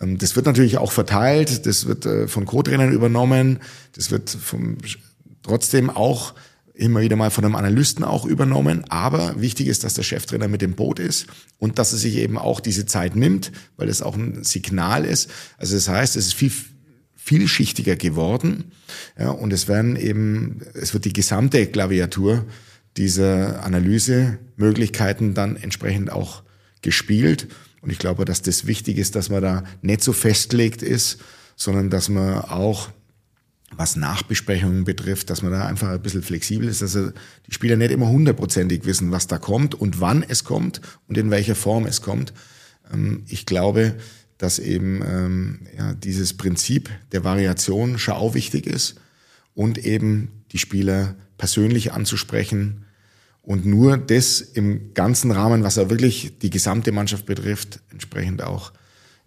Ähm, 0.00 0.18
das 0.18 0.34
wird 0.34 0.46
natürlich 0.46 0.76
auch 0.78 0.90
verteilt, 0.90 1.66
das 1.66 1.86
wird 1.86 2.04
äh, 2.04 2.26
von 2.26 2.46
Co-Trainern 2.46 2.92
übernommen, 2.92 3.60
das 3.92 4.10
wird 4.10 4.28
vom, 4.28 4.78
trotzdem 5.44 5.88
auch 5.88 6.34
immer 6.80 7.00
wieder 7.00 7.16
mal 7.16 7.30
von 7.30 7.44
einem 7.44 7.56
Analysten 7.56 8.04
auch 8.04 8.24
übernommen. 8.24 8.84
Aber 8.88 9.40
wichtig 9.40 9.68
ist, 9.68 9.84
dass 9.84 9.94
der 9.94 10.02
Cheftrainer 10.02 10.48
mit 10.48 10.62
dem 10.62 10.74
Boot 10.74 10.98
ist 10.98 11.26
und 11.58 11.78
dass 11.78 11.92
er 11.92 11.98
sich 11.98 12.16
eben 12.16 12.38
auch 12.38 12.60
diese 12.60 12.86
Zeit 12.86 13.16
nimmt, 13.16 13.52
weil 13.76 13.88
es 13.88 14.02
auch 14.02 14.16
ein 14.16 14.42
Signal 14.44 15.04
ist. 15.04 15.30
Also 15.58 15.74
das 15.74 15.88
heißt, 15.88 16.16
es 16.16 16.26
ist 16.26 16.34
viel 16.34 16.52
vielschichtiger 17.22 17.96
geworden. 17.96 18.72
Ja, 19.18 19.30
und 19.30 19.52
es 19.52 19.68
werden 19.68 19.94
eben, 19.96 20.62
es 20.74 20.94
wird 20.94 21.04
die 21.04 21.12
gesamte 21.12 21.66
Klaviatur 21.66 22.46
dieser 22.96 23.62
Analysemöglichkeiten 23.62 25.34
dann 25.34 25.56
entsprechend 25.56 26.10
auch 26.10 26.42
gespielt. 26.82 27.46
Und 27.82 27.90
ich 27.90 27.98
glaube, 27.98 28.24
dass 28.24 28.42
das 28.42 28.66
wichtig 28.66 28.98
ist, 28.98 29.14
dass 29.14 29.28
man 29.28 29.42
da 29.42 29.64
nicht 29.82 30.02
so 30.02 30.12
festlegt 30.12 30.82
ist, 30.82 31.18
sondern 31.56 31.90
dass 31.90 32.08
man 32.08 32.38
auch 32.38 32.88
was 33.76 33.96
Nachbesprechungen 33.96 34.84
betrifft, 34.84 35.30
dass 35.30 35.42
man 35.42 35.52
da 35.52 35.66
einfach 35.66 35.88
ein 35.88 36.02
bisschen 36.02 36.22
flexibel 36.22 36.68
ist, 36.68 36.82
dass 36.82 36.92
die 36.92 37.52
Spieler 37.52 37.76
nicht 37.76 37.92
immer 37.92 38.08
hundertprozentig 38.08 38.84
wissen, 38.84 39.12
was 39.12 39.26
da 39.26 39.38
kommt 39.38 39.74
und 39.74 40.00
wann 40.00 40.22
es 40.22 40.44
kommt 40.44 40.80
und 41.08 41.16
in 41.16 41.30
welcher 41.30 41.54
Form 41.54 41.86
es 41.86 42.02
kommt. 42.02 42.32
Ähm, 42.92 43.24
ich 43.28 43.46
glaube, 43.46 43.94
dass 44.38 44.58
eben 44.58 45.02
ähm, 45.06 45.60
ja, 45.76 45.94
dieses 45.94 46.36
Prinzip 46.36 46.90
der 47.12 47.24
Variation 47.24 47.98
schon 47.98 48.14
auch 48.14 48.34
wichtig 48.34 48.66
ist 48.66 48.96
und 49.54 49.78
eben 49.78 50.44
die 50.52 50.58
Spieler 50.58 51.14
persönlich 51.38 51.92
anzusprechen 51.92 52.86
und 53.42 53.66
nur 53.66 53.96
das 53.96 54.40
im 54.40 54.94
ganzen 54.94 55.30
Rahmen, 55.30 55.62
was 55.62 55.76
er 55.76 55.90
wirklich 55.90 56.38
die 56.38 56.50
gesamte 56.50 56.92
Mannschaft 56.92 57.26
betrifft, 57.26 57.80
entsprechend 57.90 58.42
auch 58.42 58.72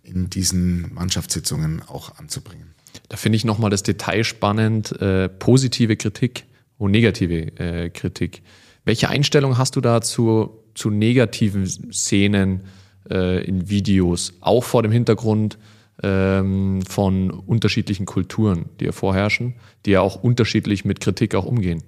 in 0.03 0.29
diesen 0.29 0.93
Mannschaftssitzungen 0.93 1.81
auch 1.81 2.17
anzubringen. 2.17 2.73
Da 3.09 3.17
finde 3.17 3.35
ich 3.35 3.45
nochmal 3.45 3.69
das 3.69 3.83
Detail 3.83 4.23
spannend, 4.23 4.91
äh, 5.01 5.29
positive 5.29 5.95
Kritik 5.95 6.45
und 6.77 6.91
negative 6.91 7.57
äh, 7.59 7.89
Kritik. 7.89 8.41
Welche 8.85 9.09
Einstellung 9.09 9.57
hast 9.57 9.75
du 9.75 9.81
da 9.81 10.01
zu, 10.01 10.59
zu 10.75 10.89
negativen 10.89 11.65
Szenen 11.91 12.61
äh, 13.09 13.43
in 13.45 13.69
Videos, 13.69 14.33
auch 14.41 14.63
vor 14.63 14.83
dem 14.83 14.91
Hintergrund 14.91 15.57
ähm, 16.01 16.81
von 16.87 17.29
unterschiedlichen 17.29 18.05
Kulturen, 18.05 18.65
die 18.79 18.85
ja 18.85 18.91
vorherrschen, 18.91 19.55
die 19.85 19.91
ja 19.91 20.01
auch 20.01 20.21
unterschiedlich 20.21 20.85
mit 20.85 20.99
Kritik 20.99 21.35
auch 21.35 21.45
umgehen? 21.45 21.83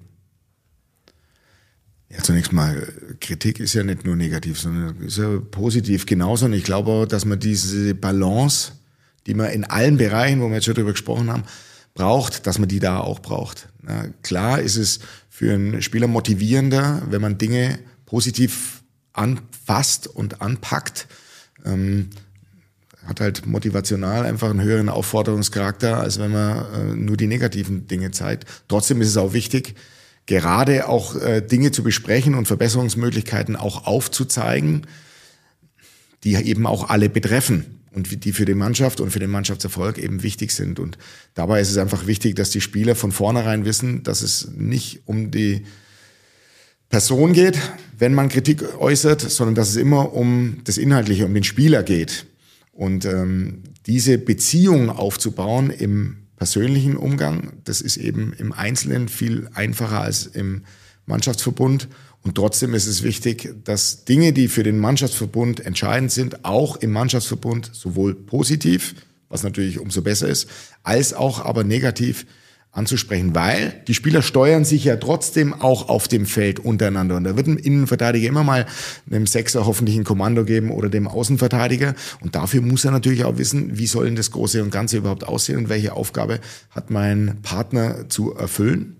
Ja, 2.08 2.22
zunächst 2.22 2.52
mal, 2.52 2.86
Kritik 3.20 3.58
ist 3.58 3.74
ja 3.74 3.82
nicht 3.82 4.04
nur 4.04 4.14
negativ, 4.16 4.60
sondern 4.60 4.96
ist 5.00 5.18
ja 5.18 5.40
positiv 5.50 6.06
genauso. 6.06 6.46
Und 6.46 6.52
ich 6.52 6.62
glaube 6.62 6.90
auch, 6.90 7.06
dass 7.06 7.24
man 7.24 7.40
diese 7.40 7.94
Balance 7.94 8.72
die 9.26 9.34
man 9.34 9.50
in 9.50 9.64
allen 9.64 9.96
Bereichen, 9.96 10.40
wo 10.40 10.48
wir 10.48 10.54
jetzt 10.56 10.64
schon 10.64 10.74
drüber 10.74 10.92
gesprochen 10.92 11.30
haben, 11.30 11.44
braucht, 11.94 12.46
dass 12.46 12.58
man 12.58 12.68
die 12.68 12.78
da 12.78 13.00
auch 13.00 13.20
braucht. 13.20 13.68
Na, 13.82 14.08
klar 14.22 14.60
ist 14.60 14.76
es 14.76 15.00
für 15.28 15.52
einen 15.52 15.82
Spieler 15.82 16.06
motivierender, 16.06 17.02
wenn 17.10 17.20
man 17.20 17.38
Dinge 17.38 17.78
positiv 18.04 18.82
anfasst 19.12 20.06
und 20.06 20.40
anpackt. 20.40 21.08
Ähm, 21.64 22.10
hat 23.06 23.20
halt 23.20 23.46
motivational 23.46 24.26
einfach 24.26 24.50
einen 24.50 24.62
höheren 24.62 24.88
Aufforderungscharakter, 24.88 25.98
als 25.98 26.18
wenn 26.18 26.32
man 26.32 26.58
äh, 26.74 26.94
nur 26.96 27.16
die 27.16 27.28
negativen 27.28 27.86
Dinge 27.86 28.10
zeigt. 28.10 28.46
Trotzdem 28.68 29.00
ist 29.00 29.08
es 29.08 29.16
auch 29.16 29.32
wichtig, 29.32 29.74
gerade 30.26 30.88
auch 30.88 31.14
äh, 31.16 31.40
Dinge 31.40 31.70
zu 31.70 31.82
besprechen 31.82 32.34
und 32.34 32.46
Verbesserungsmöglichkeiten 32.46 33.54
auch 33.56 33.86
aufzuzeigen, 33.86 34.86
die 36.24 36.34
eben 36.34 36.66
auch 36.66 36.88
alle 36.88 37.08
betreffen 37.08 37.76
und 37.96 38.24
die 38.24 38.32
für 38.32 38.44
die 38.44 38.54
Mannschaft 38.54 39.00
und 39.00 39.10
für 39.10 39.18
den 39.20 39.30
Mannschaftserfolg 39.30 39.96
eben 39.96 40.22
wichtig 40.22 40.52
sind. 40.52 40.78
Und 40.78 40.98
dabei 41.32 41.62
ist 41.62 41.70
es 41.70 41.78
einfach 41.78 42.06
wichtig, 42.06 42.36
dass 42.36 42.50
die 42.50 42.60
Spieler 42.60 42.94
von 42.94 43.10
vornherein 43.10 43.64
wissen, 43.64 44.02
dass 44.02 44.20
es 44.20 44.50
nicht 44.54 45.00
um 45.06 45.30
die 45.30 45.64
Person 46.90 47.32
geht, 47.32 47.58
wenn 47.98 48.12
man 48.12 48.28
Kritik 48.28 48.78
äußert, 48.78 49.22
sondern 49.22 49.54
dass 49.54 49.70
es 49.70 49.76
immer 49.76 50.12
um 50.12 50.58
das 50.64 50.76
Inhaltliche, 50.76 51.24
um 51.24 51.32
den 51.32 51.42
Spieler 51.42 51.82
geht. 51.82 52.26
Und 52.70 53.06
ähm, 53.06 53.62
diese 53.86 54.18
Beziehung 54.18 54.90
aufzubauen 54.90 55.70
im 55.70 56.18
persönlichen 56.36 56.98
Umgang, 56.98 57.54
das 57.64 57.80
ist 57.80 57.96
eben 57.96 58.34
im 58.34 58.52
Einzelnen 58.52 59.08
viel 59.08 59.48
einfacher 59.54 60.02
als 60.02 60.26
im 60.26 60.64
Mannschaftsverbund. 61.06 61.88
Und 62.26 62.34
trotzdem 62.34 62.74
ist 62.74 62.88
es 62.88 63.04
wichtig, 63.04 63.54
dass 63.62 64.04
Dinge, 64.04 64.32
die 64.32 64.48
für 64.48 64.64
den 64.64 64.80
Mannschaftsverbund 64.80 65.64
entscheidend 65.64 66.10
sind, 66.10 66.44
auch 66.44 66.74
im 66.74 66.90
Mannschaftsverbund 66.90 67.70
sowohl 67.72 68.16
positiv, 68.16 68.96
was 69.28 69.44
natürlich 69.44 69.78
umso 69.78 70.02
besser 70.02 70.26
ist, 70.26 70.48
als 70.82 71.14
auch 71.14 71.44
aber 71.44 71.62
negativ 71.62 72.26
anzusprechen, 72.72 73.36
weil 73.36 73.80
die 73.86 73.94
Spieler 73.94 74.22
steuern 74.22 74.64
sich 74.64 74.82
ja 74.82 74.96
trotzdem 74.96 75.54
auch 75.54 75.88
auf 75.88 76.08
dem 76.08 76.26
Feld 76.26 76.58
untereinander. 76.58 77.14
Und 77.16 77.22
da 77.22 77.36
wird 77.36 77.46
ein 77.46 77.58
Innenverteidiger 77.58 78.28
immer 78.28 78.42
mal 78.42 78.66
einem 79.08 79.28
Sechser 79.28 79.64
hoffentlich 79.64 79.96
ein 79.96 80.02
Kommando 80.02 80.44
geben 80.44 80.72
oder 80.72 80.88
dem 80.88 81.06
Außenverteidiger. 81.06 81.94
Und 82.22 82.34
dafür 82.34 82.60
muss 82.60 82.84
er 82.84 82.90
natürlich 82.90 83.22
auch 83.22 83.38
wissen, 83.38 83.78
wie 83.78 83.86
soll 83.86 84.06
denn 84.06 84.16
das 84.16 84.32
Große 84.32 84.64
und 84.64 84.72
Ganze 84.72 84.96
überhaupt 84.96 85.22
aussehen 85.22 85.58
und 85.58 85.68
welche 85.68 85.92
Aufgabe 85.92 86.40
hat 86.70 86.90
mein 86.90 87.38
Partner 87.42 88.08
zu 88.08 88.34
erfüllen. 88.34 88.96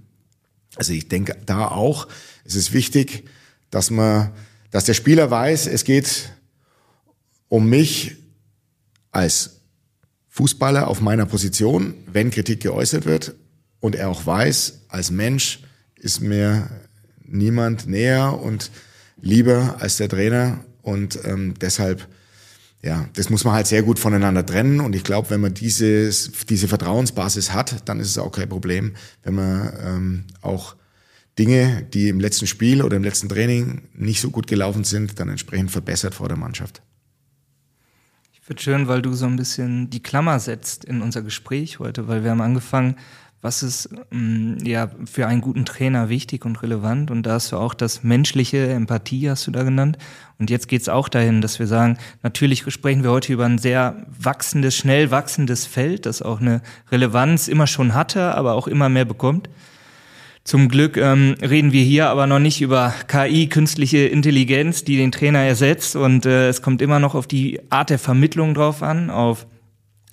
Also 0.76 0.92
ich 0.92 1.08
denke 1.08 1.36
da 1.44 1.66
auch, 1.66 2.06
es 2.46 2.54
ist 2.54 2.72
wichtig, 2.72 3.24
dass 3.70 3.90
man, 3.90 4.32
dass 4.70 4.84
der 4.84 4.94
Spieler 4.94 5.30
weiß, 5.30 5.66
es 5.66 5.84
geht 5.84 6.30
um 7.48 7.68
mich 7.68 8.16
als 9.10 9.60
Fußballer 10.28 10.88
auf 10.88 11.00
meiner 11.00 11.26
Position, 11.26 11.94
wenn 12.06 12.30
Kritik 12.30 12.60
geäußert 12.60 13.06
wird 13.06 13.34
und 13.80 13.94
er 13.94 14.08
auch 14.08 14.26
weiß, 14.26 14.84
als 14.88 15.10
Mensch 15.10 15.60
ist 15.96 16.20
mir 16.20 16.68
niemand 17.22 17.86
näher 17.86 18.38
und 18.38 18.70
lieber 19.20 19.76
als 19.80 19.96
der 19.96 20.08
Trainer 20.08 20.64
und 20.82 21.18
ähm, 21.24 21.54
deshalb 21.60 22.06
ja, 22.82 23.08
das 23.14 23.30
muss 23.30 23.42
man 23.42 23.54
halt 23.54 23.66
sehr 23.66 23.82
gut 23.82 23.98
voneinander 23.98 24.46
trennen. 24.46 24.78
Und 24.78 24.94
ich 24.94 25.02
glaube, 25.02 25.30
wenn 25.30 25.40
man 25.40 25.54
dieses, 25.54 26.30
diese 26.48 26.68
Vertrauensbasis 26.68 27.52
hat, 27.52 27.88
dann 27.88 27.98
ist 27.98 28.10
es 28.10 28.18
auch 28.18 28.30
kein 28.30 28.48
Problem, 28.48 28.94
wenn 29.24 29.34
man 29.34 29.72
ähm, 29.82 30.24
auch 30.40 30.76
Dinge, 31.38 31.86
die 31.92 32.08
im 32.08 32.20
letzten 32.20 32.46
Spiel 32.46 32.82
oder 32.82 32.96
im 32.96 33.04
letzten 33.04 33.28
Training 33.28 33.82
nicht 33.94 34.20
so 34.20 34.30
gut 34.30 34.46
gelaufen 34.46 34.84
sind, 34.84 35.20
dann 35.20 35.28
entsprechend 35.28 35.70
verbessert 35.70 36.14
vor 36.14 36.28
der 36.28 36.38
Mannschaft. 36.38 36.82
Ich 38.32 38.40
finde 38.40 38.62
schön, 38.62 38.88
weil 38.88 39.02
du 39.02 39.12
so 39.12 39.26
ein 39.26 39.36
bisschen 39.36 39.90
die 39.90 40.02
Klammer 40.02 40.38
setzt 40.38 40.84
in 40.84 41.02
unser 41.02 41.22
Gespräch 41.22 41.78
heute, 41.78 42.08
weil 42.08 42.22
wir 42.22 42.30
haben 42.30 42.40
angefangen, 42.40 42.96
was 43.42 43.62
ist 43.62 43.90
ähm, 44.12 44.56
ja 44.64 44.90
für 45.04 45.26
einen 45.26 45.40
guten 45.40 45.64
Trainer 45.64 46.08
wichtig 46.08 46.44
und 46.44 46.62
relevant 46.62 47.10
und 47.10 47.24
da 47.24 47.32
hast 47.32 47.52
du 47.52 47.56
auch 47.56 47.74
das 47.74 48.02
menschliche 48.02 48.68
Empathie 48.68 49.28
hast 49.28 49.46
du 49.46 49.50
da 49.50 49.62
genannt 49.62 49.98
und 50.38 50.48
jetzt 50.48 50.68
geht 50.68 50.82
es 50.82 50.88
auch 50.88 51.08
dahin, 51.08 51.42
dass 51.42 51.58
wir 51.58 51.66
sagen, 51.66 51.98
natürlich 52.22 52.64
sprechen 52.72 53.02
wir 53.02 53.10
heute 53.10 53.32
über 53.32 53.44
ein 53.44 53.58
sehr 53.58 54.06
wachsendes, 54.18 54.74
schnell 54.74 55.10
wachsendes 55.10 55.66
Feld, 55.66 56.06
das 56.06 56.22
auch 56.22 56.40
eine 56.40 56.62
Relevanz 56.90 57.46
immer 57.48 57.66
schon 57.66 57.94
hatte, 57.94 58.34
aber 58.34 58.54
auch 58.54 58.66
immer 58.66 58.88
mehr 58.88 59.04
bekommt. 59.04 59.48
Zum 60.46 60.68
Glück 60.68 60.96
ähm, 60.96 61.34
reden 61.42 61.72
wir 61.72 61.82
hier 61.82 62.08
aber 62.08 62.28
noch 62.28 62.38
nicht 62.38 62.62
über 62.62 62.94
KI, 63.08 63.48
künstliche 63.48 64.06
Intelligenz, 64.06 64.84
die 64.84 64.96
den 64.96 65.10
Trainer 65.10 65.40
ersetzt. 65.40 65.96
Und 65.96 66.24
äh, 66.24 66.48
es 66.48 66.62
kommt 66.62 66.80
immer 66.80 67.00
noch 67.00 67.16
auf 67.16 67.26
die 67.26 67.58
Art 67.68 67.90
der 67.90 67.98
Vermittlung 67.98 68.54
drauf 68.54 68.80
an, 68.80 69.10
auf 69.10 69.48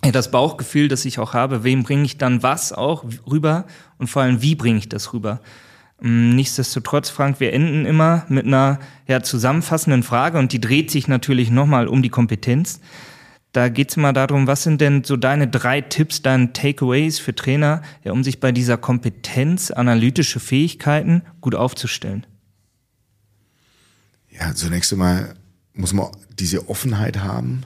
das 0.02 0.32
Bauchgefühl, 0.32 0.88
das 0.88 1.06
ich 1.06 1.20
auch 1.20 1.36
habe. 1.36 1.64
Wem 1.64 1.84
bringe 1.84 2.06
ich 2.06 2.18
dann 2.18 2.42
was 2.42 2.74
auch 2.74 3.06
rüber 3.30 3.66
und 4.00 4.08
vor 4.08 4.24
allem, 4.24 4.42
wie 4.42 4.56
bringe 4.56 4.80
ich 4.80 4.90
das 4.90 5.14
rüber? 5.14 5.40
Ähm, 6.04 6.36
nichtsdestotrotz, 6.36 7.12
Frank, 7.12 7.40
wir 7.40 7.54
enden 7.54 7.86
immer 7.86 8.26
mit 8.28 8.48
einer 8.48 8.80
ja, 9.08 9.22
zusammenfassenden 9.22 10.02
Frage 10.02 10.40
und 10.40 10.52
die 10.52 10.60
dreht 10.60 10.90
sich 10.90 11.08
natürlich 11.08 11.52
nochmal 11.52 11.88
um 11.88 12.02
die 12.02 12.10
Kompetenz. 12.10 12.82
Da 13.54 13.70
geht 13.70 13.92
es 13.92 13.98
immer 13.98 14.14
darum, 14.14 14.48
was 14.48 14.64
sind 14.64 14.82
denn 14.82 15.04
so 15.04 15.16
deine 15.16 15.48
drei 15.48 15.80
Tipps, 15.80 16.24
deine 16.24 16.54
Takeaways 16.54 17.20
für 17.20 17.36
Trainer, 17.36 17.84
ja, 18.04 18.12
um 18.12 18.24
sich 18.24 18.40
bei 18.40 18.52
dieser 18.52 18.78
Kompetenz, 18.78 19.70
analytische 19.70 20.40
Fähigkeiten 20.40 21.22
gut 21.40 21.54
aufzustellen? 21.54 22.26
Ja, 24.32 24.56
zunächst 24.56 24.92
einmal 24.92 25.36
muss 25.74 25.94
man 25.94 26.08
diese 26.40 26.68
Offenheit 26.68 27.20
haben, 27.20 27.62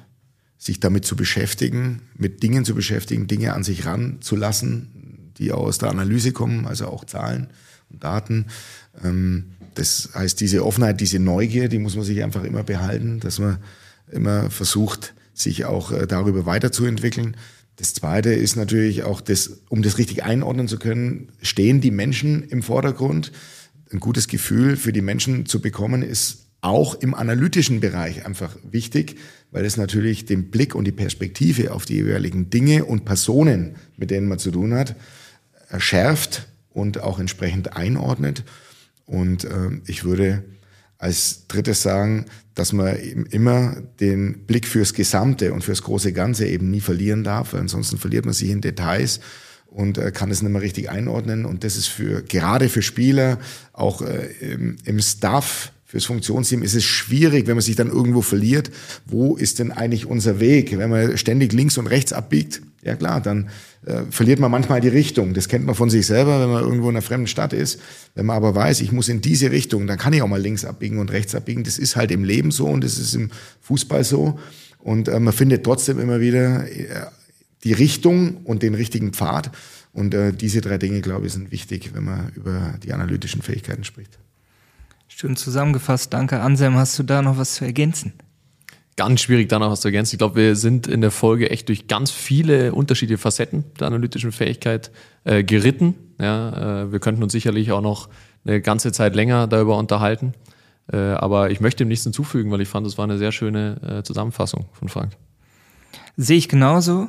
sich 0.58 0.82
damit 0.82 1.06
zu 1.06 1.16
beschäftigen, 1.16 2.02
mit 2.16 2.44
Dingen 2.44 2.66
zu 2.66 2.76
beschäftigen, 2.76 3.28
Dinge 3.28 3.54
an 3.54 3.64
sich 3.64 3.86
ranzulassen, 3.86 5.32
die 5.38 5.54
aus 5.54 5.78
der 5.78 5.90
Analyse 5.90 6.34
kommen, 6.34 6.68
also 6.68 6.88
auch 6.88 7.06
Zahlen 7.06 7.48
und 7.90 8.04
Daten. 8.04 8.48
Ähm, 9.06 9.52
das 9.76 10.10
heißt, 10.14 10.42
diese 10.42 10.66
Offenheit, 10.66 11.00
diese 11.00 11.20
Neugier, 11.20 11.70
die 11.70 11.80
muss 11.80 11.96
man 11.96 12.04
sich 12.04 12.22
einfach 12.24 12.44
immer 12.44 12.64
behalten, 12.64 13.22
dass 13.22 13.40
man 13.40 13.60
immer 14.12 14.50
versucht, 14.50 15.14
sich 15.40 15.66
auch 15.66 15.92
äh, 15.92 16.08
darüber 16.08 16.46
weiterzuentwickeln. 16.46 17.38
Das 17.78 17.94
Zweite 17.94 18.34
ist 18.34 18.56
natürlich 18.56 19.04
auch, 19.04 19.22
das, 19.22 19.62
um 19.70 19.84
das 19.84 19.98
richtig 19.98 20.24
einordnen 20.24 20.68
zu 20.68 20.80
können, 20.80 21.30
stehen 21.42 21.80
die 21.80 21.92
Menschen 21.92 22.44
im 22.44 22.64
Vordergrund. 22.64 23.32
Ein 23.92 24.00
gutes 24.00 24.28
Gefühl 24.28 24.76
für 24.78 24.92
die 24.92 25.02
Menschen 25.02 25.46
zu 25.46 25.62
bekommen, 25.62 26.02
ist 26.02 26.48
auch 26.62 26.96
im 26.96 27.14
analytischen 27.14 27.80
Bereich 27.80 28.26
einfach 28.26 28.56
wichtig, 28.70 29.18
weil 29.52 29.64
es 29.64 29.78
natürlich 29.78 30.26
den 30.26 30.50
Blick 30.50 30.76
und 30.76 30.86
die 30.86 30.92
Perspektive 30.92 31.72
auf 31.72 31.86
die 31.86 31.96
jeweiligen 31.96 32.50
Dinge 32.50 32.86
und 32.86 33.06
Personen, 33.06 33.76
mit 33.96 34.12
denen 34.12 34.28
man 34.28 34.40
zu 34.40 34.52
tun 34.52 34.74
hat, 34.74 34.96
erschärft 35.70 36.48
und 36.70 37.00
auch 37.00 37.20
entsprechend 37.20 37.78
einordnet. 37.78 38.44
Und 39.06 39.46
äh, 39.46 39.70
ich 39.86 40.04
würde 40.04 40.44
als 40.98 41.48
drittes 41.48 41.82
sagen, 41.82 42.26
dass 42.56 42.74
man 42.74 42.96
immer 42.96 43.78
den 44.00 44.46
Blick 44.46 44.68
fürs 44.68 44.94
Gesamte 44.94 45.54
und 45.54 45.64
fürs 45.64 45.84
große 45.84 46.12
Ganze 46.12 46.48
eben 46.48 46.72
nie 46.72 46.82
verlieren 46.82 47.24
darf, 47.24 47.54
weil 47.54 47.62
ansonsten 47.62 47.98
verliert 47.98 48.26
man 48.26 48.34
sich 48.34 48.50
in 48.50 48.62
Details 48.62 49.20
und 49.68 49.98
äh, 49.98 50.12
kann 50.12 50.32
es 50.32 50.42
nicht 50.42 50.52
mehr 50.52 50.62
richtig 50.62 50.90
einordnen. 50.90 51.46
Und 51.46 51.64
das 51.64 51.78
ist 51.78 51.88
für 51.88 52.24
gerade 52.24 52.70
für 52.70 52.82
Spieler, 52.82 53.38
auch 53.74 54.02
äh, 54.02 54.28
im, 54.42 54.78
im 54.86 55.00
Staff, 55.00 55.72
fürs 55.86 56.04
Funktionsteam 56.04 56.64
ist 56.64 56.76
es 56.76 56.84
schwierig, 56.84 57.48
wenn 57.48 57.56
man 57.56 57.62
sich 57.62 57.78
dann 57.78 57.90
irgendwo 57.90 58.22
verliert. 58.22 58.72
Wo 59.06 59.38
ist 59.38 59.60
denn 59.60 59.72
eigentlich 59.72 60.06
unser 60.06 60.42
Weg? 60.42 60.78
Wenn 60.78 60.90
man 60.90 61.18
ständig 61.18 61.54
links 61.54 61.78
und 61.78 61.88
rechts 61.88 62.12
abbiegt, 62.12 62.62
ja 62.88 62.96
klar, 62.96 63.22
dann 63.22 63.50
äh, 63.86 64.04
verliert 64.10 64.40
man 64.40 64.50
manchmal 64.50 64.82
die 64.82 64.88
Richtung. 64.88 65.34
Das 65.34 65.48
kennt 65.48 65.66
man 65.66 65.76
von 65.76 65.90
sich 65.90 66.08
selber, 66.08 66.42
wenn 66.42 66.50
man 66.50 66.64
irgendwo 66.64 66.90
in 66.90 66.96
einer 66.96 67.02
fremden 67.02 67.28
Stadt 67.28 67.54
ist. 67.54 67.80
Wenn 68.16 68.26
man 68.26 68.36
aber 68.36 68.56
weiß, 68.56 68.82
ich 68.82 68.92
muss 68.92 69.10
in 69.10 69.22
diese 69.22 69.52
Richtung, 69.52 69.86
dann 69.88 69.98
kann 69.98 70.14
ich 70.14 70.22
auch 70.22 70.28
mal 70.28 70.42
links 70.42 70.66
abbiegen 70.66 70.98
und 71.00 71.12
rechts 71.12 71.36
abbiegen. 71.36 71.64
Das 71.64 71.78
ist 71.78 71.96
halt 71.96 72.12
im 72.12 72.24
Leben 72.24 72.52
so 72.52 72.66
und 72.66 72.84
das 72.84 72.98
ist 72.98 73.14
im 73.14 73.30
Fußball 73.62 74.04
so. 74.04 74.40
Und 74.80 75.08
äh, 75.08 75.20
man 75.20 75.34
findet 75.34 75.64
trotzdem 75.64 76.00
immer 76.00 76.20
wieder 76.20 76.70
äh, 76.70 77.08
die 77.64 77.74
Richtung 77.74 78.38
und 78.38 78.64
den 78.64 78.74
richtigen 78.74 79.14
Pfad. 79.14 79.52
Und 79.94 80.14
äh, 80.14 80.32
diese 80.32 80.62
drei 80.62 80.78
Dinge, 80.78 81.02
glaube 81.02 81.28
ich, 81.28 81.34
sind 81.34 81.52
wichtig, 81.52 81.92
wenn 81.94 82.06
man 82.06 82.32
über 82.36 82.76
die 82.84 82.94
analytischen 82.94 83.42
Fähigkeiten 83.42 83.84
spricht. 83.84 84.18
Schön 85.08 85.36
zusammengefasst. 85.36 86.14
Danke, 86.14 86.40
Anselm. 86.40 86.76
Hast 86.76 86.98
du 87.00 87.04
da 87.04 87.22
noch 87.22 87.38
was 87.38 87.56
zu 87.56 87.66
ergänzen? 87.66 88.14
Ganz 88.98 89.22
schwierig, 89.22 89.48
da 89.48 89.60
noch 89.60 89.72
was 89.72 89.82
zu 89.82 89.88
ergänzen. 89.88 90.16
Ich 90.16 90.18
glaube, 90.18 90.36
wir 90.36 90.56
sind 90.56 90.88
in 90.88 91.02
der 91.02 91.12
Folge 91.12 91.50
echt 91.50 91.70
durch 91.70 91.88
ganz 91.88 92.12
viele 92.12 92.74
unterschiedliche 92.74 93.20
Facetten 93.20 93.64
der 93.80 93.88
analytischen 93.88 94.32
Fähigkeit 94.32 94.92
äh, 95.24 95.44
geritten. 95.44 95.96
Ja, 96.20 96.82
äh, 96.82 96.92
wir 96.92 97.00
könnten 97.00 97.24
uns 97.24 97.32
sicherlich 97.32 97.72
auch 97.72 97.82
noch 97.82 98.10
eine 98.44 98.60
ganze 98.60 98.92
Zeit 98.92 99.16
länger 99.16 99.48
darüber 99.48 99.78
unterhalten. 99.78 100.34
Äh, 100.92 100.98
aber 100.98 101.52
ich 101.52 101.62
möchte 101.62 101.84
dem 101.84 101.90
nichts 101.90 102.04
hinzufügen, 102.04 102.52
weil 102.52 102.62
ich 102.62 102.68
fand, 102.68 102.88
es 102.88 102.98
war 102.98 103.04
eine 103.04 103.18
sehr 103.18 103.32
schöne 103.32 104.00
äh, 104.00 104.04
Zusammenfassung 104.04 104.66
von 104.74 104.90
Frank. 104.90 105.12
Sehe 106.16 106.38
ich 106.38 106.50
genauso 106.50 107.08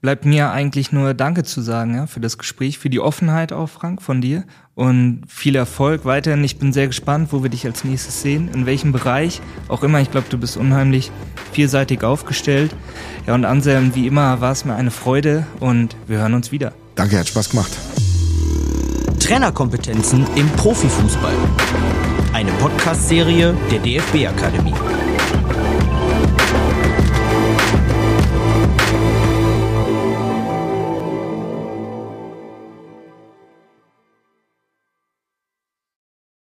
bleibt 0.00 0.24
mir 0.24 0.50
eigentlich 0.50 0.92
nur 0.92 1.14
Danke 1.14 1.42
zu 1.42 1.60
sagen 1.60 1.94
ja, 1.94 2.06
für 2.06 2.20
das 2.20 2.38
Gespräch, 2.38 2.78
für 2.78 2.90
die 2.90 3.00
Offenheit 3.00 3.52
auch, 3.52 3.68
Frank, 3.68 4.02
von 4.02 4.20
dir. 4.20 4.44
Und 4.76 5.22
viel 5.26 5.56
Erfolg 5.56 6.04
weiterhin. 6.04 6.44
Ich 6.44 6.58
bin 6.58 6.70
sehr 6.70 6.86
gespannt, 6.86 7.32
wo 7.32 7.42
wir 7.42 7.48
dich 7.48 7.64
als 7.64 7.82
nächstes 7.82 8.20
sehen, 8.20 8.50
in 8.52 8.66
welchem 8.66 8.92
Bereich. 8.92 9.40
Auch 9.68 9.82
immer, 9.82 10.02
ich 10.02 10.10
glaube, 10.10 10.26
du 10.28 10.36
bist 10.36 10.58
unheimlich 10.58 11.10
vielseitig 11.52 12.04
aufgestellt. 12.04 12.76
Ja, 13.26 13.34
und 13.34 13.46
Anselm, 13.46 13.94
wie 13.94 14.06
immer 14.06 14.42
war 14.42 14.52
es 14.52 14.66
mir 14.66 14.74
eine 14.74 14.90
Freude 14.90 15.46
und 15.60 15.96
wir 16.06 16.18
hören 16.18 16.34
uns 16.34 16.52
wieder. 16.52 16.74
Danke, 16.94 17.18
hat 17.18 17.26
Spaß 17.26 17.48
gemacht. 17.48 17.72
Trainerkompetenzen 19.18 20.26
im 20.36 20.46
Profifußball. 20.50 21.34
Eine 22.34 22.52
Podcast-Serie 22.52 23.54
der 23.70 23.78
DFB-Akademie. 23.78 24.74